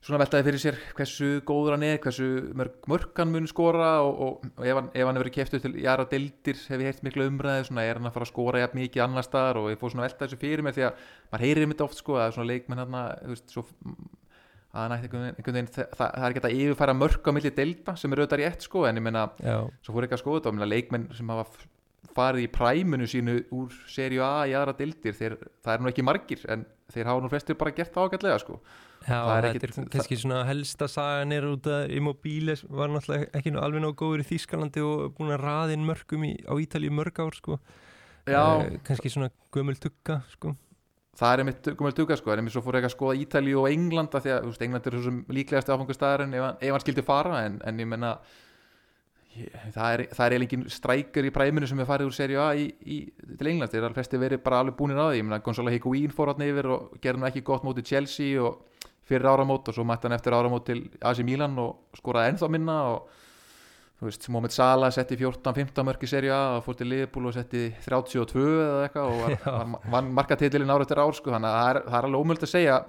svona 0.02 0.20
veltaði 0.24 0.46
fyrir 0.48 0.62
sér 0.62 0.78
hversu 0.98 1.28
góður 1.46 1.76
hann 1.76 1.86
er, 1.86 2.00
hversu 2.02 2.28
mörg, 2.58 2.78
mörg 2.90 3.20
hann 3.22 3.34
mun 3.34 3.50
skora 3.50 3.90
og, 4.06 4.22
og, 4.26 4.48
ef 4.62 4.78
hann, 4.80 4.88
ef 4.94 5.06
hann 5.06 5.18
hefur 5.18 5.26
verið 5.26 5.36
keftur 5.36 5.62
til 5.62 5.76
jara 5.82 6.08
deildir, 6.10 6.58
hef 6.58 6.82
ég 6.82 6.90
heyrt 6.90 7.04
miklu 7.06 7.28
umræði 7.30 7.68
svona, 7.70 7.86
er 7.86 8.00
hann 8.00 8.10
að 8.10 8.16
fara 8.18 8.28
að 8.30 8.34
skora 8.34 8.64
jafn 8.64 8.82
mikið 8.82 9.06
annar 9.06 9.28
staðar 9.28 9.62
og 9.62 9.70
ég 9.74 9.82
fór 9.82 9.94
svona 9.94 10.06
að 10.06 10.10
velta 10.10 10.26
þessu 10.26 10.42
fyrir 10.42 10.66
mér 10.66 10.78
því 10.78 10.88
að 10.88 11.06
maður 11.30 11.46
heyrir 11.48 11.70
mitt 11.70 11.86
oft 11.86 12.02
sko 12.02 12.18
að 12.18 12.34
svona 12.38 12.50
leikmenn 12.50 12.82
hann 12.82 12.98
þú 13.22 13.36
veist, 13.36 13.54
svo 13.54 13.66
að 14.72 14.94
einhvern 14.96 15.34
veginn, 15.36 15.68
það, 15.68 15.90
það, 16.00 16.16
er 16.16 16.32
ekki 16.36 16.44
að 16.48 16.56
yfirfæra 16.62 16.94
mörg 16.96 17.28
á 17.28 17.32
milli 17.36 17.52
deilda 17.58 17.96
sem 18.00 18.14
er 18.16 18.22
auðvitað 18.24 18.42
rétt 18.46 18.62
sko 18.68 18.86
en 18.88 18.96
ég 19.02 19.04
meina 19.04 19.26
svo 19.84 19.92
fór 19.96 20.08
ekki 20.08 20.16
að 20.16 20.24
skoða 20.24 20.44
þetta 20.52 20.70
leikmenn 20.72 21.10
sem 21.18 21.28
hafa 21.34 21.68
farið 22.16 22.44
í 22.46 22.52
præmunu 22.52 23.08
sínu 23.08 23.36
úr 23.56 23.74
serju 23.88 24.24
A 24.26 24.46
í 24.50 24.56
aðra 24.58 24.74
dildir 24.76 25.14
þeir, 25.16 25.36
það 25.64 25.74
er 25.76 25.84
nú 25.84 25.92
ekki 25.92 26.04
margir 26.08 26.42
en 26.52 26.64
þeir 26.92 27.08
hafa 27.12 27.22
nú 27.24 27.30
flestir 27.32 27.56
bara 27.60 27.72
gert 27.76 27.94
það 27.94 28.08
ágætlega 28.10 28.40
sko. 28.42 28.58
Já, 29.02 29.18
Það 29.18 29.32
er 29.38 29.46
þetta 29.46 29.68
ekkit- 29.68 29.78
er 29.86 29.92
kannski 29.96 30.18
svona 30.22 30.42
helsta 30.46 30.88
sagan 30.92 31.32
er 31.32 31.46
út 31.48 31.64
að 31.72 31.94
Immobile 31.98 32.56
var 32.70 32.92
náttúrulega 32.92 33.30
ekki 33.40 33.54
nú 33.56 33.62
alveg 33.64 33.82
nóg 33.86 33.96
góður 34.02 34.22
í 34.22 34.28
Þýskalandi 34.28 34.84
og 34.86 35.16
búin 35.18 35.32
að 35.34 35.42
raðin 35.46 35.86
mörgum 35.88 36.26
í, 36.28 36.34
á 36.46 36.54
Ítalíu 36.60 36.92
mörg 36.92 37.18
ár 37.24 37.34
sko. 37.38 37.60
Já, 38.28 38.44
Eh, 38.62 38.78
kannski 38.86 39.10
svona 39.10 39.32
gömul 39.52 39.76
tugga 39.80 40.22
sko. 40.36 40.56
Það 41.20 41.34
er 41.34 41.48
mitt 41.48 41.72
komið 41.78 41.98
duga 41.98 42.18
sko, 42.20 42.32
en 42.34 42.48
ég 42.48 42.54
svo 42.54 42.64
fór 42.64 42.80
ekki 42.80 42.90
að 42.90 42.96
skoða 42.96 43.18
Ítalíu 43.20 43.64
og 43.64 43.68
England 43.72 44.16
af 44.16 44.24
því 44.24 44.32
að 44.36 44.46
veist, 44.48 44.64
England 44.68 44.88
er 44.88 44.96
svo 44.96 45.04
sem 45.10 45.18
líklegasti 45.38 45.74
áfangastæðar 45.76 46.24
ef, 46.28 46.48
ef 46.62 46.72
hann 46.72 46.86
skildi 46.86 47.04
fara 47.08 47.44
en, 47.48 47.60
en 47.68 47.84
ég 47.84 47.90
menna 47.92 48.14
það 49.72 49.94
er, 49.96 50.04
það 50.12 50.26
er 50.26 50.34
eiginlega 50.36 50.48
engin 50.48 50.72
strækjar 50.76 51.28
í 51.28 51.34
præminu 51.36 51.68
sem 51.70 51.80
er 51.80 51.88
farið 51.88 52.10
úr 52.10 52.16
serju 52.16 52.42
A 52.44 52.50
í, 52.60 52.68
í, 52.84 52.98
til 53.40 53.52
England, 53.52 53.72
þeir 53.72 53.86
eru 53.86 53.98
flesti 53.98 54.20
verið 54.20 54.44
bara 54.44 54.60
alveg 54.64 54.78
búinir 54.80 55.00
á 55.00 55.08
því, 55.08 55.20
ég 55.20 55.28
menna 55.28 55.42
Gonzalo 55.44 55.72
Higuín 55.72 56.16
fór 56.16 56.34
hann 56.34 56.46
yfir 56.48 56.72
og 56.72 56.98
gerði 57.04 57.22
nú 57.22 57.30
ekki 57.30 57.46
gott 57.48 57.68
móti 57.68 57.86
Chelsea 57.88 58.40
og 58.44 58.88
fyrir 59.08 59.28
áramót 59.32 59.68
og 59.68 59.76
svo 59.76 59.86
mætti 59.88 60.08
hann 60.08 60.18
eftir 60.18 60.36
áramót 60.36 60.68
til 60.68 60.84
AC 61.00 61.24
Milan 61.28 61.58
og 61.60 62.00
skoraði 62.00 62.34
ennþá 62.34 62.52
minna 62.52 62.78
og 62.92 63.21
þú 64.02 64.08
veist, 64.10 64.24
Mohamed 64.34 64.54
Salah 64.56 64.90
setti 64.96 65.16
14-15 65.20 65.86
mörg 65.86 66.02
í 66.04 66.10
serju 66.10 66.34
A 66.34 66.42
og 66.58 66.64
fór 66.66 66.78
til 66.80 66.90
Liverpool 66.90 67.28
og 67.30 67.36
setti 67.38 67.68
32 67.86 68.42
eða 68.50 68.88
eitthvað 68.88 69.14
og 69.14 69.22
var, 69.22 69.76
vann 69.94 70.12
markatitilin 70.18 70.74
ára 70.74 70.88
eftir 70.88 71.02
ár 71.04 71.14
sko, 71.18 71.30
þannig 71.36 71.52
að 71.52 71.58
það 71.62 71.70
er, 71.76 71.82
það 71.88 71.98
er 72.00 72.08
alveg 72.10 72.26
ómöld 72.26 72.46
að 72.48 72.54
segja 72.56 72.80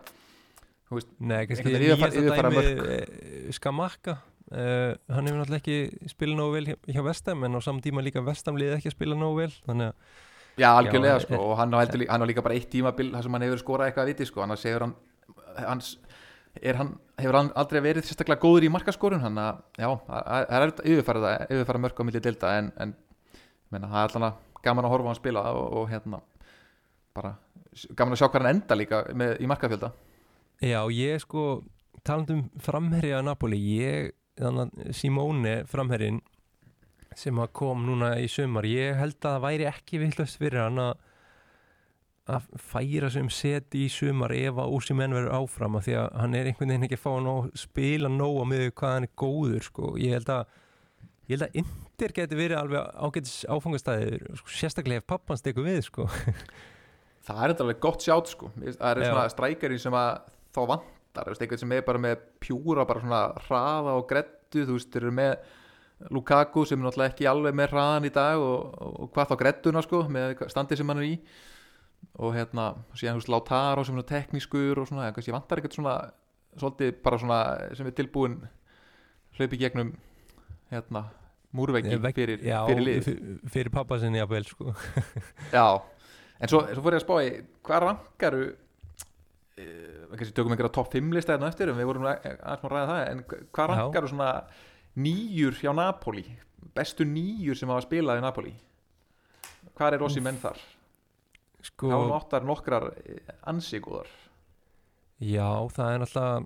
þú 0.89 0.99
veist, 0.99 1.11
Nei, 1.21 1.37
Einhvern 1.45 1.69
veginn 1.69 1.87
yfirfara- 2.25 2.65
eh, 2.97 3.53
Skamakka 3.59 4.17
uh, 4.17 4.91
hann 5.13 5.29
hefur 5.29 5.41
náttúrulega 5.43 5.61
ekki 5.61 6.11
spilað 6.17 6.41
nógu 6.41 6.57
vel 6.57 6.67
hjá, 6.73 6.77
hjá 6.97 7.03
Vestam 7.11 7.45
en 7.49 7.57
á 7.57 7.61
saman 7.65 7.85
tíma 7.85 8.05
líka 8.05 8.25
Vestam 8.25 8.57
liði 8.61 8.79
ekki 8.79 8.91
að 8.93 8.97
spila 8.97 9.17
nógu 9.21 9.43
vel 9.45 9.53
þannig 9.69 9.93
að 9.93 10.21
já 10.61 10.69
algjörlega 10.77 11.15
Já, 11.17 11.23
sko, 11.27 11.37
eh, 11.37 11.45
og 11.49 11.55
hann 11.61 11.73
á, 11.73 11.79
heldur, 11.81 12.03
lí- 12.03 12.09
hann 12.13 12.25
á 12.25 12.29
líka 12.29 12.43
bara 12.45 12.57
eitt 12.57 12.69
tímabil 12.73 13.13
þar 13.15 13.25
sem 13.29 13.37
hann 13.37 13.47
hefur 13.47 13.61
skorað 13.63 13.89
eitthvað 13.93 14.05
að 14.05 14.11
viti 14.13 14.27
sko, 14.29 14.43
annars 14.45 14.65
hefur 14.69 14.85
hann 14.89 14.97
hans, 15.69 15.93
er 15.97 16.09
hann, 16.61 16.93
hefur 17.21 17.39
hann 17.39 17.51
aldrei 17.59 17.81
verið 17.85 18.07
sérstaklega 18.07 18.43
góður 18.43 18.67
í 18.67 18.73
markaskorun? 18.73 19.23
Þannig 19.23 19.47
að 19.49 19.85
já, 19.85 19.89
það 20.07 20.43
er 20.43 20.67
erfitt 20.67 20.83
að 20.83 20.91
yfirfara 20.93 21.23
það 21.25 21.55
yfirfara 21.57 21.83
mörg 21.85 22.03
á 22.03 22.07
milli 22.09 22.23
delta 22.23 22.55
en, 22.59 22.73
en 22.83 22.95
menna, 23.73 23.91
það 23.93 24.03
er 24.03 24.09
alltaf 24.09 24.63
gaman 24.63 24.87
að 24.87 24.95
horfa 24.95 25.09
á 25.09 25.11
hann 25.11 25.21
spila 25.21 25.45
og, 25.57 25.69
og 25.81 25.87
hérna 25.91 26.23
bara 27.17 27.35
gaman 27.97 28.17
að 28.17 28.21
sjá 28.21 28.29
hvað 28.29 28.43
hann 28.43 28.57
enda 28.57 28.79
líka 28.79 29.05
með, 29.17 29.37
í 29.41 29.49
markafjölda. 29.51 29.93
Já, 30.63 30.81
ég 30.95 31.23
sko 31.25 31.47
talandum 32.07 32.45
framherja 32.63 33.21
að 33.21 33.27
Napoli 33.31 33.59
ég, 33.79 34.13
þannig 34.39 34.77
að 34.77 34.93
Simone 34.97 35.57
framherjin 35.71 36.21
sem 37.19 37.39
kom 37.53 37.83
núna 37.87 38.15
í 38.21 38.29
sumar 38.31 38.67
ég 38.69 38.97
held 38.97 39.19
að 39.21 39.27
það 39.27 39.43
væri 39.45 39.67
ekki 39.69 40.01
villast 40.01 40.39
fyrir 40.41 40.65
hann 40.65 40.81
að 40.81 40.93
að 42.37 42.49
færa 42.73 43.11
sem 43.13 43.29
seti 43.33 43.85
í 43.87 43.93
sumar 43.93 44.35
ef 44.37 44.59
að 44.61 44.75
Úsi 44.77 44.97
menn 44.97 45.15
verður 45.17 45.37
áfram 45.39 45.79
af 45.79 45.87
því 45.87 45.95
að 46.01 46.09
hann 46.21 46.37
er 46.39 46.51
einhvern 46.51 46.73
veginn 46.73 46.87
ekki 46.89 46.99
að 46.99 47.05
fá 47.05 47.13
að 47.13 47.49
spila 47.63 48.11
nóg 48.13 48.41
á 48.41 48.45
miður 48.51 48.75
hvað 48.81 48.95
hann 48.97 49.07
er 49.09 49.15
góður 49.23 49.67
sko. 49.69 49.93
ég 50.01 50.17
held 50.17 50.33
að 50.33 50.43
ég 51.29 51.37
held 51.37 51.47
að 51.47 51.59
Inter 51.63 52.15
geti 52.19 52.39
verið 52.39 52.59
alveg 52.59 52.91
ágætis 52.99 53.39
áfangastæðir 53.47 54.27
sko, 54.41 54.53
sérstaklega 54.59 55.03
ef 55.03 55.09
pappans 55.13 55.45
tekur 55.45 55.67
við 55.69 55.81
sko. 55.87 56.09
það 57.27 57.43
er 57.43 57.55
þetta 57.55 57.67
alveg 57.67 57.83
gott 57.87 58.05
sjátt 58.05 58.33
sko 58.33 58.53
það 58.59 58.89
er 58.91 59.05
svona 59.07 59.27
strækari 59.33 59.81
sem 59.81 59.97
að 59.97 60.13
þá 60.53 60.63
vantar, 60.75 61.33
einhvern 61.33 61.63
sem 61.63 61.75
er 61.77 61.87
bara 61.87 62.03
með 62.03 62.25
pjúra 62.43 62.87
bara 62.89 63.05
svona 63.05 63.25
hraða 63.47 63.97
og 64.01 64.09
grettu 64.11 64.67
þú 64.67 64.79
veist, 64.79 64.91
þeir 64.93 65.07
eru 65.07 65.19
með 65.21 65.35
Lukaku 66.11 66.65
sem 66.67 66.81
er 66.81 66.89
náttúrulega 66.89 67.13
ekki 67.13 67.29
alveg 67.31 67.55
með 67.55 67.75
hraðan 67.77 68.09
í 68.09 68.11
dag 68.15 68.43
og, 68.43 68.73
og, 68.75 68.95
og 69.05 69.11
hvað 69.15 69.29
þá 69.31 69.37
grettuna 69.45 69.83
sko 69.85 70.01
með 70.11 70.43
standið 70.51 70.81
sem 70.81 70.91
hann 70.91 71.03
er 71.03 71.07
í 71.07 71.17
og 72.23 72.35
hérna, 72.37 72.67
síðan 72.99 73.17
þú 73.17 73.23
veist, 73.23 73.31
Lautaro 73.33 73.85
sem 73.85 73.99
er 73.99 74.07
teknískur 74.11 74.79
og 74.83 74.89
svona, 74.91 75.11
kannski 75.17 75.33
vantar 75.35 75.59
eitthvað 75.61 75.77
svona 75.79 75.95
svolítið 76.61 76.97
bara 77.03 77.19
svona 77.23 77.39
sem 77.79 77.87
er 77.89 77.95
tilbúin 77.97 78.35
hlaupi 79.39 79.59
gegnum 79.61 79.95
hérna, 80.73 81.07
múrveggi 81.57 81.97
Vegg- 82.01 82.19
fyrir, 82.21 82.43
fyrir 82.45 82.85
lið 82.87 83.07
fyr- 83.07 83.39
fyrir 83.55 83.71
pappa 83.73 83.99
sinni 84.01 84.21
jafnvel 84.21 84.45
sko. 84.49 84.75
Já, 85.57 85.67
en 86.41 86.49
svo, 86.53 86.63
svo 86.73 86.85
fór 86.85 86.97
ég 86.97 87.01
að 87.01 87.07
spá 87.07 87.15
í 87.25 87.31
hvað 87.65 87.83
rankaru 87.87 88.43
uh, 88.53 90.05
kannski 90.13 90.35
tökum 90.37 90.53
einhverja 90.55 90.75
topp 90.77 90.93
5 90.97 91.17
lista 91.17 91.37
hérna 91.37 91.49
eftir 91.53 91.73
en 91.73 91.79
við 91.81 91.89
vorum 91.91 92.07
e- 92.11 92.19
aðeins 92.21 92.65
má 92.65 92.71
ræða 92.73 92.87
það 92.93 93.03
en 93.13 93.25
hvað 93.31 93.65
Já. 93.65 93.73
rankaru 93.73 94.13
svona 94.13 94.31
nýjur 95.03 95.57
hjá 95.63 95.73
Napoli 95.77 96.25
bestu 96.77 97.05
nýjur 97.09 97.57
sem 97.59 97.73
hafa 97.73 97.85
spilað 97.87 98.21
í 98.21 98.25
Napoli 98.25 98.53
hvað 99.77 99.97
er 99.97 100.03
Rossi 100.05 100.21
menn 100.25 100.41
þar? 100.43 100.61
Sko, 101.63 101.89
Það 101.89 102.03
var 102.03 102.11
nottar 102.13 102.49
nokkrar 102.49 102.89
ansíkúðar 103.49 104.11
Já, 105.23 105.47
það 105.71 105.93
er 105.93 106.03
náttúrulega 106.03 106.43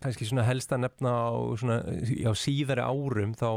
kannski 0.00 0.28
svona 0.28 0.44
helst 0.48 0.72
að 0.72 0.86
nefna 0.86 1.12
á 1.12 1.32
svona, 1.60 1.78
já, 2.08 2.30
síðari 2.36 2.84
árum 2.84 3.34
þá 3.36 3.48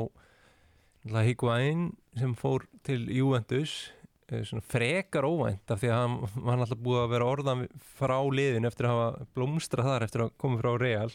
Higuain 1.06 1.92
sem 2.18 2.34
fór 2.36 2.66
til 2.86 3.06
Juventus 3.14 3.92
eh, 4.32 4.42
svona 4.48 4.66
frekar 4.66 5.28
óvænt 5.28 5.70
af 5.72 5.84
því 5.84 5.92
að 5.92 6.02
hann 6.02 6.18
var 6.48 6.60
náttúrulega 6.60 6.86
búið 6.88 7.02
að 7.04 7.14
vera 7.14 7.30
orðan 7.30 7.64
frá 8.00 8.18
liðin 8.34 8.68
eftir 8.68 8.90
að 8.90 8.96
hafa 8.96 9.30
blómstra 9.38 9.86
þar 9.86 10.08
eftir 10.08 10.26
að 10.26 10.34
koma 10.42 10.62
frá 10.62 10.72
Real. 10.82 11.14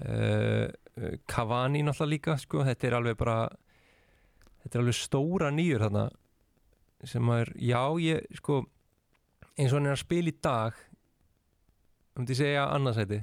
Uh, 0.00 0.70
Cavani 1.28 1.82
náttúrulega 1.82 2.12
líka 2.12 2.36
sko, 2.38 2.62
þetta 2.64 2.86
er 2.86 2.96
alveg 3.00 3.16
bara 3.18 3.40
þetta 4.62 4.76
er 4.76 4.82
alveg 4.84 4.96
stóra 4.96 5.50
nýjur 5.50 5.82
þarna 5.88 6.04
sem 7.08 7.32
er, 7.34 7.52
já 7.56 7.80
ég 8.02 8.26
sko 8.36 8.62
eins 9.56 9.72
og 9.72 9.78
hann 9.80 9.88
er 9.90 9.96
að 9.96 10.02
spila 10.04 10.32
í 10.32 10.36
dag 10.42 10.76
um 12.16 12.26
til 12.26 12.34
að 12.34 12.42
segja 12.42 12.66
annarsæti. 12.74 13.22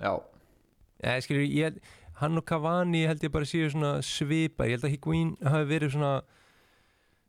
Já, 0.00 0.12
Eða, 0.96 1.20
skilur, 1.24 1.44
ég, 1.44 1.80
hann 2.22 2.40
og 2.40 2.44
Cavani 2.48 3.04
held 3.08 3.24
ég 3.24 3.32
bara 3.32 3.48
séu 3.48 3.68
svona 3.72 3.98
svipa 4.04 4.64
ég 4.68 4.78
held 4.78 4.86
að 4.88 4.94
Higuín 4.94 5.34
hafi 5.44 5.68
verið 5.68 5.92
svona 5.96 6.12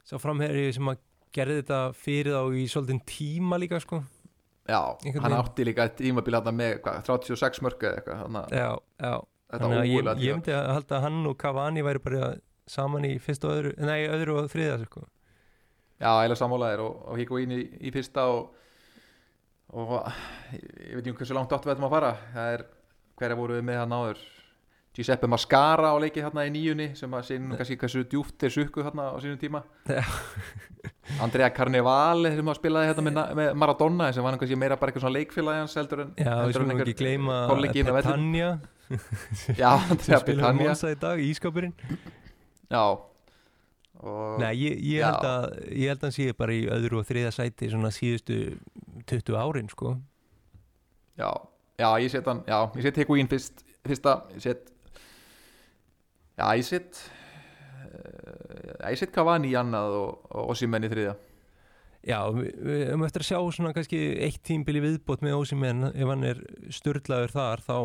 sá 0.08 0.16
framherri 0.24 0.70
sem 0.76 0.88
að 0.88 1.02
gerði 1.36 1.58
þetta 1.62 1.80
fyrir 2.00 2.38
þá 2.38 2.56
í 2.56 2.68
svolítinn 2.72 3.02
tíma 3.08 3.60
líka 3.60 3.82
sko. 3.84 4.02
Já 4.68 4.80
Einhvern 5.04 5.26
hann 5.28 5.38
átti 5.38 5.66
líka 5.68 5.88
tímabil 5.96 6.36
hérna 6.38 6.54
með 6.56 6.80
hvað, 6.86 7.02
36 7.08 7.62
mörg 7.64 7.84
eða 7.88 8.00
eitthvað 8.00 8.40
að 8.40 8.56
já, 8.56 8.70
já, 9.04 9.14
þannig 9.54 9.78
að 9.78 9.90
ég, 9.92 10.10
ég 10.24 10.40
myndi 10.40 10.56
að 10.56 10.72
halda 10.78 10.98
að 10.98 11.06
hann 11.08 11.20
og 11.30 11.38
Cavani 11.44 11.84
væri 11.88 12.04
bara 12.04 12.32
saman 12.68 13.08
í 13.08 13.16
fyrsta 13.24 13.50
og 13.50 13.58
öðru, 13.58 13.74
nei, 13.88 14.08
öðru 14.12 14.38
og 14.42 14.50
þriða 14.52 14.80
sko. 14.84 15.04
Já, 15.98 16.12
eiginlega 16.12 16.40
sammálaðir 16.44 16.84
og, 16.86 16.98
og 17.10 17.20
Higuaín 17.22 17.54
í, 17.56 17.62
í 17.88 17.92
fyrsta 17.96 18.28
og, 18.30 18.50
og 19.74 19.94
ég, 20.54 20.66
ég 20.92 20.98
veit 20.98 21.04
ekki 21.04 21.14
um 21.14 21.22
hversu 21.22 21.38
langt 21.38 21.56
áttu 21.56 21.70
við 21.70 21.78
ætlum 21.78 21.88
að 21.90 21.96
fara. 21.96 22.12
Það 22.36 22.58
er, 22.58 22.66
hverja 23.18 23.40
voru 23.40 23.58
við 23.58 23.66
með 23.72 23.82
hann 23.82 23.96
áður? 23.98 24.26
Giuseppe 24.98 25.30
Mascara 25.30 25.92
á 25.94 25.96
leiki 26.02 26.24
hérna 26.26 26.48
í 26.48 26.52
nýjunni 26.54 26.88
sem 26.98 27.12
að 27.14 27.28
sín 27.28 27.52
kannski 27.54 27.76
hversu 27.78 28.02
djúft 28.10 28.46
er 28.48 28.54
sukku 28.54 28.82
hérna 28.86 29.12
á 29.14 29.16
sínum 29.22 29.38
tíma. 29.42 29.62
Já. 29.86 30.02
Andrea 31.24 31.50
Carnevale 31.54 32.32
sem 32.34 32.50
að 32.50 32.58
spilaði 32.58 32.90
hérna 32.90 33.04
með, 33.06 33.20
með 33.38 33.52
Maradona 33.62 34.10
sem 34.14 34.26
var 34.26 34.40
kannski 34.42 34.58
meira 34.60 34.78
bara 34.80 34.92
eitthvað 34.92 35.06
svona 35.06 35.20
leikfélagi 35.20 35.62
hans 35.64 35.78
heldur 35.78 36.04
en, 36.04 36.16
já, 36.18 36.32
heldur 36.42 36.66
en 36.66 36.74
ekki 36.76 36.96
gleyma 36.98 37.38
kollegi 37.52 37.84
inn 37.84 37.92
á 37.92 37.96
vellinum. 37.98 38.34
Petanja 38.34 38.50
Já, 39.62 39.72
sem 39.78 39.94
Andrea 39.94 40.22
spilaði 40.24 40.64
Monsa 40.64 40.92
í 40.94 40.98
dag, 41.00 41.22
ískapurinn 41.22 41.76
Já 42.72 42.84
og, 43.98 44.40
Nei, 44.42 44.54
ég, 44.54 44.78
ég, 44.78 45.00
Já. 45.00 45.08
held 45.10 45.26
að, 45.26 45.46
ég 45.74 45.92
held 45.92 46.02
að 46.02 46.08
hann 46.08 46.16
sé 46.18 46.34
bara 46.38 46.54
í 46.54 46.66
öðru 46.70 47.00
og 47.02 47.08
þriða 47.10 47.32
sæti 47.34 47.70
svona 47.72 47.90
síðustu 47.94 48.40
20 49.10 49.38
árin 49.42 49.72
sko. 49.72 49.96
Já, 51.18 51.32
já, 51.80 51.88
ég 52.04 52.12
set 52.14 52.28
hann 52.30 52.44
Já, 52.46 52.60
ég 52.78 52.86
set 52.86 53.00
Higuaín 53.02 53.30
fyrst 53.32 53.64
Fyrsta, 53.88 54.20
ég 54.36 54.44
set 54.44 54.68
Já, 56.38 56.52
ég 56.54 56.66
set 56.68 57.00
uh, 57.88 58.92
Ég 58.92 59.00
set 59.00 59.16
Cavani 59.16 59.50
í 59.50 59.56
annað 59.58 59.96
og, 59.98 60.28
og 60.30 60.54
Ossimenn 60.54 60.86
í 60.86 60.92
þriðja 60.92 61.16
Já, 62.08 62.20
við 62.32 62.84
höfum 62.92 63.04
eftir 63.08 63.24
að 63.26 63.30
sjá 63.32 63.40
svona 63.58 63.74
kannski 63.76 63.98
eitt 64.24 64.44
tímbili 64.46 64.80
viðbót 64.84 65.26
með 65.26 65.40
Ósimenn 65.42 65.90
ef 65.90 66.08
hann 66.08 66.24
er 66.24 66.44
störlaður 66.72 67.34
þar 67.34 67.64
þá, 67.66 67.78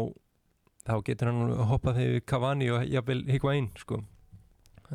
þá 0.86 0.94
getur 1.08 1.30
hann 1.32 1.54
hoppað 1.72 1.98
þegar 1.98 2.26
Cavani 2.30 2.68
og 2.70 2.84
jafnvel 2.86 3.22
Higuaín 3.32 3.72
sko. 3.80 4.02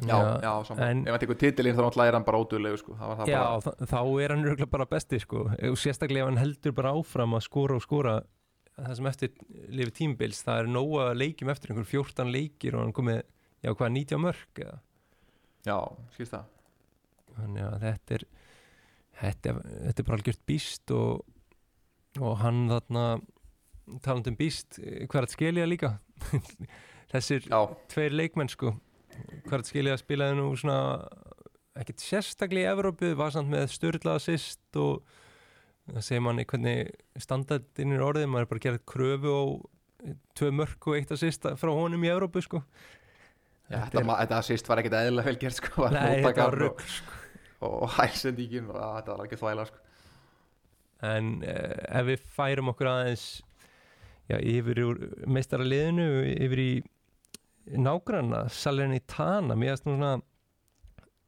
Já, 0.05 0.17
já, 0.43 0.51
saman 0.67 1.03
Ef 1.07 1.13
hann 1.15 1.21
tekur 1.23 1.37
titilinn 1.41 1.77
þá 1.77 2.01
er 2.03 2.17
hann 2.17 2.25
bara 2.27 2.39
ódulegu 2.41 2.77
sko. 2.77 2.95
Það 2.99 3.29
Já, 3.31 3.39
bara 3.65 3.87
þá 3.89 4.01
er 4.21 4.33
hann 4.35 4.45
röglega 4.45 4.69
bara 4.69 4.85
besti 4.89 5.19
sko. 5.23 5.47
sérstaklega 5.79 6.25
ef 6.25 6.31
hann 6.31 6.41
heldur 6.41 6.75
bara 6.77 6.93
áfram 6.93 7.37
að 7.37 7.45
skora 7.47 7.77
og 7.79 7.85
skora 7.85 8.17
það 8.77 8.97
sem 8.99 9.09
eftir 9.09 9.31
lifi 9.73 9.95
tímbils, 10.01 10.43
það 10.45 10.59
er 10.61 10.69
nóga 10.69 11.07
leikjum 11.17 11.49
eftir 11.49 11.73
einhver 11.73 11.87
14 11.89 12.29
leikir 12.33 12.77
og 12.77 12.85
hann 12.85 12.93
komið 12.93 13.23
já 13.65 13.71
hvað, 13.73 13.95
90 13.95 14.21
mörg 14.21 14.61
eða? 14.61 14.77
Já, 15.65 15.77
skilst 16.13 16.35
það. 16.35 16.51
Þannig 17.37 17.65
að 17.65 17.79
þetta 17.87 18.17
er 18.17 18.27
þetta 19.17 19.49
er, 19.49 19.61
þetta 19.87 20.03
er 20.03 20.07
bara 20.09 20.19
algjört 20.19 20.43
býst 20.49 20.93
og, 20.93 21.25
og 22.21 22.37
hann 22.43 22.67
þarna 22.69 23.05
talandi 24.05 24.33
um 24.33 24.37
býst 24.37 24.77
hvert 25.09 25.33
skilja 25.33 25.65
líka. 25.65 25.95
Þessir 27.13 27.47
Já, 27.47 27.61
tveir 27.89 28.13
leikmenn 28.13 28.51
sko 28.51 28.75
hvert 29.47 29.69
skilja 29.69 29.97
spilaði 29.99 30.37
nú 30.39 30.49
svona 30.59 31.07
ekkert 31.77 32.01
sérstaklega 32.01 32.71
í 32.71 32.75
Evrópu 32.75 33.11
var 33.19 33.31
samt 33.35 33.51
með 33.53 33.67
störla 33.73 34.15
assist 34.17 34.79
og 34.81 35.03
það 35.87 36.03
segir 36.07 36.23
manni 36.25 36.45
hvernig 36.49 36.89
standardinn 37.21 37.93
er 37.95 38.03
orðið, 38.03 38.25
maður 38.33 38.47
er 38.47 38.51
bara 38.53 38.63
gerð 38.65 38.81
kröfu 38.89 39.33
á 39.37 39.43
tvö 40.37 40.49
mörg 40.53 40.87
og 40.91 40.97
eitt 40.97 41.13
assist 41.15 41.45
frá 41.59 41.71
honum 41.73 42.03
í 42.05 42.09
Evrópu 42.11 42.41
sko 42.45 42.63
já 43.67 43.81
þetta, 43.85 44.03
ma- 44.07 44.17
þetta 44.23 44.41
sýst 44.47 44.67
var 44.71 44.81
ekkit 44.81 44.97
eðlilega 44.99 45.27
vel 45.31 45.39
gert 45.41 45.57
sko, 45.59 45.71
var 45.83 45.95
Nei, 45.95 46.21
þetta 46.23 46.33
var 46.43 46.53
og- 46.55 46.61
rugg 46.61 46.83
sko. 46.87 47.13
Og 47.67 47.87
hælsendíkin 47.97 48.67
og 48.69 48.77
að, 48.77 48.91
þetta 48.99 49.13
var 49.17 49.25
ekki 49.25 49.37
þvæla 49.41 49.63
sko. 49.65 49.79
En 51.07 51.31
uh, 51.41 51.97
ef 51.99 52.05
við 52.11 52.27
færum 52.35 52.69
okkur 52.71 52.89
aðeins 52.91 53.23
já, 54.29 54.37
yfir 54.37 54.81
meistaraliðinu 55.25 56.05
yfir 56.37 56.61
í 56.61 56.69
nágranna 57.75 58.47
Salernitana 58.53 59.57
mér 59.59 59.75
erst 59.75 59.87
nú 59.87 59.97
svona 59.97 60.15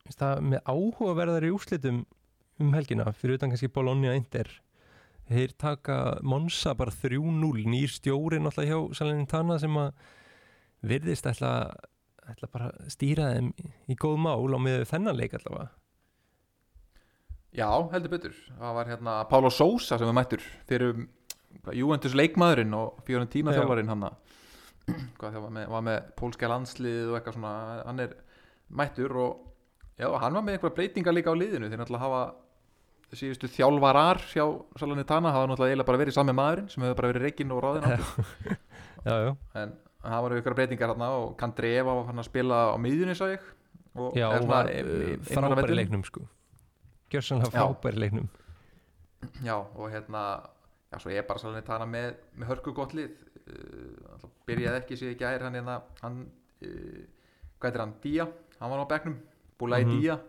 það 0.10 0.42
með 0.54 0.64
áhugaverðar 0.72 1.46
í 1.46 1.52
úrslitum 1.54 2.00
um 2.60 2.74
helgina, 2.76 3.08
fyrir 3.16 3.38
utan 3.40 3.54
kannski 3.54 3.72
Bologna 3.72 4.16
Inter. 4.18 4.50
Þeir 5.30 5.54
taka 5.62 5.98
Monsa 6.26 6.74
bara 6.76 6.92
3-0 6.92 7.68
nýr 7.70 7.92
stjóri 7.94 8.40
náttúrulega 8.42 8.74
hjá 8.74 8.98
Salernitana 8.98 9.60
sem 9.62 9.78
að 9.78 9.92
virðist 10.90 11.28
ætla, 11.30 11.52
ætla 12.32 12.50
bara 12.52 12.72
að 12.72 12.90
stýra 12.96 13.30
þeim 13.36 13.52
í 13.92 13.98
góð 14.00 14.18
mál 14.26 14.58
á 14.58 14.60
með 14.60 14.88
þennan 14.90 15.20
leik 15.20 15.38
allavega. 15.38 15.70
Já, 17.56 17.70
heldur 17.94 18.12
betur. 18.14 18.36
Það 18.58 18.76
var 18.78 18.92
hérna 18.92 19.14
Pálo 19.30 19.50
Sousa 19.54 19.98
sem 19.98 20.10
er 20.10 20.18
mættur 20.18 20.44
fyrir 20.70 21.08
Juventus 21.74 22.14
leikmaðurinn 22.18 22.76
og 22.78 23.00
Fiorentina 23.08 23.54
Já. 23.54 23.62
þjálfarinn 23.62 23.90
hann 23.90 24.06
hvað 25.20 25.36
það 25.36 25.46
var 25.46 25.56
með, 25.58 25.70
var 25.76 25.86
með 25.88 26.12
pólska 26.20 26.52
landslið 26.52 27.10
og 27.10 27.18
eitthvað 27.20 27.38
svona, 27.38 27.54
hann 27.88 28.04
er 28.06 28.16
mættur 28.70 29.18
og 29.20 29.32
já, 30.00 30.08
hann 30.24 30.38
var 30.38 30.46
með 30.46 30.58
eitthvað 30.58 30.78
breytingar 30.78 31.16
líka 31.18 31.34
á 31.34 31.40
liðinu. 31.40 31.70
Þeir 31.70 31.84
náttúrulega 31.84 32.06
hafa 32.06 32.24
síðustu 33.18 33.50
þjálfarar 33.50 34.22
hjá 34.30 34.46
Salernitana 34.78 35.34
hafa 35.34 35.50
náttúrulega 35.50 35.74
eiginlega 35.74 35.90
bara 35.90 36.02
verið 36.04 36.18
sami 36.18 36.36
maðurinn 36.38 36.68
sem 36.70 36.84
hefur 36.86 37.00
bara 37.00 37.12
verið 37.14 37.26
reikinn 37.26 37.54
og 37.56 37.64
Já, 39.08 39.16
já, 39.24 39.32
en 39.56 39.72
það 40.04 40.24
var 40.26 40.36
eitthvað 40.36 40.58
breytingar 40.58 40.92
hérna 40.92 41.08
og 41.22 41.32
Kandreva 41.40 41.96
var 41.96 42.10
hann 42.10 42.22
að 42.22 42.28
spila 42.28 42.60
á 42.76 42.78
miðjunni 42.82 43.16
sá 43.16 43.26
ég. 43.32 43.46
Og 44.00 44.18
Já, 44.18 44.28
og 44.36 44.48
var 44.50 44.70
uh, 44.70 45.14
frábæri 45.28 45.78
leiknum 45.80 46.04
sko. 46.08 46.26
Gjörsanlega 47.12 47.52
frábæri 47.56 48.04
leiknum. 48.04 48.28
Já, 49.44 49.56
og 49.56 49.90
hérna 49.92 50.24
já, 50.92 51.00
svo 51.00 51.12
ég 51.12 51.24
er 51.24 51.28
bara 51.28 51.42
svolítið 51.42 51.66
tana 51.72 51.88
með, 51.90 52.20
með 52.36 52.52
hörku 52.54 52.76
gott 52.76 52.96
lið. 52.98 53.16
Uh, 53.48 54.28
byrjaði 54.50 54.82
ekki 54.82 55.00
ekki 55.14 55.30
ær 55.30 55.46
hann 55.48 55.58
hérna 55.60 55.78
hann, 56.02 56.20
uh, 56.66 57.00
hvað 57.60 57.70
heitir 57.70 57.86
hann, 57.86 57.96
Día 58.04 58.28
hann 58.60 58.74
var 58.74 58.84
á 58.84 58.92
bekknum, 58.92 59.18
Búlaði 59.60 59.86
Mhm. 59.88 60.02
Día 60.02 60.20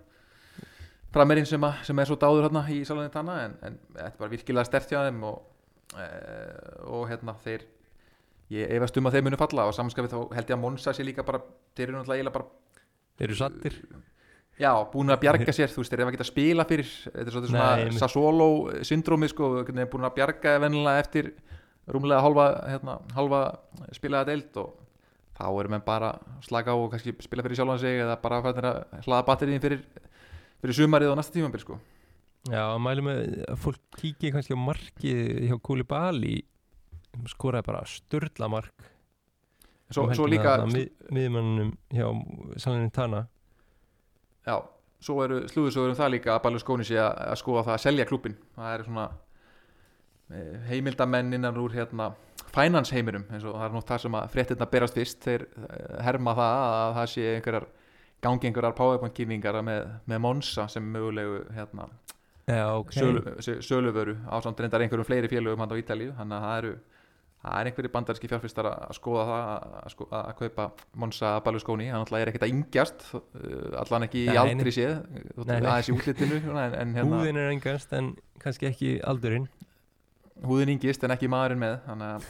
framerinn 1.10 1.46
sem, 1.46 1.64
sem 1.82 1.98
er 1.98 2.06
svo 2.06 2.16
dáður 2.20 2.46
hérna 2.48 2.62
í 2.70 2.80
Salonið 2.86 3.12
Tanna 3.16 3.36
en, 3.44 3.56
en 3.66 3.78
þetta 3.96 4.06
er 4.12 4.18
bara 4.20 4.30
virkilega 4.30 4.68
stert 4.68 4.92
hjá 4.92 5.00
þeim 5.08 5.24
og, 5.26 5.40
e, 5.98 6.06
og 6.86 7.08
hérna 7.10 7.34
þeir 7.42 7.64
ég 8.54 8.76
efast 8.76 8.96
um 8.98 9.06
að 9.10 9.16
þeir 9.16 9.26
munu 9.26 9.38
falla 9.40 9.66
og 9.66 9.74
samanskapið 9.74 10.14
þá 10.14 10.20
held 10.38 10.52
ég 10.52 10.56
að 10.56 10.62
Monsa 10.62 10.94
sé 10.94 11.06
líka 11.06 11.24
bara 11.26 11.42
þeir 11.74 11.88
eru 11.88 11.98
náttúrulega 11.98 12.20
eiginlega 12.20 12.38
bara 12.38 12.48
Þeir 13.20 13.28
eru 13.28 13.36
sattir 13.36 13.74
já, 14.60 14.70
búin 14.92 15.12
að 15.12 15.20
bjarga 15.24 15.52
sér, 15.52 15.68
þú 15.72 15.82
veist, 15.82 15.92
þeir 15.92 16.02
eru 16.06 16.20
að 16.22 16.28
spila 16.28 16.64
fyrir 16.68 16.88
þetta 16.88 17.26
er 17.26 17.34
svona. 17.50 17.66
Sassuolo 18.00 18.46
syndrómi 18.86 19.28
sko, 19.28 19.50
búin 19.66 20.06
að 20.08 20.14
bjarga 20.16 20.54
vennilega 20.62 21.02
eftir 21.04 21.30
rúmlega 21.94 22.24
halva, 22.24 22.46
hérna, 22.68 22.98
halva 23.16 23.40
spilaða 23.96 24.30
deild 24.30 24.60
og 24.62 24.76
þá 25.38 25.46
erum 25.48 25.76
við 25.76 25.86
bara 25.86 26.12
að 26.16 26.44
slaka 26.48 26.74
á 26.74 26.76
og 26.76 26.90
kannski 26.92 27.14
spila 27.24 27.46
fyrir 27.46 27.60
sjálfan 27.60 27.82
sig 27.82 28.02
eða 28.04 28.18
bara 28.22 28.42
að 28.42 28.60
hlaða 29.06 29.24
batteriðin 29.30 29.64
fyrir, 29.64 29.82
fyrir 30.60 30.78
sumarið 30.80 31.12
og 31.12 31.18
næsta 31.20 31.36
tímambil 31.36 31.64
sko. 31.64 31.80
Já, 32.48 32.62
að 32.62 32.78
mælu 32.84 33.04
með 33.04 33.18
að 33.46 33.58
fólk 33.60 33.98
kíkja 34.00 34.32
kannski 34.36 34.56
á 34.56 34.60
markið 34.60 35.20
hjá 35.50 35.58
Koulibaly 35.60 36.38
skoraði 37.28 37.66
bara 37.66 37.82
störla 37.90 38.48
mark. 38.48 38.88
Svo, 39.90 40.06
svo 40.14 40.28
líka 40.30 40.54
mið, 40.70 40.86
miðmannum 41.10 41.72
hjá 41.90 42.06
Salinin 42.62 42.92
Tana 42.94 43.24
já, 44.46 44.56
svo 45.02 45.18
eru 45.24 45.40
slúðisögur 45.50 45.92
um 45.92 45.98
það 45.98 46.14
líka 46.16 46.34
að 46.34 46.44
Balur 46.46 46.62
Skóni 46.62 46.86
sé 46.86 46.98
að, 47.02 47.34
skoða 47.40 47.66
það 47.68 47.76
að 47.76 47.82
selja 47.84 48.06
klúbin 48.08 48.36
það 48.56 48.74
er 48.74 48.86
svona 48.86 49.06
heimildamenn 50.68 51.32
innan 51.38 51.56
úr 51.58 51.72
hérna 51.74 52.12
finance 52.54 52.94
heiminum 52.94 53.24
eins 53.30 53.44
og 53.46 53.54
það 53.56 53.66
er 53.68 53.74
nú 53.76 53.82
það 53.86 54.02
sem 54.04 54.16
að 54.18 54.30
fréttirna 54.34 54.66
berast 54.70 54.96
fyrst 54.98 55.26
þeir 55.26 55.44
eh, 55.46 55.96
herma 56.06 56.34
það 56.38 56.64
að 56.68 56.94
það 56.98 57.10
sé 57.14 57.26
einhverjar 57.36 57.66
gangi 58.20 58.50
einhverjar 58.50 58.74
powerpoint 58.76 59.14
kynningar 59.16 59.60
með, 59.64 59.90
með 60.10 60.22
Monsa 60.26 60.66
sem 60.68 60.84
mögulegu 60.92 61.44
hérna, 61.56 61.86
Já, 62.50 62.64
ok. 62.76 62.90
sölu, 62.92 63.22
sö- 63.40 63.60
söluvöru 63.64 64.16
á 64.28 64.36
samt 64.42 64.60
reyndar 64.60 64.82
einhverjum 64.84 65.06
fleiri 65.08 65.30
félögum 65.30 65.62
hann 65.62 65.70
á 65.72 65.80
Ítalíu. 65.80 66.10
Þannig 66.18 66.36
að 66.36 66.44
það 66.44 66.58
eru 66.58 66.72
það 67.40 67.54
er 67.60 67.70
einhverjir 67.70 67.92
bandarinski 67.94 68.28
fjárfistar 68.28 68.68
að 68.68 68.96
skoða 68.98 69.22
það 69.30 69.46
að, 69.80 69.86
sko, 69.94 70.08
að 70.18 70.32
kaupa 70.42 70.66
Monsa 71.00 71.30
Berlusconi. 71.46 71.86
Hann 71.88 72.02
alltaf 72.02 72.18
er 72.20 72.32
ekkert 72.32 72.44
að 72.44 72.52
yngjast 72.56 73.06
uh, 73.16 73.22
allan 73.80 74.04
ekki 74.08 74.26
í 74.26 74.36
aldri 74.42 74.74
séð 74.76 74.98
aðeins 75.46 75.88
í 75.88 75.94
útlitinu 75.96 76.42
en, 76.50 76.76
en 76.82 76.92
hérna, 76.98 77.22
Húðin 77.22 77.40
er 77.40 77.54
engast 77.54 77.94
en 77.96 78.12
kannski 78.42 78.68
ekki 78.68 78.92
aldurinn 79.08 79.48
húðin 80.46 80.74
yngjist 80.76 81.04
en 81.04 81.14
ekki 81.14 81.30
maðurinn 81.30 81.62
með 81.62 81.78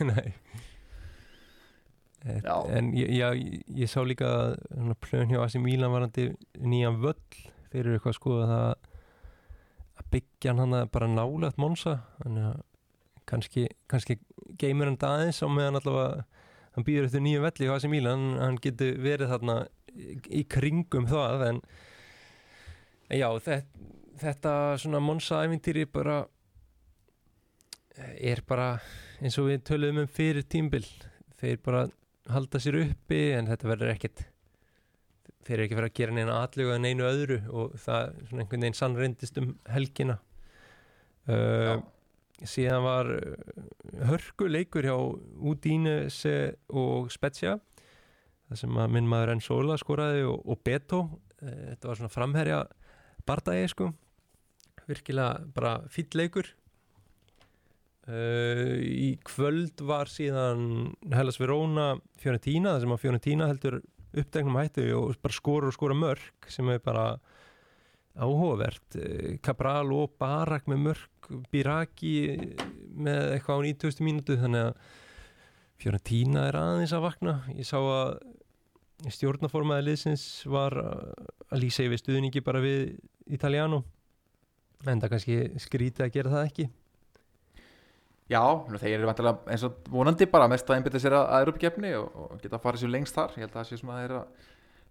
Nei 0.11 0.35
Et. 2.21 2.45
En 2.45 2.91
ég, 2.93 3.09
já, 3.17 3.31
ég, 3.33 3.63
ég 3.81 3.89
sá 3.89 4.03
líka 4.05 4.29
plön 5.01 5.31
hjá 5.33 5.39
Asi 5.41 5.57
Mílan 5.57 5.89
varandi 5.95 6.27
nýjan 6.61 6.99
völl 7.01 7.17
þeir 7.73 7.81
eru 7.81 7.95
eitthvað 7.97 8.13
að 8.13 8.19
skoða 8.19 8.49
það 8.51 8.67
að 10.03 10.11
byggja 10.13 10.55
hann 10.59 10.77
bara 10.93 11.09
nálægt 11.09 11.61
Monsa 11.63 11.95
þannig 12.19 12.51
að 12.51 12.59
kannski, 13.31 13.65
kannski 13.89 14.19
geymur 14.61 14.91
hann 14.91 15.01
aðeins 15.09 15.41
á 15.41 15.49
meðan 15.49 15.81
allavega 15.81 16.27
hann 16.77 16.87
býður 16.87 17.09
eftir 17.09 17.25
nýju 17.25 17.45
velli 17.47 17.71
hjá 17.71 17.75
Asi 17.79 17.91
Mílan 17.95 18.27
hann 18.37 18.61
getur 18.61 19.01
verið 19.01 19.33
þarna 19.33 19.57
í, 19.89 20.19
í 20.43 20.45
kringum 20.45 21.09
það 21.09 21.47
en 21.49 21.63
en 23.09 23.17
já, 23.17 23.31
þetta, 23.47 23.89
þetta 24.21 24.55
svona 24.85 25.01
Monsa 25.09 25.41
ævintýri 25.47 25.89
bara 25.89 26.21
er 28.21 28.43
bara 28.49 28.75
eins 29.21 29.39
og 29.41 29.51
við 29.51 29.65
töluðum 29.69 30.05
um 30.05 30.11
fyrir 30.11 30.47
tímbil 30.49 30.85
þeir 31.41 31.61
bara 31.65 31.87
halda 32.31 32.61
sér 32.63 32.79
uppi 32.85 33.31
en 33.37 33.49
þetta 33.51 33.71
verður 33.71 33.93
ekkit 33.95 34.25
þeir 35.47 35.55
eru 35.57 35.65
ekki 35.67 35.79
fyrir 35.79 35.89
að 35.89 35.97
gera 35.99 36.17
neina 36.17 36.41
aðluga 36.43 36.77
en 36.77 36.89
einu 36.89 37.07
öðru 37.09 37.39
og 37.49 37.79
það 37.81 38.13
svona 38.29 38.45
einhvern 38.45 38.67
veginn 38.67 38.77
sannreindist 38.79 39.41
um 39.41 39.49
helgina. 39.73 40.19
Uh, 41.31 41.81
síðan 42.49 42.85
var 42.85 43.11
uh, 43.15 43.65
hörku 44.11 44.49
leikur 44.51 44.87
hjá 44.89 44.97
Udinese 44.97 46.37
og 46.69 47.11
Spezia 47.13 47.57
það 48.49 48.63
sem 48.63 48.79
að 48.83 48.95
minn 48.97 49.11
maður 49.11 49.35
Enzola 49.37 49.79
skoraði 49.81 50.25
og, 50.29 50.39
og 50.45 50.63
Beto. 50.67 51.03
Uh, 51.41 51.73
þetta 51.73 51.91
var 51.91 52.01
svona 52.01 52.15
framherja 52.15 52.63
bardagi 53.29 53.73
sko. 53.73 53.91
Virkilega 54.91 55.45
bara 55.55 55.79
fýll 55.93 56.11
leikur 56.19 56.49
Uh, 58.09 58.81
í 58.81 59.11
kvöld 59.29 59.83
var 59.85 60.09
síðan 60.09 60.95
Hellas 61.13 61.37
Verona 61.37 61.93
Fiorentina 62.19 62.73
þar 62.73 62.85
sem 62.87 62.95
að 62.95 63.03
Fiorentina 63.03 63.49
heldur 63.51 63.77
uppdegnum 64.17 64.57
hættu 64.57 64.87
og 64.97 65.19
bara 65.21 65.37
skora 65.37 65.69
og 65.69 65.77
skora 65.77 65.95
mörg 65.95 66.49
sem 66.49 66.71
er 66.73 66.81
bara 66.81 67.05
áhugavert 68.17 68.97
uh, 68.97 69.37
Cabral 69.45 69.93
og 69.93 70.17
Barak 70.19 70.65
með 70.73 70.83
mörg 70.87 71.31
Biraki 71.53 72.15
með 72.97 73.37
eitthvað 73.37 73.61
á 73.61 73.67
90. 73.69 74.03
mínútu 74.09 74.41
þannig 74.41 74.71
að 74.71 74.83
Fiorentina 75.85 76.49
er 76.49 76.61
aðeins 76.65 76.97
að 76.97 77.05
vakna 77.05 77.39
ég 77.53 77.69
sá 77.69 77.79
að 77.79 78.17
stjórnaformaði 79.13 79.91
liðsins 79.91 80.27
var 80.49 80.81
að 80.81 81.61
lýsa 81.61 81.85
yfir 81.85 82.01
stuðningi 82.01 82.41
bara 82.45 82.65
við 82.65 82.97
Italiano 83.29 83.85
en 84.89 85.01
það 85.05 85.19
kannski 85.19 85.41
skrítið 85.61 86.09
að 86.09 86.15
gera 86.17 86.39
það 86.39 86.49
ekki 86.49 86.73
Já, 88.31 88.43
þeir 88.79 88.93
eru 88.95 89.09
vantilega 89.09 89.51
eins 89.51 89.65
og 89.67 89.91
vonandi 89.91 90.29
bara 90.31 90.47
mest 90.51 90.69
að 90.71 90.79
einbytta 90.79 91.01
sér 91.03 91.17
að, 91.19 91.25
að 91.35 91.45
Europakefni 91.47 91.91
og, 91.99 92.15
og 92.15 92.39
geta 92.43 92.57
að 92.61 92.63
fara 92.63 92.79
sér 92.79 92.93
lengst 92.95 93.17
þar 93.17 93.33
ég 93.35 93.43
held 93.43 93.51
að 93.51 93.59
það 93.59 93.69
sé 93.71 93.79
svona 93.81 93.97
þeirra, 94.05 94.21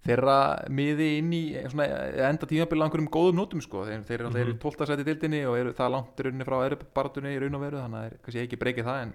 þeirra 0.10 0.36
miði 0.76 1.08
inn 1.22 1.32
í 1.38 1.42
svona 1.72 1.88
enda 2.28 2.50
tímabili 2.52 2.84
á 2.84 2.86
einhverjum 2.90 3.10
góðum 3.16 3.40
nótum 3.40 3.64
sko 3.64 3.86
þeir, 3.88 4.04
þeir, 4.10 4.26
mm 4.26 4.34
-hmm. 4.34 4.42
eru 4.44 4.54
Mhm. 4.54 4.60
12. 4.66 4.90
sæti 4.90 5.06
í 5.06 5.08
dildinni 5.08 5.42
og 5.48 5.58
eru 5.62 5.74
það 5.80 5.94
langt 5.96 6.20
í 6.20 6.28
rauninni 6.28 6.50
frá 6.52 6.58
Europabaratunni 6.68 7.36
í 7.36 7.40
raun 7.40 7.56
og 7.56 7.64
veru 7.64 7.82
þannig 7.84 8.00
að 8.00 8.10
þeir 8.10 8.20
kannski 8.26 8.44
ekki 8.44 8.62
breykið 8.66 8.90
það 8.92 9.02
en, 9.06 9.14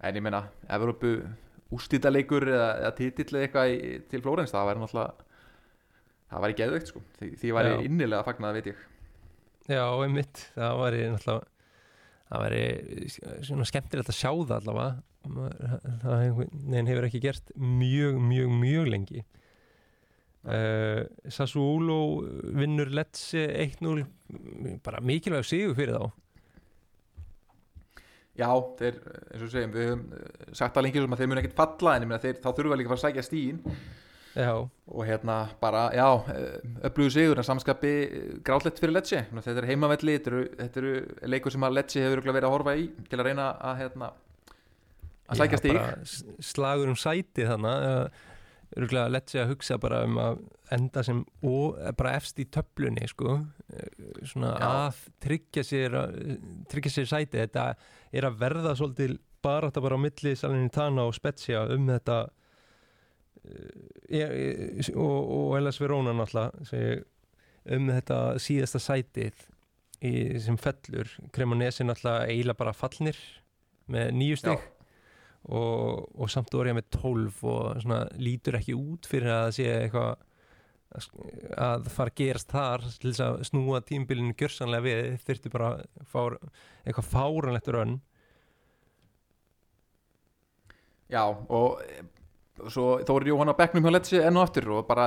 en 0.00 0.14
ég 0.16 0.22
meina, 0.22 0.42
Evropu 0.68 1.12
ústýtaleikur 1.74 2.48
eða, 2.50 2.70
eða 2.84 2.94
titill 2.98 3.34
eða 3.34 3.42
eitthvað 3.46 3.74
í, 3.74 4.02
til 4.10 4.22
Flórens, 4.22 4.50
það 4.54 4.66
væri 4.70 4.80
náttúrulega 4.80 5.12
það 6.30 6.42
væri 6.44 6.58
geðveikt 6.62 6.86
sko 6.90 7.02
því, 7.18 7.28
því 7.40 7.52
væri 7.58 7.70
Já. 7.74 7.80
innilega 7.86 8.26
fagnað 8.26 8.58
veit 8.58 8.66
ég 8.66 8.76
Já, 9.70 9.84
einmitt, 10.02 10.50
það 10.54 10.80
væri 10.84 11.08
náttúrulega 11.10 11.46
það 12.30 12.44
væri 12.44 13.10
svona 13.48 13.66
skemmtilegt 13.68 14.12
að 14.12 14.18
sjá 14.20 14.30
það 14.30 14.56
allavega. 14.60 15.02
Það 16.00 16.22
hefur, 16.24 16.48
hefur 16.78 17.06
ekki 17.08 17.22
gert 17.26 17.52
mjög, 17.58 18.18
mjög, 18.30 18.56
mjög 18.62 18.90
lengi. 18.94 19.24
Uh, 20.40 21.04
Sassuolo 21.28 21.98
vinnur 22.56 22.88
Lecce 22.96 23.42
1-0 23.66 24.06
bara 24.80 25.02
mikilvæg 25.04 25.44
sigur 25.44 25.76
fyrir 25.76 25.98
þá. 25.98 26.14
Já, 28.40 28.48
þeir, 28.78 29.00
eins 29.34 29.42
og 29.44 29.50
segjum, 29.52 29.72
við 29.74 29.88
höfum 29.90 30.04
eh, 30.16 30.52
sagt 30.56 30.78
lengi 30.80 31.02
sem 31.02 31.12
að 31.16 31.20
þeir 31.20 31.28
munu 31.28 31.40
ekkert 31.42 31.58
falla 31.58 31.96
en 31.98 32.14
þeir, 32.22 32.38
þá 32.40 32.48
þurfa 32.56 32.78
líka 32.78 32.88
að 32.88 32.92
fara 32.94 33.00
að 33.00 33.04
sækja 33.04 33.24
stíin 33.26 33.58
Já, 34.36 34.52
og 34.86 35.00
hérna 35.08 35.36
bara, 35.60 35.88
já, 35.90 36.06
öflugur 36.86 37.10
sigur 37.10 37.38
en 37.42 37.46
samskapi 37.48 37.92
grátlegt 38.46 38.78
fyrir 38.78 38.94
Lecce. 38.94 39.24
Þetta 39.34 39.56
er 39.58 39.66
heimavelli, 39.72 40.14
þetta 40.18 40.30
eru, 40.30 40.42
þetta 40.60 40.80
eru 40.84 40.92
leikur 41.34 41.50
sem 41.56 41.66
að 41.66 41.74
Lecce 41.80 42.04
hefur 42.04 42.22
verið 42.28 42.46
að 42.46 42.54
horfa 42.54 42.76
í 42.78 42.84
til 43.10 43.18
að 43.18 43.26
reyna 43.26 43.48
að, 43.58 43.80
hérna, 43.82 44.10
að 45.30 45.40
sækja 45.42 45.58
Já, 45.58 45.62
stíg 45.64 45.74
bara 45.80 45.96
s- 46.06 46.24
slagur 46.52 46.92
um 46.92 46.98
sæti 46.98 47.48
þannig 47.48 48.10
örgulega 48.78 49.08
að 49.08 49.14
letja 49.16 49.42
að 49.42 49.48
hugsa 49.50 49.78
bara 49.82 50.04
um 50.06 50.18
að 50.22 50.40
enda 50.76 51.02
sem 51.02 51.24
og, 51.42 51.80
bara 51.98 52.12
efst 52.20 52.38
í 52.38 52.44
töflunni 52.54 53.08
sko. 53.10 53.40
Eh, 53.74 53.88
svona 54.30 54.52
Já. 54.54 54.68
að 54.86 55.00
tryggja 55.26 55.64
sér 55.66 55.96
tryggja 56.70 56.92
sér 57.00 57.08
sæti. 57.10 57.40
Þetta 57.42 57.64
er 58.14 58.28
að 58.30 58.38
verða 58.38 58.76
svolítið 58.78 59.16
bara 59.42 59.70
þetta 59.72 59.82
bara 59.82 59.98
á 59.98 60.04
milli 60.06 60.36
Salernitana 60.38 61.02
og 61.08 61.16
Spezia 61.18 61.64
um 61.74 61.88
þetta 61.90 62.20
e, 64.08 64.20
e, 64.20 64.92
og, 64.94 65.30
og 65.36 65.56
Elas 65.58 65.80
Verona 65.82 66.14
náttúrulega 66.16 67.04
um 67.76 67.90
þetta 67.92 68.18
síðasta 68.40 68.80
sætið 68.80 69.44
í, 70.06 70.12
sem 70.40 70.56
fellur 70.60 71.10
Cremonesi 71.34 71.84
náttúrulega 71.84 72.28
eiginlega 72.30 72.60
bara 72.62 72.76
fallnir 72.76 73.18
með 73.90 74.12
nýju 74.16 74.40
stygg 74.40 74.64
og, 75.50 76.08
og 76.20 76.30
samt 76.30 76.52
ég 76.54 76.76
með 76.76 76.90
12 76.96 77.44
og 77.48 77.80
svona 77.82 78.02
lítur 78.20 78.58
ekki 78.60 78.76
út 78.76 79.08
fyrir 79.08 79.32
að 79.32 79.44
það 79.46 79.56
sé 79.58 79.70
eitthvað 79.76 80.10
að- 80.90 81.88
fara 81.94 82.10
að 82.10 82.18
gerast 82.18 82.50
þar 82.50 82.84
til 82.98 83.10
þess 83.12 83.20
að 83.24 83.42
snúa 83.46 83.80
tímbilinu 83.86 84.34
gjörsanlega 84.34 84.82
við. 84.82 85.18
Þurfti 85.26 85.52
bara 85.52 85.68
að 85.78 86.06
fá 86.10 86.22
eitthvað 86.84 87.10
fáranlegt 87.12 87.70
rönn. 87.70 88.00
Já, 91.10 91.24
og 91.50 91.80
eh, 91.82 92.02
svo 92.68 92.96
Þóri 93.06 93.30
Jóhann 93.32 93.52
á 93.52 93.60
bekknum 93.60 93.86
hjá 93.86 93.94
Lecce 93.94 94.24
enn 94.26 94.38
og 94.38 94.46
aftur 94.46 94.66
og 94.76 94.88
bara, 94.88 95.06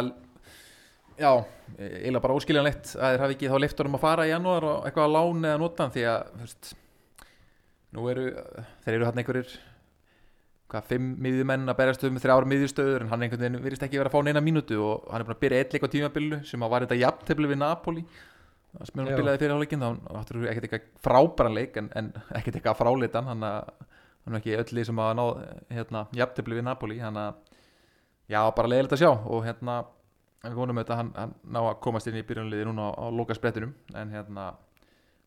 já, 1.20 1.30
eiginlega 1.78 2.24
bara 2.24 2.38
óskiljanlegt 2.38 2.96
að 2.96 3.14
þeir 3.14 3.24
hafi 3.26 3.38
ekki 3.38 3.52
þá 3.52 3.60
leifturum 3.64 4.00
að 4.00 4.04
fara 4.06 4.26
í 4.28 4.32
janúar 4.32 4.68
og 4.70 4.88
eitthvað 4.88 5.10
að 5.10 5.14
lána 5.18 5.52
eða 5.52 5.62
nota 5.62 5.88
því 5.94 6.08
að, 6.14 6.34
veist, 6.42 6.74
nú 7.94 8.10
eru, 8.12 8.26
þeir 8.86 8.98
eru 8.98 9.08
hann 9.10 9.22
einhverjir, 9.22 9.56
hvað, 10.74 10.90
fimm 10.90 11.14
miðjumenn 11.22 11.70
að 11.70 11.80
berjast 11.80 12.06
um 12.10 12.20
þrjár 12.24 12.50
miðjustöður 12.50 13.06
en 13.06 13.14
hann 13.14 13.26
einhvern 13.28 13.46
veginn 13.46 13.64
virðist 13.68 13.88
ekki 13.88 14.02
vera 14.02 14.10
að 14.10 14.18
fá 14.18 14.28
neina 14.28 14.44
mínútu 14.44 14.82
og 14.82 15.10
hann 15.14 15.22
er 15.22 15.30
búin 15.30 15.38
að 15.38 15.44
byrja 15.46 15.64
eitt 15.64 15.76
leik 15.76 15.86
á 15.86 15.94
tímabilinu 15.94 16.44
sem 16.50 16.66
að 16.66 16.74
var 16.74 16.88
þetta 16.88 17.02
jafntefli 17.04 17.52
við 17.52 17.60
Napoli. 17.62 18.06
Sem 18.74 18.98
hann 18.98 19.12
spilaði 19.14 19.38
fyrir 19.38 19.54
hálfleikin 19.54 19.84
þá 19.86 20.16
áttur 20.18 20.40
þú 20.40 20.48
ekkert 20.50 20.64
eitthvað 20.66 20.88
frábæran 21.06 21.58
leik 21.60 21.76
en, 21.78 21.90
en 21.94 22.08
ekkert 22.40 22.56
eitthvað 22.58 22.80
fráleitan 22.80 23.28
hann 23.30 23.46
að 23.46 23.68
hann 24.24 24.36
er 24.36 24.40
ekki 24.40 24.58
öll 24.58 24.78
lið 24.78 24.90
sem 24.90 25.02
að 25.04 25.16
ná 25.20 25.24
hérna, 25.74 26.06
jafntefli 26.16 26.60
við 26.60 26.68
Napoli 26.68 27.00
hann 27.04 27.20
að 27.20 27.40
já, 28.32 28.40
bara 28.56 28.72
leiðilegt 28.72 28.96
að 28.96 29.04
sjá 29.04 29.12
og 29.12 29.42
hérna 29.46 29.80
við 30.44 30.60
vonum 30.60 30.80
auðvitað 30.80 30.94
að 30.96 31.02
hann, 31.02 31.12
hann 31.18 31.34
ná 31.56 31.60
að 31.64 31.80
komast 31.84 32.08
inn 32.12 32.20
í 32.20 32.28
byrjunliði 32.28 32.68
núna 32.68 32.92
á, 32.92 32.92
á 33.00 33.06
loka 33.12 33.36
sprettinum 33.38 33.74
en 33.96 34.14
hérna 34.14 34.54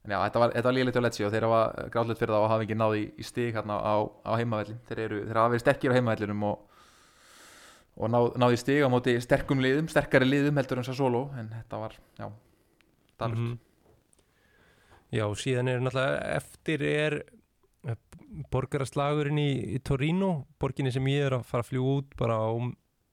en 0.06 0.14
já, 0.14 0.18
þetta 0.22 0.42
var, 0.42 0.54
var 0.62 0.76
leiðilegt 0.76 1.00
á 1.00 1.04
Lecce 1.04 1.26
og 1.26 1.34
þeir 1.34 1.48
hafa 1.48 1.88
gráðlegt 1.92 2.20
fyrir 2.22 2.34
það 2.36 2.44
og 2.44 2.50
hafa 2.52 2.66
ekki 2.66 2.78
náði 2.78 3.02
í, 3.02 3.06
í 3.18 3.26
stig 3.26 3.56
hérna 3.56 3.78
á, 3.82 3.94
á 4.22 4.32
heimavelli. 4.38 4.76
Þeir, 4.86 5.00
eru, 5.02 5.20
þeir 5.26 5.40
hafa 5.40 5.52
verið 5.52 5.64
sterkir 5.64 5.94
á 5.94 5.96
heimavellinum 5.96 6.44
og, 6.46 6.82
og 7.96 8.12
náð, 8.14 8.28
náði 8.38 8.58
í 8.58 8.60
stig 8.62 8.86
á 8.86 8.88
móti 8.92 9.16
sterkum 9.24 9.62
liðum, 9.64 9.88
sterkari 9.90 10.28
liðum 10.28 10.60
heldur 10.60 10.82
en 10.82 10.86
Sassolo 10.86 11.24
en 11.40 11.50
þetta 11.56 11.80
var, 11.82 11.96
já, 12.20 12.28
dalur 13.18 13.40
Mhm. 13.40 13.56
Já, 15.14 15.22
síðan 15.38 15.68
er 15.70 15.80
náttúrulega 15.80 16.22
eftir 16.34 16.82
er 16.82 17.14
borgaraslagurinn 18.52 19.38
í, 19.38 19.50
í 19.76 19.78
Torino 19.84 20.46
borginni 20.60 20.92
sem 20.94 21.06
ég 21.12 21.28
er 21.28 21.38
að 21.38 21.46
fara 21.48 21.64
að 21.64 21.70
fljúa 21.70 21.98
út 22.00 22.16
bara 22.18 22.38
á 22.42 22.50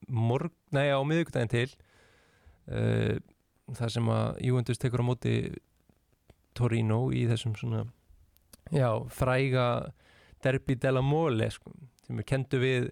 morg, 0.09 0.53
nei 0.75 0.89
á 0.89 0.99
miðvikudaginn 1.05 1.51
til 1.53 1.67
uh, 2.73 3.19
þar 3.77 3.93
sem 3.93 4.09
að 4.11 4.41
Juventus 4.49 4.81
tekur 4.81 5.05
á 5.05 5.09
móti 5.09 5.35
Torino 6.57 7.05
í 7.15 7.23
þessum 7.29 7.55
svona 7.57 7.85
já, 8.73 8.89
fræga 9.13 9.67
Derby 10.43 10.75
della 10.75 11.01
Mole 11.05 11.49
sko, 11.53 11.71
sem 12.05 12.19
er 12.19 12.27
kendu 12.27 12.59
við 12.61 12.89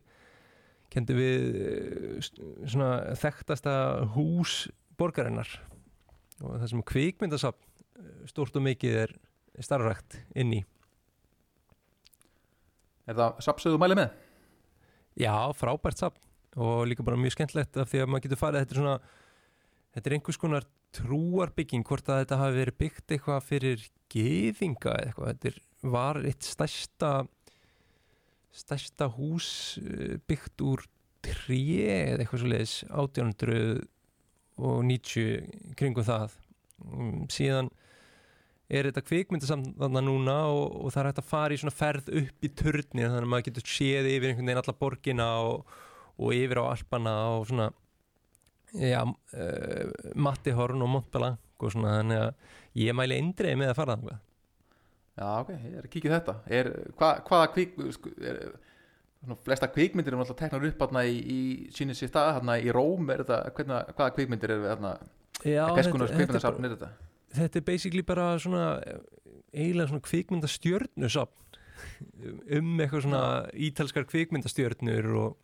kendu 0.92 1.16
við 1.16 1.58
eh, 1.64 2.30
svona 2.68 3.16
þekktasta 3.20 3.74
hús 4.16 4.66
borgarinnar. 5.00 5.50
Og 6.42 6.58
það 6.58 6.68
sem 6.74 6.86
kvikmyndasafn 6.92 7.62
eh, 8.02 8.26
stórt 8.32 8.58
og 8.60 8.66
mikið 8.66 8.98
er 9.06 9.16
starfrækt 9.64 10.20
inn 10.36 10.58
í 10.58 10.62
Er 13.12 13.18
það 13.18 13.42
sapsöðu 13.44 13.80
mæli 13.82 13.98
með? 14.00 14.14
Já, 15.20 15.36
frábært 15.58 16.00
safn. 16.00 16.22
Og 16.60 16.86
líka 16.88 17.04
bara 17.08 17.20
mjög 17.20 17.36
skemmtlegt 17.36 17.80
af 17.80 17.92
því 17.92 18.04
að 18.04 18.10
maður 18.12 18.26
getur 18.26 18.40
farið 18.40 18.64
þetta 18.64 18.76
er 18.76 18.80
svona, 18.82 18.96
þetta 19.96 20.10
er 20.10 20.16
einhvers 20.18 20.40
konar 20.40 20.68
trúarbygging, 20.96 21.84
hvort 21.88 22.10
að 22.12 22.24
þetta 22.24 22.40
hafi 22.42 22.58
verið 22.60 22.80
byggt 22.82 23.14
eitthvað 23.16 23.46
fyrir 23.48 23.86
geðinga 24.12 24.96
eitthvað, 25.06 25.30
þetta 25.32 25.52
er, 25.52 25.62
var 25.94 26.20
eitt 26.28 26.48
stærsta 26.48 27.12
stærsta 28.52 29.08
hús 29.16 29.80
eh, 29.80 30.18
byggt 30.28 30.64
úr 30.68 30.84
tré 31.24 31.62
eða 31.88 32.24
eitthvað 32.24 32.42
svo 32.42 32.52
leiðis 32.52 32.76
1800 32.90 33.86
og 34.62 34.82
90 34.90 35.76
kringum 35.80 36.06
það. 36.06 36.36
Mm, 36.82 37.22
síðan 37.32 37.72
er 38.72 38.88
þetta 38.88 39.04
kvikmyndasamt 39.04 39.74
þarna 39.82 40.02
núna 40.06 40.36
og, 40.54 40.78
og 40.86 40.94
það 40.94 41.02
er 41.02 41.10
hægt 41.12 41.22
að 41.22 41.30
fara 41.32 41.56
í 41.56 41.60
svona 41.62 41.76
ferð 41.76 42.10
upp 42.22 42.48
í 42.48 42.52
turni 42.62 43.04
þannig 43.04 43.26
að 43.26 43.30
maður 43.34 43.48
getur 43.50 43.68
séð 43.68 44.10
yfir 44.14 44.32
einhvern 44.32 44.48
veginn 44.48 44.62
alla 44.64 44.78
borgina 44.80 45.28
og, 45.50 45.78
og 46.22 46.36
yfir 46.38 46.62
á 46.64 46.72
Alpana 46.72 47.16
og 47.36 47.46
svona 47.52 47.68
já, 48.72 49.02
uh, 49.04 49.94
Mattihorn 50.16 50.84
og 50.86 50.92
Montblanc 50.96 51.62
og 51.62 51.74
svona 51.76 51.98
þannig 52.00 52.22
að 52.24 52.52
ég 52.82 52.96
mæli 52.98 53.20
eindreið 53.20 53.58
með 53.60 53.72
að 53.74 53.80
fara 53.82 53.96
þangað. 54.00 54.20
Já, 55.20 55.28
ok, 55.42 55.50
ég 55.52 55.74
er 55.76 55.86
að 55.86 55.92
kíkja 55.94 56.12
þetta. 56.16 56.36
Er, 56.58 56.70
hva, 56.98 57.10
Hvaða 57.28 57.50
kvik 57.54 57.74
sko, 57.98 58.12
er, 58.24 58.40
svona, 59.20 59.38
flesta 59.46 59.68
kvikmyndir 59.70 60.16
er 60.16 60.22
náttúrulega 60.22 60.40
teknar 60.46 60.68
upp 60.72 60.86
hérna 60.86 61.04
í, 61.06 61.18
í 61.20 61.40
sínið 61.76 62.00
sér 62.00 62.12
stað 62.14 62.32
hérna 62.40 62.56
í 62.64 62.72
Róm 62.74 63.12
er 63.12 63.26
þetta, 63.26 63.42
hvernig, 63.58 63.92
hvaða 64.00 64.16
kvikmyndir 64.16 64.56
er 64.56 64.64
hérna, 64.72 64.94
Já, 65.44 65.66
hvers 65.68 65.84
þetta, 65.84 65.94
konar 65.94 66.08
þetta, 66.08 66.16
er 66.16 66.22
kvikmyndasafn 66.22 66.62
bara- 66.64 66.72
er 66.72 66.78
þetta? 66.78 67.11
Þetta 67.36 67.60
er 67.62 67.66
basically 67.68 68.04
bara 68.06 68.34
svona 68.42 68.66
eiginlega 69.52 69.92
svona 69.92 70.06
kvikmyndastjörnusafn 70.08 71.38
um 72.58 72.76
eitthvað 72.82 73.06
svona 73.08 73.24
ítalskar 73.58 74.06
kvikmyndastjörnur 74.10 75.10
og, 75.22 75.38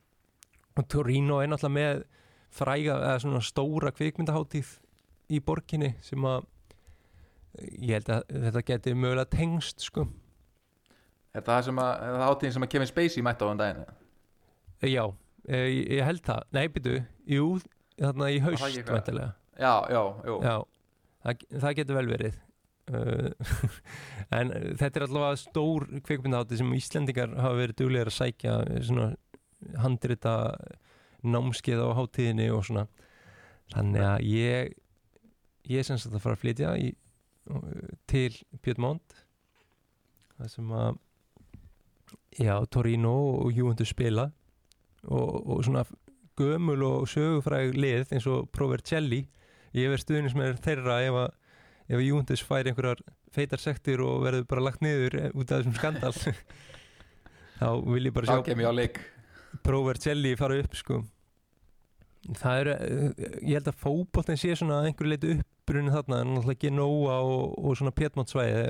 og 0.77 0.87
Torino 0.91 1.39
er 1.41 1.49
náttúrulega 1.51 1.77
með 1.79 2.03
fræga 2.57 2.99
eða 2.99 3.17
svona 3.23 3.41
stóra 3.45 3.91
kvikmyndaháttíð 3.95 4.75
í 5.33 5.41
borginni 5.43 5.95
sem 6.05 6.23
að 6.27 6.45
ég 7.81 7.97
held 7.97 8.11
að 8.13 8.23
þetta 8.47 8.65
geti 8.69 8.95
mögulega 8.95 9.31
tengst 9.33 9.83
sko 9.89 10.07
Er 11.37 11.43
það 11.45 11.67
sem 11.67 11.79
að, 11.81 11.89
er 12.01 12.15
það 12.17 12.31
átíðin 12.31 12.53
sem 12.55 12.63
að 12.65 12.69
Kevin 12.73 12.89
Spacey 12.89 13.23
mætti 13.25 13.45
á 13.45 13.49
þann 13.49 13.59
daginn? 13.59 13.81
eða? 13.83 13.97
já, 14.89 15.03
eh, 15.49 15.65
ég, 15.69 15.83
ég 15.97 16.07
held 16.07 16.23
það 16.25 16.55
nei, 16.57 16.63
byrju, 16.73 17.01
jú, 17.29 17.49
þarna 17.97 18.29
í 18.33 18.39
haust 18.41 18.79
væntanlega. 18.87 19.27
Já, 19.57 19.73
já, 19.93 20.01
jú 20.25 20.37
Já, 20.41 20.55
það, 21.23 21.45
það 21.63 21.77
getur 21.79 21.99
vel 21.99 22.09
verið. 22.11 22.39
Uh, 22.87 23.31
en 24.37 24.53
uh, 24.55 24.67
þetta 24.79 25.01
er 25.01 25.05
allavega 25.07 25.41
stór 25.41 25.87
kvikmyndahátti 26.07 26.59
sem 26.61 26.75
Íslendingar 26.77 27.35
hafa 27.35 27.59
verið 27.59 27.79
duglegar 27.81 28.11
að 28.13 28.15
sækja 28.15 28.53
eh, 28.63 29.01
handrita 29.83 30.35
námskeið 31.27 31.83
á 31.83 31.89
hátíðinni 31.97 32.47
og 32.55 32.63
svona. 32.67 32.85
Þannig 33.73 34.05
að 34.07 34.27
ég 34.31 34.75
ég 35.67 35.81
er 35.81 35.87
sem 35.87 35.99
sagt 35.99 36.15
að 36.15 36.23
fara 36.23 36.37
að 36.37 36.43
flytja 36.43 36.73
í, 36.79 36.91
til 38.09 38.31
Piedmont. 38.63 39.15
Það 40.37 40.51
sem 40.53 40.73
að 40.77 40.99
já, 42.37 42.53
Torino 42.71 43.15
og 43.43 43.55
Juventus 43.55 43.91
spila. 43.91 44.29
Og, 45.07 45.33
og 45.47 45.63
svona 45.65 45.83
gömul 46.37 46.81
og 46.85 47.07
sögufræg 47.09 47.75
lið 47.77 48.13
eins 48.13 48.27
og 48.29 48.49
Provercelli 48.53 49.23
ég 49.77 49.91
verð 49.93 50.03
stuðnins 50.05 50.37
með 50.37 50.61
þeirra 50.65 51.01
ef 51.07 51.19
að 51.25 51.29
ef 51.87 51.99
að 51.99 52.07
Juventus 52.07 52.43
fær 52.43 52.67
einhverjar 52.67 53.03
feitar 53.35 53.61
sektir 53.61 54.01
og 54.03 54.23
verður 54.25 54.47
bara 54.49 54.65
lagt 54.67 54.83
niður 54.83 55.19
eh, 55.19 55.29
út 55.35 55.51
af 55.51 55.61
þessum 55.61 55.77
skandal. 55.77 56.13
Þá 57.59 57.69
vil 57.87 58.09
ég 58.09 58.15
bara 58.15 58.39
sjá 58.39 58.69
á 58.69 58.73
leik. 58.75 58.99
Provercelli 59.65 60.35
fara 60.39 60.59
upp 60.61 60.75
sko. 60.77 61.01
Það 62.37 62.61
er, 62.61 62.71
eh, 62.75 63.25
ég 63.47 63.57
held 63.57 63.71
að 63.71 63.81
fótboltin 63.83 64.39
sé 64.39 64.53
svona 64.59 64.81
að 64.81 64.91
einhverju 64.91 65.13
leiti 65.13 65.33
uppbrunni 65.37 65.95
þarna. 65.95 66.21
En 66.21 66.35
náttúrulega 66.35 66.75
nóa 66.75 67.19
og, 67.23 67.57
og 67.57 67.79
svona 67.79 67.95
Piedmont 67.95 68.31
svæði 68.31 68.69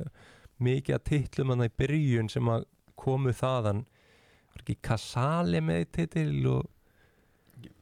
mikið 0.63 0.97
að 0.97 1.05
titlum 1.11 1.53
hann 1.53 1.67
í 1.67 1.73
byrjun 1.77 2.31
sem 2.33 2.49
að 2.53 2.65
komu 2.97 3.33
þaðan. 3.35 3.85
Var 4.53 4.63
ekki 4.63 4.81
Casale 4.85 5.61
með 5.61 5.85
titil 5.99 6.31
og 6.53 6.73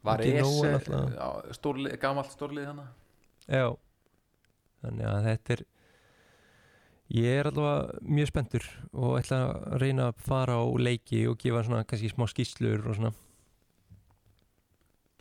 Var 0.06 0.22
Ese, 0.24 0.70
náttúrulega. 0.72 1.18
já, 1.18 1.56
stórlið, 1.58 2.04
stórlið 2.32 2.68
hana 2.70 2.84
Já 3.52 3.66
Þannig 4.84 5.08
að 5.10 5.26
þetta 5.30 5.56
er 5.56 5.64
Ég 7.16 7.36
er 7.38 7.46
allavega 7.46 8.00
mjög 8.02 8.30
spenntur 8.32 8.64
og 8.98 9.12
ætla 9.20 9.36
að 9.46 9.76
reyna 9.78 10.08
að 10.10 10.24
fara 10.26 10.56
á 10.58 10.64
leiki 10.82 11.20
og 11.30 11.36
gefa 11.38 11.60
svona 11.62 11.84
kannski 11.86 12.10
smá 12.10 12.26
skýslur 12.32 12.82
og 12.90 12.96
svona 12.98 13.12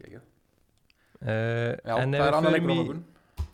Gekja. 0.01 0.21
uh, 1.21 1.76
Já, 1.86 1.93
það 1.93 2.17
er 2.26 2.38
annar 2.39 2.55
leikur 2.55 2.73
á 2.73 2.78
morgun 2.80 3.03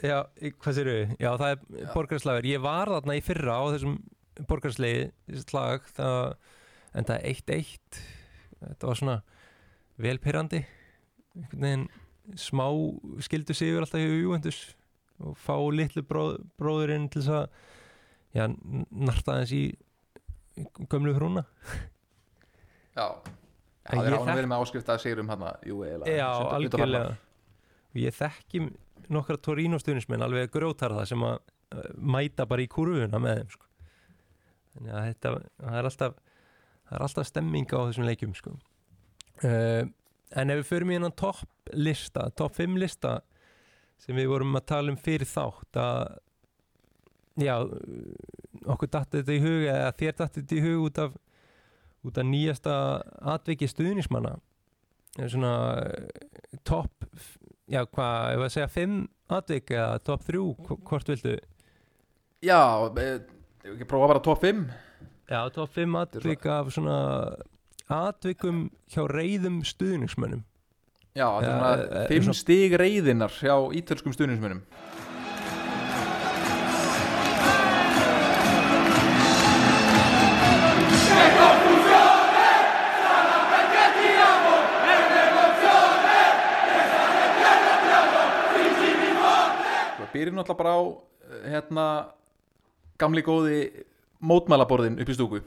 Já, 0.01 0.17
hvað 0.63 0.77
sér 0.79 0.87
við? 0.89 1.11
Já, 1.21 1.29
það 1.37 1.51
er 1.51 1.59
Já. 1.83 1.89
borgarslagur 1.93 2.47
Ég 2.49 2.63
var 2.63 2.89
þarna 2.95 3.17
í 3.19 3.23
fyrra 3.25 3.57
á 3.59 3.63
þessum 3.75 3.97
borgarslegi 4.49 5.41
slag 5.43 5.83
það, 5.93 6.31
en 6.97 7.09
það 7.11 7.17
er 7.19 7.35
1-1 7.35 7.99
Þetta 8.61 8.89
var 8.89 9.01
svona 9.01 9.17
velpyrrandi 10.01 10.63
einhvern 11.35 11.61
veginn 11.67 11.85
smá 12.39 12.65
skildu 13.25 13.55
sigur 13.57 13.85
alltaf 13.85 14.01
hjá 14.01 14.11
Juventus 14.21 14.61
og 15.21 15.37
fá 15.37 15.55
litlu 15.73 16.03
bróð, 16.07 16.39
bróðurinn 16.57 17.09
til 17.11 17.21
þess 17.21 17.33
að 17.37 17.45
já, 18.37 18.45
narta 18.91 19.35
aðeins 19.35 19.53
í 19.55 19.63
gömlu 20.91 21.15
frúna 21.17 21.45
Já, 22.91 23.07
En 23.87 23.97
það 23.97 24.07
er 24.07 24.13
án 24.13 24.29
að 24.29 24.39
vera 24.41 24.49
með 24.51 24.63
áskrift 24.65 24.89
að 24.91 25.03
sigurum 25.05 25.29
hann 25.31 25.45
Jú, 25.65 25.77
eiginlega 25.85 26.15
Já, 26.17 26.29
algjörlega 26.57 27.13
ég 27.97 28.15
þekki 28.15 28.65
nokkra 29.11 29.39
Torino 29.43 29.79
stuðnismenn 29.81 30.23
alveg 30.23 30.51
grjótarða 30.53 31.05
sem 31.09 31.23
að 31.27 31.39
uh, 31.39 31.87
mæta 31.97 32.45
bara 32.47 32.63
í 32.63 32.69
kurvuna 32.71 33.19
með 33.21 33.41
þeim 33.41 33.55
sko. 33.55 33.69
þannig 34.75 34.93
að 34.93 35.07
þetta 35.09 35.33
það 35.39 35.79
er 35.79 35.89
alltaf, 35.89 36.19
það 36.85 36.97
er 36.97 37.05
alltaf 37.07 37.27
stemming 37.27 37.73
á 37.75 37.79
þessum 37.79 38.07
leikjum 38.07 38.35
sko. 38.37 38.53
uh, 39.43 39.83
en 40.35 40.53
ef 40.53 40.61
við 40.61 40.69
förum 40.69 40.91
í 40.91 40.97
hennan 40.97 41.15
topp 41.17 41.73
lista, 41.73 42.29
topp 42.35 42.57
5 42.59 42.77
lista 42.81 43.19
sem 44.01 44.17
við 44.17 44.31
vorum 44.31 44.57
að 44.57 44.69
tala 44.71 44.93
um 44.93 44.99
fyrir 44.99 45.29
þátt 45.29 45.77
að 45.77 46.19
já, 47.41 47.55
okkur 48.65 48.91
datt 48.91 49.17
þetta 49.17 49.35
í 49.35 49.43
hug 49.43 49.67
eða 49.71 49.91
þér 49.99 50.15
datt 50.19 50.39
þetta 50.39 50.57
í 50.57 50.63
hug 50.65 50.87
út 50.87 51.03
af 51.05 51.19
út 52.01 52.17
af 52.17 52.25
nýjasta 52.25 52.75
atviki 53.33 53.69
stuðnismanna 53.69 54.37
svona 55.19 55.53
eh, 55.83 56.23
topp 56.65 57.05
já 57.71 57.83
hvað, 57.85 58.33
ef 58.35 58.45
að 58.45 58.53
segja 58.55 58.71
5 58.73 58.95
atvik 59.37 59.73
eða 59.75 59.99
topp 60.03 60.25
3, 60.27 60.41
hvort 60.87 61.11
viltu? 61.11 61.35
Já, 62.41 62.61
eh, 62.97 63.19
ég 63.67 63.75
ekki 63.75 63.89
prófa 63.89 64.09
bara 64.13 64.23
top 64.23 64.41
5 64.41 64.65
já, 65.29 65.41
topp 65.53 65.77
5 65.77 65.99
atvik 66.01 66.45
af 66.49 66.73
svona 66.73 66.97
atvikum 67.91 68.69
hjá 68.91 69.03
reyðum 69.09 69.61
stuðningsmönnum. 69.67 70.45
Já, 71.11 71.27
eh, 71.41 71.43
það 71.43 71.71
er 71.73 71.81
eh, 71.83 72.01
eh, 72.01 72.07
fimm 72.07 72.33
stig 72.35 72.75
reyðinar 72.79 73.35
hjá 73.35 73.55
ítalskum 73.75 74.15
stuðningsmönnum. 74.15 74.63
Byrjum 90.11 90.35
náttúrulega 90.35 90.59
bara 90.59 90.71
á 90.75 90.81
hérna, 91.47 91.83
gamli 92.99 93.21
góði 93.23 93.59
mótmælaborðin 94.19 94.99
upp 94.99 95.09
í 95.09 95.15
stúku. 95.15 95.39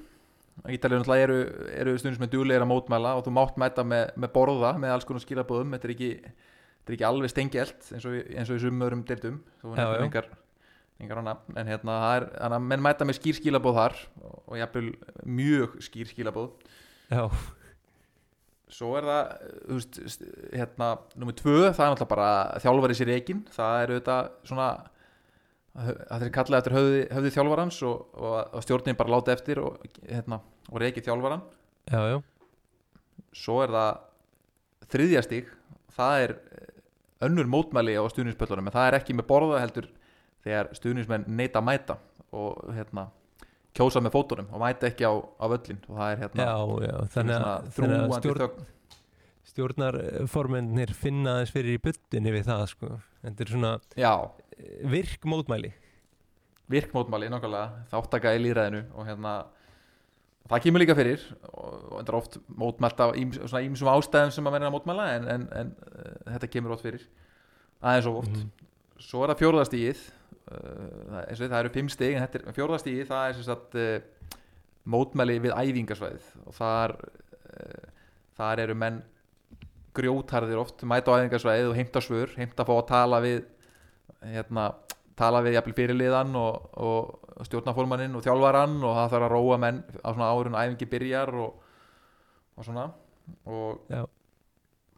Ítalið 0.71 1.01
náttúrulega 1.03 1.25
eru, 1.27 1.37
eru 1.83 1.95
er 1.99 2.29
duglegir 2.31 2.63
að 2.65 2.71
mótmæla 2.71 3.15
og 3.19 3.25
þú 3.27 3.33
mátt 3.35 3.57
mæta 3.61 3.83
með, 3.85 4.13
með 4.23 4.31
borða 4.37 4.71
með 4.79 4.93
alls 4.95 5.05
konar 5.09 5.25
skilabóðum 5.25 5.75
þetta 5.75 5.89
er 5.89 5.95
ekki, 5.97 6.11
þetta 6.23 6.93
er 6.93 6.97
ekki 6.99 7.07
alveg 7.09 7.33
stengelt 7.33 7.89
eins 7.93 8.07
og, 8.07 8.15
í- 8.21 8.25
eins 8.39 8.53
og 8.55 8.61
í 8.61 8.63
sumum 8.63 8.87
öðrum 8.87 9.03
deildum 9.09 9.41
þú 9.61 9.75
nefnir 9.75 10.05
engar, 10.07 10.29
engar 11.03 11.21
á 11.21 11.25
nafn 11.27 11.59
en 11.59 11.73
hérna 11.73 11.99
það 12.05 12.15
er, 12.21 12.29
þannig 12.39 12.57
að 12.61 12.69
menn 12.71 12.85
mæta 12.87 13.09
með 13.11 13.19
skýr 13.19 13.39
skilabóð 13.41 13.79
þar 13.81 13.99
og, 14.23 14.39
og 14.47 14.57
jafnvel 14.63 14.87
mjög 15.43 15.77
skýr 15.89 16.13
skilabóð 16.15 16.49
Já, 17.11 17.27
Svo 18.75 18.95
er 18.99 19.05
það, 19.07 19.33
þú 19.69 19.77
veist, 19.77 19.99
st- 20.11 20.31
hérna, 20.57 20.87
nummið 21.21 21.37
tvö, 21.43 21.57
það 21.77 21.83
er 21.85 21.91
náttúrulega 21.93 22.11
bara 22.15 22.31
þjálfari 22.65 22.97
sér 22.99 23.11
eikin, 23.15 23.43
það 23.55 23.75
er 23.83 23.93
auðvitað 23.93 24.31
svona, 24.49 24.69
það 25.75 26.23
er 26.29 26.33
kallað 26.35 26.61
eftir 26.61 26.77
höfði, 26.77 27.01
höfði 27.17 27.33
þjálfarans 27.35 27.81
og, 27.89 28.05
og, 28.15 28.37
og 28.55 28.63
stjórnin 28.65 28.99
bara 28.99 29.15
láta 29.17 29.35
eftir 29.35 29.61
og, 29.63 29.83
hérna, 30.07 30.39
og 30.71 30.81
reiki 30.83 31.03
þjálfaran. 31.05 31.43
já, 31.91 32.01
já 32.15 32.19
Svo 33.35 33.57
er 33.65 33.73
það 33.75 33.97
þriðja 34.95 35.23
stík, 35.27 35.49
það 35.97 36.21
er 36.23 36.33
eh, 36.37 36.69
önnur 37.27 37.49
mótmæli 37.51 37.97
á 37.99 38.05
stuðningspöllunum, 38.07 38.69
en 38.71 38.75
það 38.77 38.87
er 38.91 38.97
ekki 39.01 39.17
með 39.19 39.27
borða 39.33 39.59
heldur 39.65 39.89
þegar 40.45 40.71
stuðningsmenn 40.79 41.25
neita 41.35 41.59
að 41.59 41.67
mæta 41.67 41.97
og 42.35 42.61
hérna, 42.77 43.09
kjósa 43.75 43.99
með 44.05 44.15
fótunum 44.15 44.53
og 44.55 44.63
mæta 44.63 44.87
ekki 44.91 45.03
á, 45.09 45.13
á 45.19 45.45
völlin 45.51 45.81
og 45.89 45.99
það 45.99 46.13
er 46.13 46.23
hérna, 46.23 46.47
Já, 46.47 46.55
þannig 47.17 47.35
að, 47.35 47.49
að 47.51 47.69
þrúandi 47.79 48.21
stjórn, 48.21 48.45
þögn. 48.45 48.69
stjórnarformennir 49.55 50.95
finna 50.99 51.37
þess 51.41 51.55
fyrir 51.55 51.75
í 51.79 51.83
byttinni 51.83 52.33
við 52.35 52.47
það 52.49 52.65
sko. 52.71 52.93
Þetta 53.25 53.45
er 53.45 53.51
svona 53.55 53.73
Já, 53.99 54.13
eh, 54.59 54.85
virk 54.91 55.27
mótmæli 55.29 55.75
virkmótmæli 56.71 57.29
nákvæmlega. 57.33 57.85
Þáttaka 57.93 58.33
í 58.37 58.41
líðræðinu 58.41 58.83
og 58.97 59.09
hérna 59.09 59.35
það 60.49 60.65
kemur 60.67 60.83
líka 60.83 60.97
fyrir 60.97 61.23
og, 61.53 62.01
er 62.01 62.17
oft 62.17 62.39
mótmælt 62.49 63.01
af 63.05 63.15
ímsum 63.21 63.91
ástæðum 63.93 64.33
sem 64.35 64.49
að 64.49 64.57
menna 64.57 64.71
að 64.71 64.77
mótmæla 64.79 65.09
en, 65.19 65.29
en, 65.35 65.47
en 65.61 65.73
uh, 65.93 66.35
þetta 66.35 66.51
kemur 66.57 66.77
oft 66.77 66.87
fyrir. 66.87 67.07
Aðeins 67.85 68.11
og 68.11 68.21
oft. 68.23 68.37
Mhm. 68.37 68.71
svo 69.05 69.25
er 69.25 69.33
það 69.33 69.41
fjórðastígið 69.43 70.03
uh, 70.05 70.59
það, 71.11 71.41
það 71.43 71.59
eru 71.61 71.73
fimm 71.75 71.89
stig 71.93 72.15
en 72.15 72.25
þetta 72.25 72.41
er 72.41 72.59
fjórðastígið 72.59 73.09
það 73.11 73.29
er 73.29 73.39
sem 73.39 73.49
sagt 73.49 73.81
uh, 73.81 74.39
mótmæli 74.95 75.41
við 75.45 75.57
æfingasvæðið. 75.57 76.31
Og 76.49 76.57
þar 76.57 76.99
þar 78.35 78.61
eru 78.65 78.75
menn 78.75 78.97
grjótarðir 79.95 80.59
oft 80.59 80.83
mæta 80.91 81.13
á 81.15 81.23
æfingasvæðið 81.23 81.69
og 81.69 81.77
heimta 81.79 82.01
svör 82.03 82.33
heimta 82.35 82.65
að 82.65 82.71
fá 82.71 82.75
að 82.75 82.89
tala 82.89 83.21
við 83.23 83.45
hérna 84.33 84.71
tala 85.19 85.43
við 85.45 85.59
jafnvel 85.59 85.77
fyrirliðan 85.79 86.35
og, 86.39 86.67
og 86.83 87.47
stjórnaformaninn 87.47 88.17
og 88.19 88.25
þjálfarann 88.25 88.77
og 88.83 88.97
það 88.99 89.15
þarf 89.15 89.29
að 89.29 89.35
róa 89.35 89.61
menn 89.63 89.81
á 90.03 90.09
svona 90.11 90.31
árun 90.33 90.59
æfingi 90.59 90.91
byrjar 90.91 91.35
og, 91.45 91.55
og 92.59 92.67
svona. 92.67 92.89
Og 93.49 93.93
Já. 93.93 94.03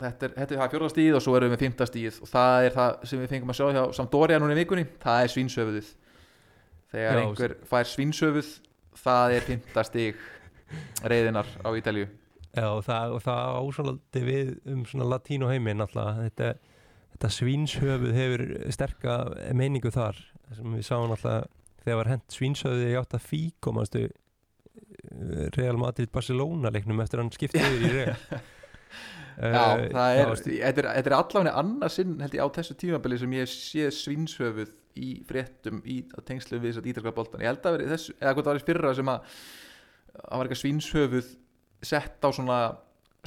þetta 0.02 0.28
er, 0.28 0.36
þetta 0.40 0.56
er 0.56 0.62
það 0.62 0.72
fjórðastíð 0.74 1.18
og 1.18 1.24
svo 1.24 1.36
erum 1.38 1.52
við 1.54 1.64
fimmtastíð 1.66 2.20
og 2.24 2.32
það 2.32 2.68
er 2.68 2.76
það 2.76 2.96
sem 3.10 3.22
við 3.22 3.34
fengum 3.34 3.52
að 3.52 3.60
sjá 3.60 3.66
hjá 3.76 3.82
Sampdoria 3.98 4.40
núna 4.42 4.56
í 4.56 4.60
vikunni, 4.60 4.86
það 5.02 5.24
er 5.24 5.34
svínsöfuðið 5.34 5.92
þegar 6.94 7.20
Já, 7.20 7.22
einhver 7.22 7.56
fær 7.70 7.92
svínsöfuð 7.92 8.54
það 9.02 9.36
er 9.36 9.46
fimmtastíð 9.50 10.24
reyðinar 11.06 11.50
á 11.62 11.68
Ítalíu. 11.76 12.08
Já, 12.56 12.66
og 12.72 12.82
það, 12.86 13.18
það 13.26 13.58
ásvöldi 13.60 14.22
við 14.24 14.52
um 14.72 14.84
svona 14.88 15.10
latínu 15.12 15.50
heiminn 15.50 15.84
alltaf. 15.84 16.22
Þetta, 16.24 16.54
þetta 17.16 17.32
svínshöfuð 17.32 18.16
hefur 18.16 18.46
sterka 18.74 19.18
meiningu 19.56 19.90
þar. 19.94 20.18
Sem 20.54 20.76
við 20.76 20.84
sáum 20.86 21.14
alltaf 21.14 21.48
þegar 21.82 22.00
var 22.02 22.12
hent 22.12 22.34
svínshöfuði 22.34 22.92
í 22.92 22.98
átt 22.98 23.16
að 23.16 23.26
fík 23.30 23.68
og 23.70 23.78
mannstu 23.78 24.06
Real 25.56 25.78
Madrid 25.80 26.10
Barcelona 26.12 26.72
leiknum 26.74 27.00
eftir 27.02 27.22
hann 27.22 27.32
skipti 27.34 27.62
yfir 27.62 27.86
í 27.86 27.92
Real? 27.94 28.16
Já, 29.36 29.76
það 29.92 30.14
er, 30.16 30.30
þetta 30.40 30.80
er, 30.80 30.86
er 31.02 31.12
allavega 31.12 31.60
annarsinn 31.60 32.14
held 32.24 32.34
ég 32.38 32.40
á 32.40 32.54
þessu 32.56 32.76
tímabili 32.80 33.18
sem 33.20 33.34
ég 33.36 33.50
sé 33.52 33.90
svinshöfuð 33.92 34.70
í 34.96 35.10
fréttum 35.28 35.82
í 35.84 35.98
tengslu 36.24 36.56
við 36.56 36.70
þess 36.70 36.80
að 36.80 36.88
ítalska 36.92 37.12
boltan 37.18 37.44
ég 37.44 37.52
held 37.52 37.68
að 37.68 37.76
veri 37.76 37.90
þessu, 37.90 38.14
eða 38.16 38.32
hvað 38.32 38.46
það 38.46 38.54
var 38.54 38.60
í 38.62 38.64
fyrra 38.70 38.92
sem 38.96 39.10
að 39.12 39.26
það 40.14 40.32
var 40.32 40.46
eitthvað 40.46 40.62
svinshöfuð 40.62 41.28
sett 41.90 42.24
á 42.24 42.28
svona 42.32 42.58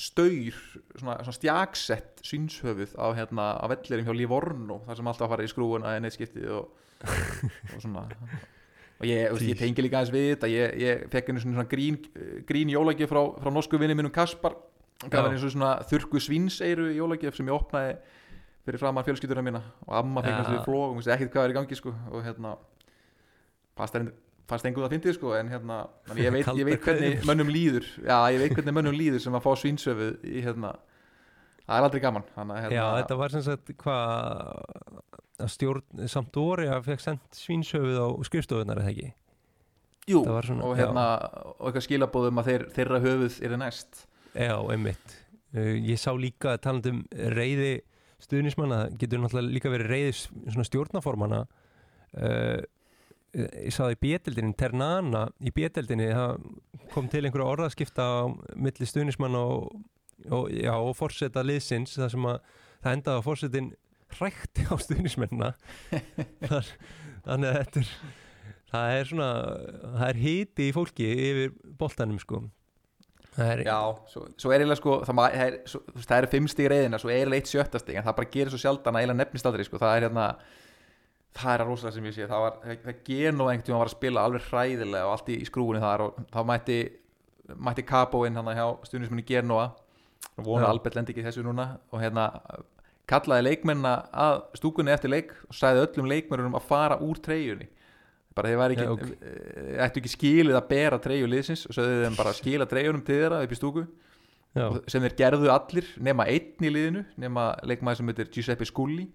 staur, 0.03 0.59
svona, 0.95 1.17
svona 1.23 1.35
stjagsett 1.35 2.23
svinshöfuð 2.25 2.95
á, 2.95 3.05
hérna, 3.17 3.49
á 3.59 3.65
vellirum 3.71 4.07
hjá 4.07 4.15
Livorno, 4.15 4.79
þar 4.87 4.99
sem 4.99 5.11
alltaf 5.11 5.27
að 5.27 5.33
fara 5.33 5.47
í 5.47 5.51
skrúuna 5.51 5.95
en 5.97 6.07
eitt 6.07 6.15
skiptið 6.15 6.53
og, 6.55 6.87
og 7.73 7.83
svona. 7.83 8.05
Og 8.99 9.07
ég, 9.07 9.29
veist, 9.31 9.45
ég 9.47 9.59
tengi 9.59 9.83
líka 9.85 10.01
aðeins 10.01 10.11
við 10.11 10.25
þetta. 10.33 10.49
Ég, 10.51 10.73
ég 10.83 11.03
fekk 11.13 11.31
einu 11.31 11.43
svona 11.43 11.67
grín, 11.71 11.99
grín 12.47 12.71
jólagjöf 12.73 13.11
frá, 13.13 13.21
frá 13.39 13.51
norsku 13.55 13.79
vinni 13.79 13.95
minnum 13.95 14.11
Kaspar. 14.11 14.57
Gaf 15.05 15.13
Já. 15.13 15.21
henni 15.21 15.37
eins 15.37 15.45
og 15.47 15.53
svona 15.53 15.75
þurrku 15.87 16.19
svínseiru 16.19 16.89
jólagjöf 16.91 17.37
sem 17.37 17.47
ég 17.47 17.55
opnaði 17.55 17.93
fyrir 18.67 18.81
framann 18.81 19.07
fjölskyldurinn 19.07 19.47
mína. 19.47 19.61
Og 19.87 19.95
amma 20.01 20.25
hans 20.25 20.51
við 20.51 20.65
flóg 20.65 20.97
og 20.97 21.07
ekkert 21.07 21.31
hvað 21.31 21.47
er 21.47 21.53
í 21.53 21.57
gangi 21.61 21.79
sko. 21.79 21.93
Og 22.11 22.25
hérna 22.27 22.57
það 23.79 24.11
fannst 24.49 24.65
einhver 24.67 24.85
það 24.87 24.93
fyndið 24.95 25.15
sko 25.19 25.33
en 25.37 25.49
hérna 25.53 25.77
ég, 26.17 26.31
veit, 26.35 26.49
ég 26.59 26.65
veit 26.67 26.83
hvernig 26.85 27.25
mönnum 27.29 27.51
líður. 27.53 27.85
Já 28.05 28.17
ég 28.33 28.41
veit 28.43 28.55
hvernig 28.57 28.75
mönnum 28.79 28.97
líður 28.97 29.23
sem 29.23 29.37
að 29.37 29.45
fá 29.45 29.51
svínsöfu 29.61 30.09
í 30.25 30.41
hérna 30.45 30.73
það 31.69 31.77
er 31.77 31.85
aldrei 31.87 32.01
gaman 32.01 32.25
að 32.35 32.61
hérna 32.65 32.75
Já, 32.79 32.85
þetta 33.03 33.17
var 33.21 33.35
sem 33.35 33.45
sagt 33.45 33.73
hvað 33.83 34.63
að 35.39 35.51
stjórn 35.53 36.07
Sampdoria 36.11 36.79
fekk 36.83 37.03
sendt 37.05 37.37
svínshöfuð 37.39 37.99
á 38.01 38.07
skrifstofunar 38.27 38.81
eða 38.81 38.91
ekki? 38.93 39.11
Jú, 40.09 40.23
það 40.25 40.39
svona- 40.49 40.65
og 40.65 40.73
hérna 40.79 41.03
og 41.53 41.67
eitthvað 41.69 41.85
skilabóðum 41.85 42.41
að 42.41 42.47
þeir, 42.49 42.63
þeirra 42.75 42.99
höfuð 43.03 43.35
er 43.45 43.53
næst. 43.61 43.99
Já, 44.33 44.55
einmitt. 44.73 45.13
Uh, 45.53 45.77
Ég 45.85 45.97
sá 46.01 46.09
líka 46.17 46.55
að 46.55 46.63
talandi 46.65 46.91
um 46.95 47.03
reyði 47.37 47.69
stuðnismanna, 48.19 48.79
getur 48.99 49.21
náttúrulega 49.21 49.53
líka 49.55 49.71
verið 49.71 49.91
reyði 49.93 50.09
s- 50.17 50.25
svona 50.49 50.65
stjórnaformana 50.67 51.39
uh, 52.17 52.59
ég 53.35 53.73
sá 53.73 53.83
það 53.83 53.95
í 53.95 53.99
bjeteldinni, 54.05 54.55
Ternana 54.59 55.25
í 55.43 55.53
bjeteldinni, 55.55 56.09
það 56.15 56.89
kom 56.93 57.09
til 57.11 57.23
einhverja 57.25 57.51
orðaskipta 57.55 58.05
á 58.05 58.19
milli 58.55 58.87
stuðnismanna 58.89 59.43
og, 59.51 59.83
og, 60.29 60.49
og 60.49 60.95
forseta 60.97 61.45
liðsins, 61.45 61.97
það 61.99 62.15
sem 62.15 62.31
að 62.31 62.39
það 62.79 62.95
endaði 62.95 63.19
að 63.21 63.27
forsetin 63.27 63.69
hrækti 64.17 64.65
á 64.65 64.73
stuðnismennina 64.81 65.51
þannig 67.27 67.49
að 67.51 67.59
þetta 67.59 67.83
er 67.83 67.93
það 68.69 68.93
er 68.95 69.09
svona, 69.09 69.27
það 69.97 70.07
er 70.07 70.21
hiti 70.23 70.69
í 70.69 70.73
fólki 70.75 71.09
yfir 71.09 71.53
boltanum 71.79 72.19
sko 72.21 72.41
er, 73.39 73.63
Já, 73.65 73.79
svo, 74.11 74.25
svo 74.39 74.53
er 74.53 74.63
eiginlega 74.63 74.79
sko 74.81 74.95
það, 75.07 75.21
er, 75.43 75.59
svo, 75.69 75.81
það 75.97 76.15
eru 76.17 76.31
fimm 76.33 76.49
stig 76.51 76.69
reyðina 76.71 77.01
svo 77.01 77.11
er 77.11 77.21
eiginlega 77.21 77.43
eitt 77.43 77.51
sjötta 77.51 77.81
stig 77.81 77.99
en 77.99 78.07
það 78.07 78.17
bara 78.19 78.31
gerir 78.35 78.53
svo 78.53 78.61
sjaldan 78.61 78.97
að 78.97 79.03
eiginlega 79.03 79.21
nefnist 79.23 79.49
aldrei 79.49 79.67
sko. 79.67 79.81
það 79.81 79.95
er 79.95 80.07
hérna 80.07 80.27
það 81.37 81.53
er 81.53 81.63
að 81.63 81.69
rosalega 81.69 81.95
sem 81.95 82.07
ég 82.09 82.15
sé 82.15 82.27
það, 82.29 82.45
var, 82.45 82.57
það, 82.63 82.79
það 82.85 83.35
nú 83.35 83.49
einhvern 83.49 83.67
tíma 83.67 83.81
var 83.81 83.91
að 83.91 83.95
spila 83.97 84.23
alveg 84.25 84.47
hræðilega 84.49 85.05
og 85.05 85.13
allt 85.13 85.29
í, 85.29 85.37
í 85.37 85.47
skrúinu 85.47 85.83
þar 85.83 86.05
og 86.07 86.17
þá 86.33 86.39
mætti, 86.49 86.79
mætti 87.67 87.85
Capoinn 87.87 88.39
hann 88.39 88.51
hjá 88.57 88.65
stuðnismunni 88.89 89.25
Genoa 89.27 89.69
og 90.39 90.45
vona 90.45 90.67
Já. 90.67 90.71
Albert 90.73 90.97
lendi 90.97 91.13
ekki 91.13 91.25
þessu 91.27 91.45
núna 91.45 91.71
og 91.93 92.01
hérna 92.01 92.29
kallaði 93.09 93.47
leikmenna 93.47 93.93
að 94.13 94.41
stúkunni 94.59 94.93
eftir 94.93 95.13
leik 95.13 95.33
og 95.47 95.57
sagði 95.57 95.85
öllum 95.85 96.09
leikmennunum 96.09 96.57
að 96.59 96.67
fara 96.69 96.99
úr 97.03 97.21
treyjunni 97.23 97.69
bara 98.37 98.51
þeir 98.51 98.75
ekki, 98.75 98.85
ok. 98.93 99.07
okay. 99.07 99.31
ættu 99.83 100.01
ekki 100.01 100.11
skilið 100.13 100.59
að 100.59 100.67
bera 100.69 100.99
treyju 101.01 101.29
liðsins 101.29 101.65
og 101.67 101.75
sögðu 101.75 102.03
þeim 102.05 102.19
bara 102.19 102.33
að 102.33 102.39
skila 102.39 102.67
treyjunum 102.69 103.01
til 103.05 103.17
þeirra 103.17 103.41
upp 103.45 103.55
í 103.55 103.57
stúku 103.57 103.85
já, 104.55 104.65
sem 104.91 105.05
þeir 105.05 105.15
gerðu 105.23 105.51
allir 105.53 105.89
nema 106.09 106.27
einn 106.29 106.67
í 106.67 106.73
liðinu 106.73 107.03
nema 107.19 107.49
leikmaður 107.67 108.01
sem 108.01 108.13
heitir 108.13 108.31
Giuseppe 108.35 108.69
Scully 108.69 109.09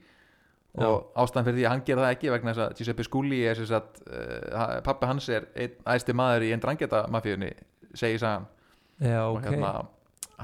og 0.82 1.12
ástæðan 1.22 1.46
fyrir 1.46 1.58
því 1.60 1.66
að 1.66 1.72
hann 1.72 1.82
gera 1.86 2.04
það 2.04 2.14
ekki 2.16 2.30
vegna 2.32 2.54
þess 2.54 2.64
að 2.64 2.78
Giuseppe 2.80 3.06
Scully 3.06 3.40
er 3.46 3.58
sem 3.58 3.68
sagt 3.70 4.00
uh, 4.08 4.78
pappi 4.86 5.10
hans 5.10 5.28
er 5.30 5.46
einn 5.54 5.76
æsti 5.94 6.16
maður 6.18 6.46
í 6.46 6.54
einn 6.54 6.62
drangeta 6.62 7.04
mafíunni 7.14 7.52
segi 7.94 8.18
sagan. 8.18 8.48
Já, 8.98 9.20
og 9.22 9.38
ok. 9.38 9.46
hérna 9.46 9.74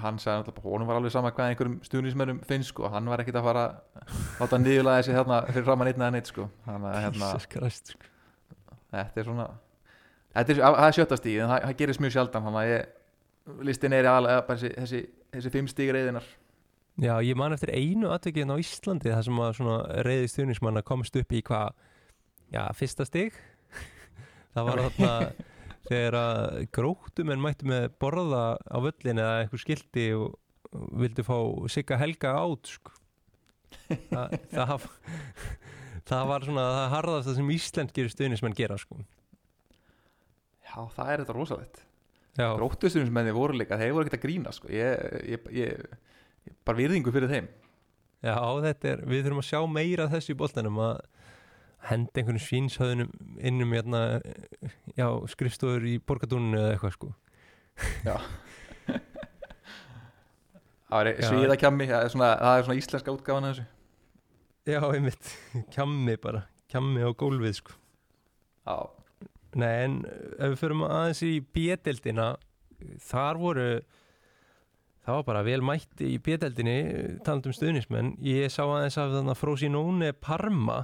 hann 0.01 0.21
sagði 0.23 0.45
náttúrulega 0.45 0.75
honum 0.75 0.91
var 0.91 1.01
alveg 1.01 1.13
sama 1.13 1.33
hvað 1.35 1.51
einhverjum 1.51 1.81
stuðnismennum 1.87 2.39
finnst 2.47 2.71
sko, 2.71 2.87
hann 2.93 3.11
var 3.11 3.25
ekkit 3.25 3.41
að 3.41 3.49
fara 3.49 3.65
að 3.67 4.21
láta 4.39 4.61
niðurlega 4.63 5.03
þessi 5.03 5.17
hérna 5.17 5.41
fyrir 5.49 5.67
framann 5.67 5.91
einn 5.91 6.05
eða 6.05 6.13
neitt 6.15 6.31
sko. 6.31 6.47
Þannig 6.67 6.93
að 6.93 7.03
hérna, 7.07 7.33
sko. 7.43 7.73
þetta 8.95 9.23
er 9.23 9.27
svona 9.27 9.49
þetta 10.37 10.55
er, 10.55 10.63
það 10.63 10.87
er 10.87 10.97
sjötta 10.99 11.19
stíð 11.19 11.43
en 11.43 11.53
það, 11.53 11.65
það 11.67 11.77
gerist 11.83 12.05
mjög 12.05 12.15
sjaldan. 12.17 12.47
Þannig 12.47 12.61
að 12.63 12.71
ég 12.71 13.67
listin 13.67 13.97
er 13.97 14.11
aðalega 14.11 14.47
bara 14.47 14.63
þessi, 14.63 14.73
þessi, 14.79 15.03
þessi 15.35 15.53
fimm 15.57 15.71
stíg 15.71 15.93
reyðinar 15.97 16.31
Já, 17.01 17.15
ég 17.25 17.39
man 17.39 17.55
eftir 17.57 17.73
einu 17.73 18.11
atvikið 18.13 18.51
á 18.53 18.61
Íslandi 18.61 19.13
þar 19.13 19.25
sem 19.27 19.71
að 19.73 19.87
reyði 20.05 20.27
stuðnismanna 20.29 20.83
komst 20.85 21.17
upp 21.17 21.33
í 21.33 21.41
hvað, 21.47 21.73
já, 22.53 22.65
fyrsta 22.77 23.07
stig 23.09 23.39
það 24.55 24.69
var 24.69 24.83
þarna 24.85 25.13
þegar 25.89 26.19
að 26.21 26.59
gróttumenn 26.77 27.41
mættu 27.43 27.71
með 27.71 27.89
borða 28.03 28.45
á 28.69 28.77
völlin 28.85 29.23
eða 29.23 29.39
einhver 29.45 29.63
skildi 29.63 30.07
og 30.19 30.37
vildu 31.01 31.25
fá 31.27 31.37
Sigga 31.73 31.99
Helga 31.99 32.35
át 32.37 32.69
sko. 32.71 32.93
Þa, 34.11 34.27
það 34.55 34.75
það 36.11 36.29
var 36.31 36.47
svona 36.47 36.67
það 36.75 36.93
harðast 36.95 37.33
sem 37.39 37.55
íslenskir 37.55 38.13
stuðnismenn 38.13 38.57
gera 38.59 38.79
sko. 38.81 39.01
Já, 40.69 40.77
það 40.95 41.09
er 41.13 41.25
þetta 41.25 41.35
rosalegt 41.37 41.83
já, 42.39 42.47
Gróttustunum 42.55 43.35
voru 43.35 43.59
líka, 43.59 43.79
þeir 43.81 43.97
voru 43.97 44.07
ekkert 44.07 44.21
að 44.21 44.27
grína 44.29 44.53
sko. 44.55 44.71
ég, 44.71 45.19
ég, 45.33 45.51
ég 45.57 45.99
bara 46.67 46.79
virðingu 46.81 47.13
fyrir 47.15 47.31
þeim 47.33 47.49
já, 48.25 48.37
þetta 48.67 48.93
er 48.93 49.03
við 49.09 49.25
þurfum 49.25 49.43
að 49.43 49.49
sjá 49.51 49.61
meira 49.79 50.07
af 50.07 50.15
þessu 50.15 50.35
í 50.35 50.39
boltanum 50.41 50.81
að 50.85 51.01
henda 51.89 52.21
einhvern 52.21 52.43
svínshöðunum 52.45 53.11
innum 53.41 53.73
hérna, 53.73 54.01
já, 54.99 55.07
skrifstofur 55.33 55.87
í 55.89 55.95
borgatúninu 56.05 56.59
eða 56.61 56.75
eitthvað 56.75 56.97
sko. 56.99 57.13
Já 58.05 58.17
Það 60.91 61.07
er 61.07 61.09
Já. 61.15 61.27
sviðakjammi, 61.31 61.87
það 61.87 62.05
er 62.05 62.13
svona, 62.13 62.31
það 62.41 62.57
er 62.59 62.65
svona 62.67 62.81
íslenska 62.81 63.13
útgáfan 63.15 63.47
af 63.47 63.53
þessu 63.55 63.67
já, 64.71 64.81
einmitt, 64.91 65.29
kjammi 65.75 66.17
bara 66.21 66.43
kjammi 66.71 67.01
á 67.07 67.11
gólfið 67.19 67.55
sko. 67.61 67.77
Já, 68.67 68.77
Nei, 69.59 69.73
en 69.83 69.95
ef 70.39 70.53
við 70.53 70.59
förum 70.61 70.85
aðeins 70.87 71.21
í 71.27 71.31
B-deldina 71.43 72.27
þar 73.03 73.41
voru 73.41 73.65
það 75.07 75.19
var 75.19 75.27
bara 75.29 75.43
vel 75.47 75.61
mætti 75.65 76.15
í 76.15 76.21
B-deldinni 76.23 76.79
talandum 77.27 77.55
stuðnismenn 77.57 78.15
ég 78.25 78.53
sá 78.53 78.63
aðeins 78.65 78.99
af 79.01 79.13
þannig 79.15 79.35
að 79.35 79.41
Frosinone 79.41 80.11
Parma. 80.17 80.81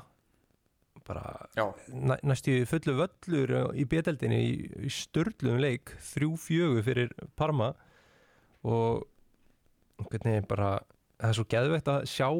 Bara 1.06 1.46
næ, 1.86 2.16
næstu 2.26 2.58
fullu 2.66 2.96
völlur 2.98 3.54
í 3.78 3.86
B-deldinni 3.86 4.40
í, 4.42 4.54
í 4.88 4.92
störlum 4.92 5.60
leik 5.62 5.94
þrjú 6.12 6.32
fjögu 6.46 6.86
fyrir 6.86 7.12
Parma. 7.38 7.74
Og 8.66 9.04
hvernig 10.10 10.48
bara 10.50 10.78
það 11.20 11.28
er 11.28 11.38
svo 11.38 11.46
geðvegt 11.52 11.92
að 11.92 12.08
sjá 12.10 12.30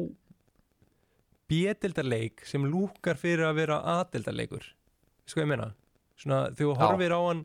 B-deldarleik 1.47 2.43
sem 2.45 2.65
lúkar 2.67 3.19
fyrir 3.19 3.47
að 3.47 3.61
vera 3.61 3.77
A-deldarleikur 3.97 4.65
sko 5.27 5.43
ég 5.43 5.49
meina? 5.49 5.71
Svona 6.17 6.47
þegar 6.55 6.59
þú 6.59 6.75
horfir 6.81 7.13
á 7.13 7.19
hann 7.21 7.43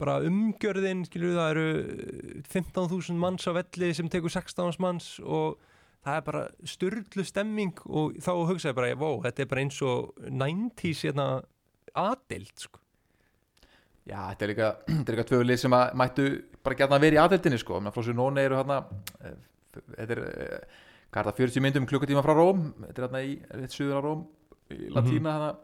bara 0.00 0.18
umgjörðin 0.26 1.04
skilur 1.08 1.36
það 1.38 1.50
eru 1.54 2.42
15.000 2.52 3.20
manns 3.20 3.46
á 3.48 3.52
velli 3.56 3.92
sem 3.96 4.10
tekur 4.12 4.32
16 4.32 4.80
manns 4.82 5.16
og 5.24 5.56
það 6.06 6.18
er 6.18 6.24
bara 6.26 6.42
styrlu 6.68 7.26
stemming 7.26 7.84
og 7.88 8.18
þá 8.22 8.32
hugsaði 8.50 8.76
bara, 8.78 8.96
wow, 9.00 9.20
þetta 9.24 9.42
er 9.44 9.50
bara 9.50 9.64
eins 9.64 9.78
og 9.84 10.12
90s 10.28 11.04
hérna 11.08 11.28
A-deild 11.96 12.52
sko. 12.60 12.80
já, 14.06 14.20
þetta 14.30 14.46
er 14.46 14.52
líka 14.52 14.70
þetta 14.86 15.06
er 15.06 15.16
líka 15.16 15.28
tvöflið 15.32 15.62
sem 15.64 15.76
að 15.76 15.94
mættu 16.02 16.26
bara 16.66 16.78
gætna 16.78 16.98
að 17.00 17.06
vera 17.06 17.18
í 17.18 17.22
aðeldinni 17.24 17.60
sko, 17.62 17.80
frá 17.88 18.02
sér 18.04 18.18
nóni 18.18 18.44
eru 18.44 18.60
hérna 18.60 18.80
eh, 19.22 19.38
þetta 19.96 20.16
er, 20.18 20.24
eh, 20.26 20.82
hvað 21.10 21.22
er 21.22 21.30
það, 21.30 21.40
40 21.42 21.64
myndum 21.66 21.88
klukkutíma 21.88 22.24
frá 22.26 22.34
Róm, 22.36 22.66
þetta 22.84 23.00
er 23.00 23.08
hérna 23.08 23.24
í 23.24 23.38
rétt 23.62 23.74
suður 23.74 23.98
á 23.98 24.00
Róm, 24.06 24.26
í 24.76 24.90
Latína 24.94 25.36
hérna 25.38 25.54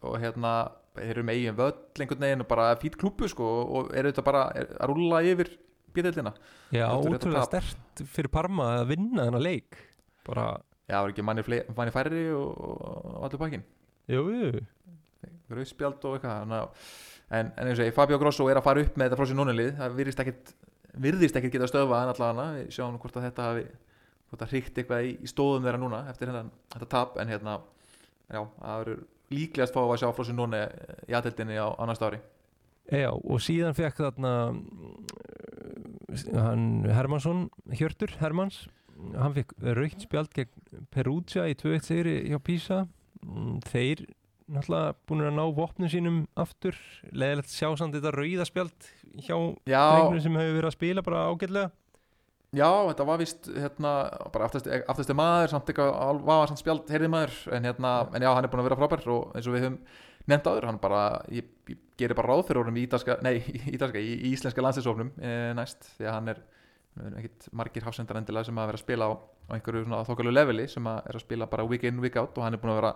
og 0.00 0.16
hérna, 0.22 0.54
þeir 1.00 1.10
eru 1.16 1.24
með 1.26 1.38
eigin 1.40 1.58
völl 1.58 1.74
einhvern 2.04 2.24
veginn 2.26 2.44
og 2.44 2.48
bara 2.52 2.68
fýt 2.80 2.96
klúbu 3.00 3.28
sko 3.32 3.48
og 3.80 3.90
eru 3.96 4.12
þetta 4.12 4.24
bara 4.26 4.44
er, 4.60 4.68
að 4.80 4.92
rúlla 4.92 5.20
yfir 5.26 5.50
bíðeldina, 5.96 6.30
Já, 6.70 6.86
þetta 7.02 7.44
stert 7.48 8.02
fyrir 8.14 8.30
Parma 8.30 8.68
að 8.78 8.92
vinna 8.92 9.24
þennan 9.26 9.42
leik. 9.42 9.78
Bara, 10.28 10.44
já, 10.86 10.94
það 11.00 11.08
er 11.08 11.12
ekki 11.16 11.24
manni, 11.26 11.44
manni 11.74 11.94
færri 11.94 12.24
og, 12.36 12.50
og 12.60 13.24
allur 13.26 13.40
pakkin 13.42 13.64
jú, 14.10 14.22
jú 14.30 14.60
rauðspjald 15.50 16.04
og 16.06 16.16
eitthvað 16.16 16.52
að- 16.54 16.90
en, 17.34 17.50
en 17.58 17.68
eins 17.70 17.78
og 17.80 17.86
ég, 17.88 17.94
Fabio 17.94 18.18
Grosso 18.22 18.46
er 18.50 18.60
að 18.60 18.66
fara 18.68 18.82
upp 18.84 18.96
með 18.98 19.08
þetta 19.10 19.18
frá 19.18 19.26
sér 19.30 19.38
nónilið, 19.40 19.72
það 19.80 19.96
virðist 19.98 20.22
ekkit 20.24 20.52
virðist 21.00 21.36
ekkit 21.38 21.52
geta 21.54 21.68
stöðvað 21.70 22.04
en 22.04 22.12
allavega. 22.14 22.46
Við 22.60 22.70
sjáum 22.74 22.98
hvort 23.02 23.18
að 23.18 23.26
þetta 23.28 23.48
hafi 23.48 23.64
hvort 24.30 24.40
það 24.44 24.52
hrygt 24.54 24.78
eitthvað 24.80 25.06
í, 25.06 25.12
í 25.22 25.30
stóðum 25.30 25.66
þeirra 25.66 25.80
núna 25.82 26.00
eftir 26.10 26.30
hérna, 26.30 26.50
þetta 26.74 26.88
tap. 26.94 27.18
En 27.22 27.30
hérna 27.30 27.56
já, 28.30 28.40
það 28.62 28.80
verður 28.84 29.02
líklegast 29.34 29.74
fá 29.74 29.80
að 29.84 29.98
sjá 30.02 30.10
frá 30.14 30.26
sér 30.26 30.36
nóni 30.38 30.60
í 31.08 31.16
aðeldinni 31.16 31.56
á, 31.60 31.68
næsta 31.88 32.10
ári. 32.10 32.20
Já, 32.90 33.10
og 33.14 33.38
síðan 33.44 33.76
fekk 33.78 34.00
þarna 34.02 34.32
uh, 34.50 36.22
hann 36.34 36.64
Hermansson, 36.90 37.48
Hjörtur 37.70 38.16
Hermans 38.18 38.64
hann 39.16 39.36
fekk 39.36 39.54
raukt 39.76 40.04
spjald 40.04 40.32
gegn 40.36 40.86
Perugia 40.92 41.46
í 41.48 41.56
2-1 41.58 41.86
sigri 41.86 42.16
hjá 42.28 42.40
Pisa. 42.44 42.80
Mm, 43.24 43.60
þeir 43.68 44.04
náttúrulega 44.50 44.94
búin 45.06 45.26
að 45.28 45.36
ná 45.38 45.44
vopnum 45.56 45.90
sínum 45.92 46.22
aftur. 46.40 46.78
Leðilegt 47.14 47.52
sjá 47.52 47.70
samt 47.78 47.96
þetta 47.96 48.14
rauða 48.16 48.46
spjald 48.48 48.90
hjá 49.20 49.36
já, 49.68 49.82
drengnum 49.94 50.22
sem 50.24 50.40
hefur 50.40 50.58
verið 50.58 50.70
að 50.70 50.76
spila 50.76 51.06
bara 51.06 51.26
ágætlega 51.30 51.70
já, 52.56 52.68
þetta 52.90 53.06
var 53.06 53.20
vist 53.20 53.48
hérna, 53.54 53.94
bara 54.34 54.48
aftasti 54.50 55.16
maður 55.16 55.52
samt 55.54 55.70
eitthvað, 55.70 56.22
var 56.26 56.50
samt 56.50 56.62
spjald 56.62 56.90
heyrði 56.90 57.10
maður 57.12 57.36
en 57.56 57.68
hérna, 57.68 57.92
en 58.14 58.26
já, 58.26 58.30
hann 58.34 58.46
er 58.46 58.52
búin 58.52 58.62
að 58.64 58.70
vera 58.70 58.80
frábær 58.80 59.10
og 59.14 59.36
eins 59.38 59.48
og 59.48 59.56
við 59.56 59.66
höfum 59.66 59.78
nefnt 60.30 60.48
áður, 60.50 60.68
hann 60.68 60.80
bara 60.82 61.02
ég, 61.32 61.46
ég 61.70 61.78
gerir 61.98 62.18
bara 62.18 62.32
ráð 62.32 62.44
fyrir 62.48 62.62
honum 62.62 62.78
í 62.78 62.84
ítalska, 62.86 63.18
nei, 63.24 63.36
í, 63.56 63.62
ítalska, 63.76 64.02
í, 64.02 64.16
í 64.18 64.32
íslenska 64.34 64.64
landsinsofnum 64.64 65.12
e, 65.18 65.36
næst, 65.58 65.92
því 65.96 66.08
að 66.08 66.16
hann 66.16 66.32
er 66.34 66.42
ekkit 67.20 67.48
margir 67.56 67.86
hafsendar 67.86 68.18
endilega 68.18 68.48
sem 68.48 68.58
að 68.58 68.70
vera 68.72 68.80
að 68.80 68.84
spila 68.84 69.08
á, 69.08 69.12
á 69.14 69.50
einhverju 69.56 69.86
svona 69.86 70.02
þokkalu 70.08 70.34
leveli 70.34 70.66
sem 70.68 70.88
að 70.90 70.98
er 71.06 71.18
að 71.18 71.24
spila 71.24 71.48
bara 71.50 71.66
week 71.70 71.86
in, 71.88 72.02
week 72.02 72.18
out 72.20 72.36
og 72.36 72.44
hann 72.44 72.56
er 72.56 72.62
búin 72.62 72.74
að 72.74 72.80
vera 72.80 72.92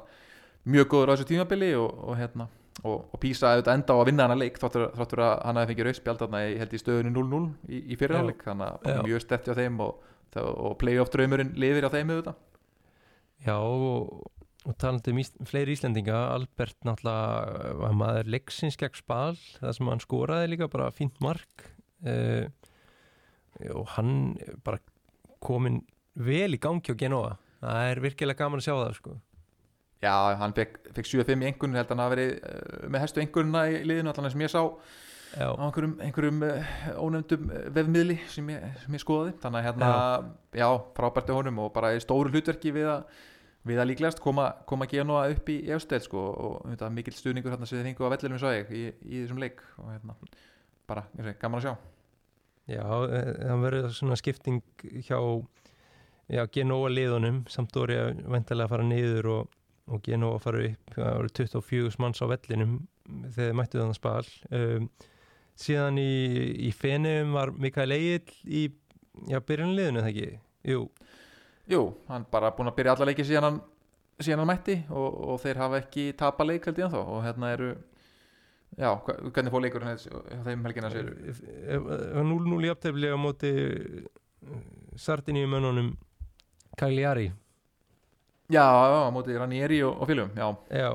mjög 0.74 0.90
góður 0.90 1.12
á 1.12 1.14
þessu 1.14 1.28
tímabili 1.30 1.70
og, 1.78 1.94
og 2.10 2.18
hérna 2.18 2.48
og, 2.82 3.04
og 3.14 3.20
Písa 3.22 3.52
auðvitað 3.52 3.78
enda 3.78 3.94
á 3.94 3.98
að 4.00 4.08
vinna 4.08 4.26
hana 4.26 4.36
leik 4.38 4.58
þáttur, 4.60 4.88
þáttur 4.98 5.22
að 5.24 5.34
hann 5.44 5.60
hafi 5.60 5.70
fengið 5.72 5.88
rauðspjald 5.88 6.24
í, 6.26 6.56
held 6.60 6.74
í 6.74 6.80
stöðunni 6.82 7.12
0-0 7.14 7.42
í, 7.68 7.80
í 7.94 7.98
fyrirháleik 8.00 8.42
þannig 8.46 8.88
að 8.90 9.02
mjög 9.06 9.24
sterti 9.24 9.54
á 9.54 9.58
þeim 9.60 9.82
og, 9.84 10.08
og 10.42 10.74
playoff 10.80 11.12
draumurinn 11.14 11.54
lifir 11.60 11.86
á 11.86 11.94
þeim 11.94 12.14
auðvitað. 12.14 12.40
Já, 13.44 13.56
og, 13.60 14.26
og 14.64 14.76
talandi 14.80 15.14
um 15.14 15.22
ís, 15.22 15.30
fleiri 15.46 15.76
Íslendinga 15.76 16.18
Albert 16.32 16.78
náttúrulega 16.88 17.76
var 17.84 17.96
maður 18.00 18.32
leiksins 18.34 18.78
gegn 18.80 18.98
spal 18.98 19.36
það 19.60 19.78
sem 19.78 19.92
hann 19.92 20.02
skoraði 20.02 20.50
líka 20.54 20.70
bara 20.72 20.90
fínt 20.94 21.20
mark. 21.24 21.68
Uh, 22.04 22.50
og 23.70 23.86
hann 23.94 24.34
bara 24.66 24.82
komin 25.44 25.84
vel 26.18 26.56
í 26.56 26.60
gangi 26.60 26.90
á 26.90 26.98
Genoa 26.98 27.36
það 27.64 27.90
er 27.90 28.00
virkilega 28.04 28.44
gaman 28.44 28.60
að 28.60 28.66
sjá 28.66 28.74
það 28.74 28.96
sko. 28.98 29.14
Já, 30.04 30.14
hann 30.40 30.54
fekk, 30.56 30.78
fekk 30.98 31.10
7-5 31.10 31.44
í 31.44 31.50
engun 31.50 31.78
held 31.78 31.88
að 31.88 31.94
hann 31.94 32.04
hafi 32.04 32.16
verið 32.16 32.32
uh, 32.36 32.86
með 32.92 33.04
hestu 33.06 33.24
engunna 33.24 33.64
í 33.70 33.82
liðinu 33.88 34.12
allan 34.12 34.32
sem 34.34 34.44
ég 34.44 34.52
sá 34.52 34.62
Já, 35.34 35.48
á 35.50 35.64
einhverjum, 35.66 35.94
einhverjum 36.04 36.42
uh, 36.46 36.72
ónefndum 37.02 37.46
uh, 37.50 37.62
vefmiðli 37.74 38.18
sem 38.30 38.50
ég, 38.54 38.66
sem 38.84 38.94
ég 38.94 39.02
skoðaði. 39.02 39.36
Þannig 39.42 39.60
að 39.60 39.68
hérna, 39.68 39.92
já, 40.60 40.68
frábært 40.98 41.32
í 41.32 41.38
honum 41.38 41.62
og 41.64 41.72
bara 41.74 41.94
stóru 42.02 42.30
hlutverki 42.34 42.74
við 42.74 42.90
að 42.92 43.22
við 43.64 43.80
að 43.80 43.90
líklegast 43.90 44.20
koma, 44.20 44.50
koma 44.68 44.86
Genoa 44.88 45.24
upp 45.32 45.48
í 45.48 45.56
efstel 45.72 46.00
sko 46.04 46.20
og 46.20 46.56
þetta 46.68 46.90
mikill 46.92 47.16
stuðningur 47.16 47.54
hérna 47.54 47.68
sem 47.68 47.80
þið 47.80 47.88
fengu 47.88 48.04
á 48.06 48.12
vellinum 48.12 48.40
svo 48.42 48.52
ég 48.52 48.70
í, 48.70 48.84
í 49.08 49.22
þessum 49.22 49.40
leik. 49.40 49.62
Og 49.80 49.90
hérna, 49.90 50.16
bara, 50.90 51.06
ég 51.16 51.28
segi, 51.28 51.38
gaman 51.40 51.62
að 51.62 51.68
sjá. 51.68 51.74
Já 52.64 52.84
eh, 52.84 53.30
það 53.40 53.62
verður 53.66 53.90
svona 53.92 54.16
skipting 54.20 54.62
hjá 55.04 55.18
já, 56.28 56.44
Genoa 56.52 56.92
liðunum. 56.92 57.42
Samt 57.52 57.76
orði 57.80 58.00
að 58.02 58.22
vendalega 58.36 58.72
fara 58.72 58.86
niður 58.88 59.30
og, 59.38 59.56
og 59.92 60.04
Genoa 60.04 60.38
fara 60.40 60.62
upp 60.70 60.94
það 60.94 61.18
voru 61.18 61.34
24 61.40 62.00
manns 62.00 62.22
á 62.24 62.26
vellinum 62.30 62.78
þegar 63.04 63.50
þið 63.50 63.58
mættu 63.58 63.80
þannig 63.80 63.98
spal. 63.98 64.30
Um, 64.54 64.88
síðan 65.60 66.00
í, 66.00 66.12
í 66.68 66.70
Fenum 66.74 67.34
var 67.36 67.52
Mikael 67.52 67.92
Egil 67.94 68.38
í 68.44 68.64
já, 69.30 69.38
byrjunliðinu 69.38 70.02
það 70.02 70.10
ekki? 70.10 70.30
Jú, 70.64 70.86
Jú, 71.70 71.94
hann 72.10 72.26
bara 72.28 72.52
búin 72.52 72.68
að 72.68 72.76
byrja 72.76 72.92
alla 72.92 73.06
leiki 73.08 73.24
síðan 73.24 73.46
hann, 73.46 73.60
síðan 74.20 74.42
hann 74.42 74.50
mætti 74.50 74.74
og, 74.92 75.20
og 75.32 75.38
þeir 75.40 75.60
hafa 75.62 75.80
ekki 75.80 76.10
tapa 76.20 76.44
leik 76.44 76.66
held 76.68 76.80
ég 76.80 76.88
ennþá. 76.88 77.04
Og 77.14 77.22
hérna 77.24 77.52
eru 77.54 77.70
já, 78.76 78.90
hvernig 79.06 79.54
fór 79.54 79.64
leikurinn 79.64 80.02
hjá 80.02 80.42
þeim 80.48 80.66
helgina 80.68 80.90
sér 80.92 81.08
0-0 82.20 82.66
í 82.66 82.72
aftefli 82.72 83.12
á 83.12 83.16
móti 83.20 83.54
Sardiníu 85.00 85.48
mönnunum 85.48 85.94
Cagliari 86.76 87.30
Já, 88.52 88.64
já, 88.64 88.98
á 89.08 89.10
móti 89.14 89.36
Ranieri 89.38 89.80
og, 89.86 90.02
og 90.02 90.08
fylgum 90.10 90.32
já, 90.36 90.48
já, 90.68 90.90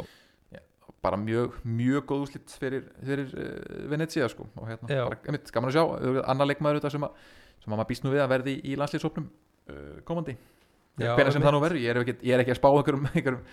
bara 1.02 1.18
mjög, 1.18 1.56
mjög 1.64 2.06
góð 2.06 2.26
úslitt 2.28 2.54
fyrir, 2.60 2.86
fyrir 3.02 3.32
uh, 3.34 3.90
Venezia 3.90 4.28
sko 4.30 4.46
og 4.56 4.68
hérna, 4.68 4.90
Já. 4.92 5.04
bara, 5.08 5.20
einmitt, 5.26 5.52
gaman 5.56 5.72
að 5.72 5.78
sjá 5.78 6.22
annar 6.30 6.50
leikmaður 6.50 6.82
þetta 6.82 6.94
sem, 6.94 7.08
að, 7.08 7.26
sem 7.64 7.74
að 7.74 7.80
maður 7.80 7.90
býst 7.92 8.06
nú 8.06 8.14
við 8.14 8.24
að 8.24 8.32
verði 8.36 8.56
í 8.62 8.78
landslýsopnum 8.80 9.28
uh, 9.30 10.00
komandi. 10.08 10.38
Já, 11.00 11.14
hvenær 11.16 11.34
sem 11.34 11.46
það 11.46 11.56
nú 11.56 11.62
verður, 11.64 11.82
ég 11.82 12.14
ég 12.28 12.34
er 12.36 12.44
ekki 12.44 12.54
að 12.54 12.60
spá 12.60 12.70
einhverjum, 12.70 13.06
einhverjum, 13.14 13.44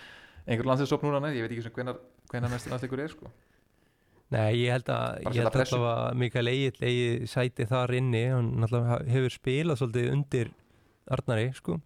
einhverjum 0.45 0.71
landslýsop 0.73 1.05
núna, 1.07 1.31
ég 1.31 1.45
veit 1.47 1.55
ekki 1.55 1.67
sem 1.69 1.77
hvenar 1.77 2.51
næstu 2.51 2.73
landsleikur 2.73 3.03
er 3.05 3.13
sko. 3.13 3.31
Nei, 4.35 4.49
ég 4.59 4.73
held 4.75 4.89
að, 4.91 5.21
ég 5.23 5.37
held 5.39 5.53
alltaf 5.55 5.85
að 5.87 6.17
Mikael 6.19 6.49
Egil 6.51 6.81
eigi 6.83 7.29
sæti 7.31 7.63
þar 7.69 7.93
inni 7.95 8.25
hann 8.27 8.65
hefur 9.07 9.31
spilað 9.31 9.79
svolítið 9.79 10.09
undir 10.11 10.51
Arnari, 11.15 11.47
sko. 11.55 11.77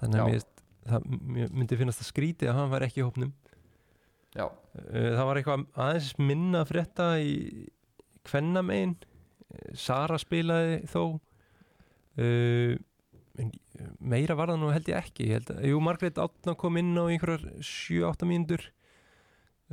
Þannig 0.00 0.16
Já. 0.16 0.24
að 0.24 0.59
það, 0.88 1.06
myndi 1.50 1.78
finnast 1.78 2.02
það 2.02 2.10
skrítið 2.12 2.52
að 2.52 2.58
hann 2.60 2.72
var 2.72 2.86
ekki 2.86 3.02
í 3.02 3.06
hópnum. 3.06 3.32
Já, 4.36 4.46
Uh, 4.70 5.16
það 5.16 5.24
var 5.26 5.38
eitthvað 5.40 5.62
aðeins 5.82 6.10
minna 6.22 6.60
frétta 6.68 7.06
í 7.18 7.32
kvennamein 8.28 8.92
Sara 9.74 10.14
spilaði 10.20 10.76
þó. 10.86 11.02
Uh, 12.14 12.76
meira 13.98 14.36
var 14.38 14.52
það 14.52 14.60
nú 14.62 14.70
held 14.70 14.90
ég 14.92 15.00
ekki. 15.00 15.26
Held 15.32 15.50
að, 15.56 15.64
jú, 15.72 15.80
Margrét 15.82 16.20
Átna 16.22 16.54
kom 16.58 16.78
inn 16.78 16.92
á 16.94 17.10
einhverjar 17.10 17.42
7-8 17.58 18.28
mínútur. 18.30 18.62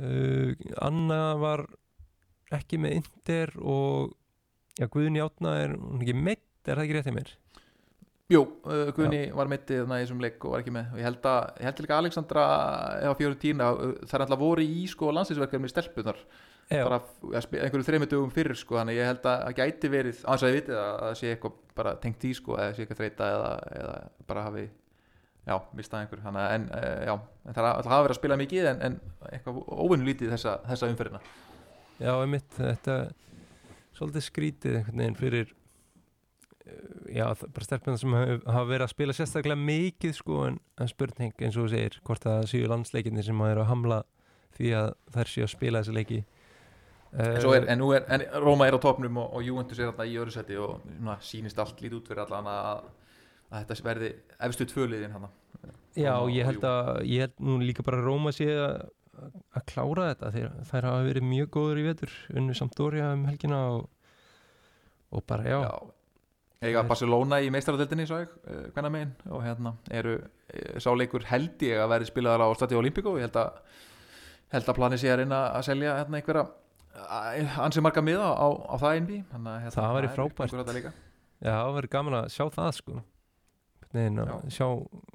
Uh, 0.02 0.56
Anna 0.82 1.36
var 1.38 1.62
ekki 2.54 2.80
með 2.82 2.98
Inder 3.00 3.54
og 3.62 4.16
já, 4.78 4.88
Guðni 4.90 5.22
Átna 5.22 5.54
er 5.62 5.76
er 5.76 6.00
ekki 6.00 6.16
meitt, 6.18 6.46
er 6.66 6.74
það 6.74 6.84
ekki 6.88 6.98
rétt 6.98 7.12
í 7.12 7.16
mér? 7.20 7.32
Jú, 8.28 8.42
uh, 8.68 8.90
Guðni 8.92 9.22
var 9.32 9.48
mittið 9.48 9.78
þarna 9.82 9.98
í 9.98 10.02
þessum 10.04 10.18
leik 10.20 10.42
og 10.44 10.52
var 10.52 10.60
ekki 10.60 10.72
með. 10.74 10.88
Og 10.92 10.98
ég 11.00 11.06
held 11.08 11.28
að, 11.30 11.46
ég 11.62 11.64
held 11.70 11.78
líka 11.80 11.94
að 11.96 12.02
Alexandra 12.02 12.42
eða 13.00 13.14
fjóru 13.16 13.38
tína, 13.40 13.68
það 14.02 14.16
er 14.18 14.24
alltaf 14.26 14.42
voru 14.42 14.64
í 14.68 14.82
sko 14.92 15.12
landsinsverkefni 15.16 15.70
stelpunar 15.72 16.18
Já, 16.68 16.82
bara 16.84 16.98
einhverju 17.40 17.86
þreymur 17.86 18.10
dögum 18.12 18.32
fyrir 18.34 18.58
sko, 18.60 18.76
þannig 18.76 18.98
ég 18.98 19.06
held 19.08 19.24
að 19.24 19.38
það 19.46 19.54
gæti 19.62 19.90
verið 19.94 20.18
þess 20.20 20.44
að 20.44 20.50
ég 20.52 20.58
vitið 20.58 20.76
að 20.82 20.98
það 21.06 21.14
sé 21.22 21.30
eitthvað 21.32 21.54
bara 21.80 21.94
tengt 22.02 22.26
í 22.28 22.32
sko, 22.36 22.58
eða 22.60 22.74
sé 22.76 22.84
eitthvað 22.84 23.00
þreita 23.00 23.28
eða, 23.32 23.48
eða 23.78 23.94
bara 24.28 24.42
hafi 24.50 24.64
já, 25.48 25.54
mistað 25.78 26.02
einhver. 26.02 26.20
Þannig, 26.26 26.42
að- 26.44 26.52
en 26.58 26.66
uh, 26.76 26.98
já, 27.08 27.14
en 27.48 27.56
það 27.56 27.70
hafa 27.88 28.02
verið 28.04 28.12
að 28.12 28.20
spila 28.20 28.38
mikið 28.42 28.68
en, 28.74 28.82
en 28.90 28.98
eitthvað 29.32 29.62
óvinnu 29.86 30.10
lítið 30.10 30.34
þessa, 30.36 30.58
þessa 30.68 30.90
umferðina. 30.92 31.22
Já, 32.04 32.12
einmitt 32.20 32.60
þetta 32.60 32.98
svolítið 33.96 34.26
skrítið 34.28 34.76
einhvern 34.82 35.00
veginn 35.06 35.18
fyrir 35.24 35.48
uh, 35.54 35.56
já, 37.14 37.26
bara 37.54 37.66
stelpuna 37.66 37.98
sem 38.00 38.14
hafa 38.14 38.64
verið 38.68 38.84
að 38.86 38.92
spila 38.92 39.14
sérstaklega 39.16 39.60
mikið 39.60 40.16
sko, 40.18 40.40
en, 40.48 40.58
en 40.80 40.90
spurning 40.90 41.34
eins 41.44 41.56
og 41.56 41.66
þú 41.66 41.72
segir 41.72 41.98
hvort 42.06 42.24
það 42.26 42.48
séu 42.52 42.68
landsleikinni 42.70 43.24
sem 43.24 43.42
eru 43.48 43.64
að 43.64 43.70
hamla 43.72 44.02
því 44.58 44.74
að 44.78 44.90
þær 45.14 45.32
séu 45.32 45.46
að 45.46 45.52
spila 45.54 45.82
þessi 45.82 45.96
leiki. 45.96 46.20
En, 47.08 47.38
er, 47.40 47.66
en 47.72 47.82
er, 47.88 48.06
en 48.12 48.24
Róma 48.44 48.68
er 48.68 48.76
á 48.76 48.80
topnum 48.84 49.16
og, 49.22 49.30
og 49.38 49.44
Juventus 49.46 49.78
er 49.80 49.88
þarna 49.88 50.06
í 50.10 50.16
öðru 50.20 50.34
seti 50.34 50.58
og 50.60 50.82
svona, 50.84 51.16
sýnist 51.24 51.60
allt 51.62 51.80
lítið 51.80 51.98
út 52.02 52.10
fyrir 52.10 52.24
allan 52.26 52.50
að, 52.52 52.88
að 53.48 53.62
þetta 53.62 53.86
verði 53.86 54.10
efstu 54.48 54.68
tvöliðin 54.68 55.16
hann 55.16 55.28
Já, 55.96 56.12
Róma 56.18 56.34
ég 56.34 56.44
og 56.44 56.50
held 56.50 56.66
að 56.68 56.90
ég 57.08 57.24
held 57.24 57.44
nú 57.48 57.58
líka 57.62 57.86
bara 57.86 58.02
að 58.02 58.10
Róma 58.10 58.34
sé 58.36 58.50
að, 58.52 58.82
að 59.56 59.68
klára 59.72 60.10
þetta. 60.10 60.32
Þeir, 60.36 60.50
þær 60.68 60.90
hafa 60.90 61.06
verið 61.08 61.30
mjög 61.32 61.52
góður 61.56 61.80
í 61.80 61.86
vetur 61.88 62.18
unnu 62.34 62.58
Sampdoria 62.58 63.12
um 63.16 63.24
helgina 63.30 63.62
og, 63.78 63.88
og 65.16 65.24
bara 65.32 65.48
já, 65.48 65.62
já 65.64 65.97
eiga 66.64 66.82
Barcelona 66.88 67.38
í 67.44 67.50
ég, 68.18 68.32
uh, 68.50 68.62
hvernig 68.74 68.94
megin? 68.94 69.12
Og 69.30 69.42
hérna 69.46 69.74
eru 69.94 70.16
uh, 70.18 70.78
sá 70.82 70.90
leikur 70.98 71.26
held 71.30 71.62
ég 71.62 71.78
að 71.82 71.92
verði 71.94 72.10
spilaðar 72.10 72.46
á 72.46 72.48
Stadio 72.58 72.80
Olimpico, 72.82 73.14
ég 73.18 73.28
held 73.28 73.38
að 73.38 73.60
held 74.54 74.70
að 74.72 74.78
plani 74.80 74.98
sé 74.98 75.10
að 75.12 75.20
reyna 75.22 75.42
að 75.58 75.66
selja 75.68 75.98
hérna 76.00 76.18
einhverja 76.18 76.46
ansi 77.62 77.82
marga 77.84 78.02
miða 78.02 78.30
á, 78.34 78.48
á 78.48 78.74
það 78.80 78.96
að 79.52 79.60
hérna, 79.62 79.74
Það 79.76 79.94
væri 79.98 80.08
frábært. 80.16 80.54
já, 81.44 81.52
það 81.52 81.74
verið 81.76 81.92
gaman 81.94 82.16
að 82.18 82.28
sjá 82.34 82.44
það 82.56 82.70
sko. 82.78 83.02
Nein, 83.94 84.18
sjá 84.52 84.66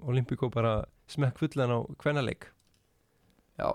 Olympíko 0.10 0.50
bara 0.54 0.74
smekk 1.12 1.41
fullan 1.41 1.74
á 1.76 1.80
kvennaleik. 2.02 2.48
Já, 3.60 3.68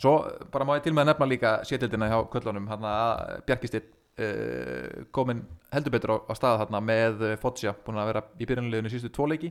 svo 0.00 0.14
bara 0.54 0.66
má 0.66 0.74
ég 0.78 0.86
til 0.86 0.94
með 0.94 1.04
að 1.04 1.10
nefna 1.12 1.28
líka 1.30 1.52
sétildina 1.68 2.08
hjá 2.10 2.16
köllunum. 2.32 2.66
Hann 2.70 2.86
að 2.88 3.44
Bjarkistitt 3.50 3.90
uh, 3.92 3.93
komin 5.14 5.40
heldur 5.74 5.94
betur 5.94 6.14
á, 6.14 6.16
á 6.30 6.32
stað 6.38 6.60
þarna 6.62 6.80
með 6.84 7.24
uh, 7.24 7.32
Foggia, 7.42 7.72
búin 7.86 7.98
að 7.98 8.10
vera 8.12 8.22
í 8.38 8.46
byrjunleginu 8.46 8.92
sístu 8.92 9.10
tvo 9.14 9.26
leiki 9.30 9.50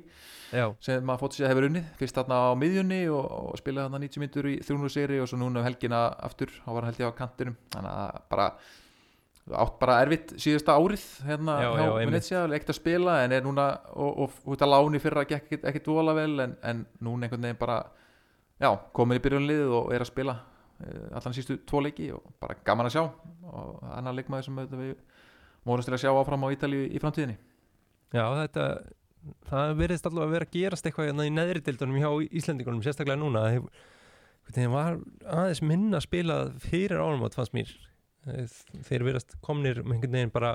Já, 0.53 0.67
sem 0.85 1.09
að 1.09 1.19
Foggia 1.23 1.49
hefur 1.49 1.67
unnið, 1.67 1.89
fyrst 1.99 2.19
þarna 2.19 2.37
á 2.47 2.51
miðjunni 2.59 3.01
og, 3.11 3.25
og 3.49 3.57
spilaði 3.59 3.89
þarna 3.89 4.01
90 4.05 4.23
myndur 4.23 4.47
í 4.51 4.53
300 4.61 4.93
seri 4.93 5.19
og 5.19 5.27
svo 5.31 5.41
núna 5.41 5.63
um 5.63 5.67
helgina 5.67 6.05
aftur, 6.23 6.53
þá 6.61 6.69
var 6.69 6.85
hann 6.85 6.93
held 6.93 7.01
ég 7.01 7.11
á 7.11 7.19
kantinum. 7.19 7.57
Þannig 7.73 7.97
að 8.03 8.21
bara 8.29 8.47
átt 9.59 9.79
bara 9.81 9.97
erfitt 10.05 10.35
síðasta 10.39 10.77
árið 10.79 11.03
hérna 11.27 11.57
Já, 11.59 11.69
hjá. 11.75 11.87
Venezia, 11.99 12.43
ekkert 12.45 12.71
að 12.71 12.79
spila 12.79 13.17
en 13.25 13.33
er 13.35 13.43
núna 13.43 13.65
og, 13.91 14.21
og 14.23 14.53
út 14.53 14.63
að 14.63 14.71
láni 14.71 15.01
fyrra 15.03 15.25
gekk 15.27 15.57
ekkert, 15.57 15.89
vola 15.91 16.15
vel 16.15 16.37
en, 16.45 16.55
en 16.63 16.85
núna 17.03 17.27
einhvern 17.27 17.49
veginn 17.49 17.59
bara 17.59 17.81
já, 18.61 18.69
komin 18.95 19.19
í 19.19 19.23
byrjunliðið 19.25 19.75
og 19.81 19.91
er 19.91 20.05
að 20.05 20.11
spila 20.13 20.37
allan 21.13 21.35
sístu 21.35 21.57
tvo 21.67 21.81
leiki 21.83 22.09
og 22.15 22.25
bara 22.41 22.57
gaman 22.65 22.89
að 22.89 22.97
sjá. 22.97 23.03
Og 23.49 23.79
annar 23.93 24.17
leikmaður 24.17 24.49
sem 24.49 24.59
við 24.73 24.93
móðumst 25.63 25.89
til 25.89 25.95
að 25.95 26.03
sjá 26.03 26.11
áfram 26.11 26.45
á 26.45 26.53
Ítalíu 26.55 26.89
í 26.89 27.01
framtíðinni. 27.01 27.37
Já 28.13 28.25
þetta 28.41 28.67
það 29.47 29.73
verðist 29.79 30.07
allavega 30.09 30.27
að 30.27 30.35
vera 30.35 30.47
að 30.49 30.55
gerast 30.57 30.87
eitthvað 30.87 31.09
hérna 31.09 31.25
í 31.27 31.33
neðri 31.33 31.63
dildunum 31.63 32.01
hjá 32.01 32.09
Íslendingunum 32.39 32.83
sérstaklega 32.83 33.21
núna. 33.21 33.45
Það 34.51 34.69
var 34.73 34.99
aðeins 35.23 35.63
minna 35.63 35.99
að 36.01 36.07
spila 36.09 36.37
fyrir 36.59 36.99
ánumót 36.99 37.37
fannst 37.37 37.55
mér. 37.55 37.71
Eh, 38.27 38.47
þeir 38.87 39.03
verðast 39.07 39.35
komnir 39.43 39.81
með 39.83 39.97
einhvern 39.97 40.15
veginn 40.15 40.31
bara 40.31 40.53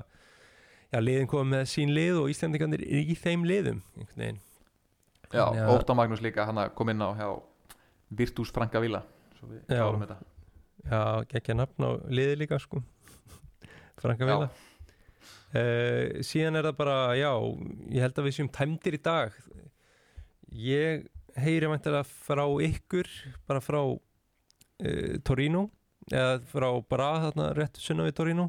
já, 0.88 1.00
liðin 1.02 1.28
komið 1.28 1.50
með 1.52 1.66
sín 1.68 1.92
lið 1.92 2.20
og 2.22 2.30
Íslendingarnir 2.32 2.84
í 2.84 3.16
þeim 3.18 3.44
liðum 3.48 3.82
Já, 5.28 5.44
Óta 5.68 5.92
Magnús 5.96 6.22
líka 6.24 6.46
hann 6.48 6.62
kom 6.72 6.88
inn 6.88 7.04
á 7.04 7.12
Virtus 8.08 8.52
Franka 8.54 8.80
Villa 8.80 9.02
svo 9.38 9.50
við 9.50 9.62
klárum 9.70 10.04
þetta. 10.04 10.18
Já, 10.88 11.02
gekkja 11.32 11.56
nafn 11.58 11.86
á 11.86 11.90
liði 12.10 12.40
líka 12.42 12.58
sko. 12.62 12.82
Franka. 14.02 14.26
Vila 14.26 14.48
uh, 14.48 16.20
Síðan 16.26 16.60
er 16.60 16.68
það 16.68 16.76
bara, 16.78 16.98
já 17.18 17.32
Ég 17.94 18.04
held 18.04 18.20
að 18.20 18.28
við 18.28 18.36
séum 18.38 18.52
tæmdir 18.54 18.98
í 18.98 19.02
dag. 19.02 19.40
Ég 20.48 21.08
heyri 21.38 21.70
væntanlega 21.70 22.06
frá 22.26 22.44
ykkur 22.66 23.10
bara 23.48 23.62
frá 23.62 23.80
uh, 23.84 25.16
Torino 25.26 25.68
eða 26.08 26.38
frá 26.48 26.68
bara 26.88 27.10
þarna 27.26 27.50
rétt 27.58 27.80
sunna 27.82 28.06
við 28.08 28.16
Torino. 28.20 28.48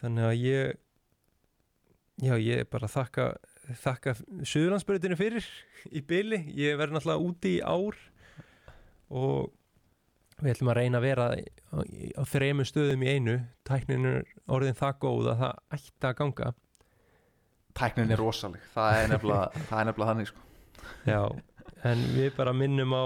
Þannig 0.00 0.26
að 0.30 0.38
ég 0.40 0.78
já, 2.20 2.34
ég 2.40 2.68
bara 2.72 2.88
þakka 2.88 3.32
þakka 3.80 4.14
Suðurlandsbyrðinu 4.48 5.16
fyrir 5.18 5.46
í 5.94 6.02
byli, 6.02 6.40
ég 6.58 6.78
verði 6.80 6.96
náttúrulega 6.96 7.26
úti 7.28 7.52
í 7.58 7.62
ár 7.62 7.98
og 9.10 9.52
við 10.40 10.54
ætlum 10.54 10.70
að 10.72 10.78
reyna 10.80 10.98
að 11.00 11.06
vera 11.06 11.28
á, 11.36 12.22
þremur 12.28 12.68
stöðum 12.68 13.04
í 13.04 13.14
einu. 13.14 13.36
Tæknin 13.68 14.08
er 14.08 14.18
orðin 14.50 14.78
það 14.78 14.98
góð 15.04 15.30
að 15.32 15.44
það 15.44 15.78
ætti 15.78 16.08
að 16.08 16.16
ganga. 16.20 16.50
Tæknin 17.80 18.14
er 18.14 18.20
rosaleg, 18.20 18.66
það 18.74 18.98
er 18.98 19.12
nefnilega 19.14 19.46
það 19.70 19.80
er 19.80 19.88
nefnilega 19.90 20.12
þannig 20.12 20.30
sko. 20.30 20.44
Já, 21.06 21.20
en 21.90 22.04
við 22.16 22.30
bara 22.38 22.54
minnum 22.56 22.96
á 22.96 23.04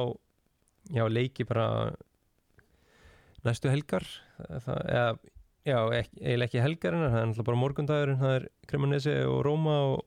já, 0.94 1.04
leiki 1.10 1.46
bara 1.48 1.68
næstu 3.44 3.72
helgar. 3.72 4.06
Það, 4.38 4.80
eða, 4.88 5.08
já, 5.68 5.78
eiginlega 6.00 6.48
ekki 6.48 6.64
helgar 6.64 6.96
en 6.96 7.06
það 7.06 7.20
er 7.20 7.28
náttúrulega 7.30 7.50
bara 7.50 7.62
morgundagurinn. 7.64 8.22
Það 8.22 8.36
er 8.38 8.48
Cremonese 8.70 9.16
og 9.28 9.40
Roma 9.46 9.78
og, 9.92 10.04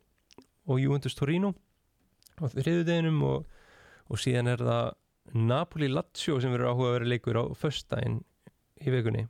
og 0.68 0.82
Juventus 0.82 1.18
Torino 1.18 1.54
á 2.38 2.46
þriðudeginum 2.54 3.22
og, 3.26 3.46
og 4.12 4.22
síðan 4.22 4.52
er 4.54 4.62
það 4.62 4.96
Napoli 5.34 5.90
Lazio 5.92 6.40
sem 6.42 6.54
verður 6.54 6.72
áhuga 6.72 6.90
að 6.92 6.96
vera 6.98 7.12
leikur 7.12 7.40
á 7.40 7.44
föstudaginn 7.58 8.22
í 8.84 8.94
vikunni. 8.94 9.28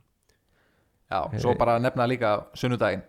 Já, 1.08 1.24
svo 1.40 1.54
bara 1.58 1.78
að 1.78 1.86
nefna 1.86 2.06
líka 2.08 2.32
sunnudaginn. 2.58 3.02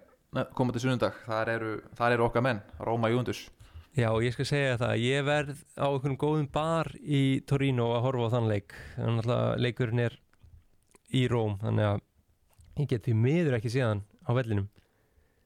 Komandi 0.55 0.81
sunnudag, 0.81 1.15
þar 1.25 1.49
eru, 1.55 1.71
þar 1.97 2.13
eru 2.15 2.25
okkar 2.27 2.43
menn 2.45 2.59
Róma 2.85 3.09
Júndus 3.09 3.47
Já, 3.97 4.11
ég 4.21 4.35
skal 4.35 4.45
segja 4.45 4.75
það, 4.77 4.91
ég 5.01 5.23
verð 5.25 5.63
á 5.73 5.89
einhverjum 5.89 6.19
góðum 6.21 6.49
bar 6.53 6.91
í 7.01 7.41
Torino 7.49 7.87
að 7.95 8.03
horfa 8.05 8.27
á 8.29 8.33
þann 8.35 8.49
leik. 8.51 8.75
Þannig 8.93 9.31
að 9.33 9.47
leikurinn 9.65 10.03
er 10.03 10.17
í 11.09 11.23
Róm 11.31 11.57
þannig 11.63 11.87
að 11.87 12.03
ég 12.83 12.91
get 12.93 13.09
því 13.09 13.15
miður 13.25 13.57
ekki 13.57 13.73
síðan 13.73 14.05
á 14.29 14.31
vellinum. 14.37 14.69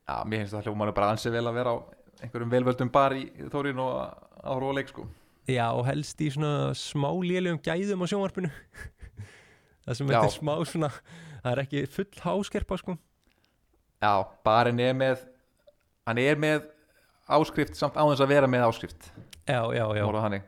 Já, 0.03 0.15
mér 0.27 0.43
finnst 0.43 0.57
það 0.57 0.67
hljóma 0.67 0.91
bara 0.91 1.13
ansið 1.15 1.37
vel 1.37 1.45
að 1.47 1.59
vera 1.61 1.73
á 1.73 1.77
einhverjum 2.19 2.53
velvöldum 2.53 2.91
bar 2.93 3.15
í 3.15 3.23
Þórin 3.47 3.79
og 3.79 3.95
á 4.43 4.51
Róa 4.59 4.75
leik 4.75 4.91
sko 4.91 5.07
Já, 5.49 5.65
og 5.75 5.83
helst 5.89 6.21
í 6.23 6.29
svona 6.31 6.71
smá 6.77 7.09
lélegum 7.19 7.59
gæðum 7.63 8.03
á 8.03 8.07
sjónvarpinu. 8.07 8.51
Það 9.83 9.97
sem 9.99 10.07
Já. 10.07 10.15
þetta 10.15 10.29
er 10.29 10.35
smá 10.37 10.53
svona 10.63 10.89
það 11.43 11.49
er 11.51 11.61
ekki 11.65 11.81
full 11.91 12.21
háskerpa 12.23 12.77
sko. 12.79 12.95
Já, 14.03 14.13
barinn 14.47 14.79
er 14.83 14.95
með 14.95 15.25
hann 16.07 16.21
er 16.23 16.39
með 16.39 16.69
áskrift 17.27 17.75
samt 17.79 17.99
á 17.99 18.03
þess 18.07 18.23
að 18.23 18.31
vera 18.31 18.49
með 18.51 18.67
áskrift. 18.69 19.09
Já, 19.43 19.59
já, 19.75 19.83
já, 19.99 20.05
þannig. 20.15 20.47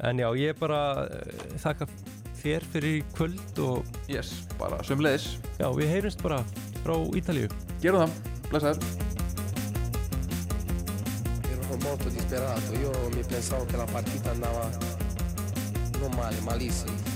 En 0.00 0.22
já, 0.22 0.30
ég 0.40 0.58
bara 0.58 0.80
uh, 1.04 1.54
þakka 1.60 1.86
þér 2.40 2.66
fyrir 2.72 3.02
kvöld 3.12 3.60
og 3.66 3.84
Yes, 4.08 4.32
bara 4.56 4.80
sömulegis 4.88 5.34
já, 5.60 5.68
við 5.76 5.92
heyrumst 5.92 6.24
bara 6.24 6.40
frá 6.80 6.96
Ítalíu. 7.20 7.52
Gerum 7.84 8.06
það, 8.06 8.34
blessaður 8.48 9.09
molto 11.82 12.08
disperato, 12.08 12.74
io 12.74 12.90
mi 13.14 13.22
pensavo 13.22 13.64
che 13.64 13.76
la 13.76 13.84
partita 13.84 14.30
andava 14.30 14.68
non 15.98 16.10
male, 16.14 16.40
malissimo. 16.40 17.09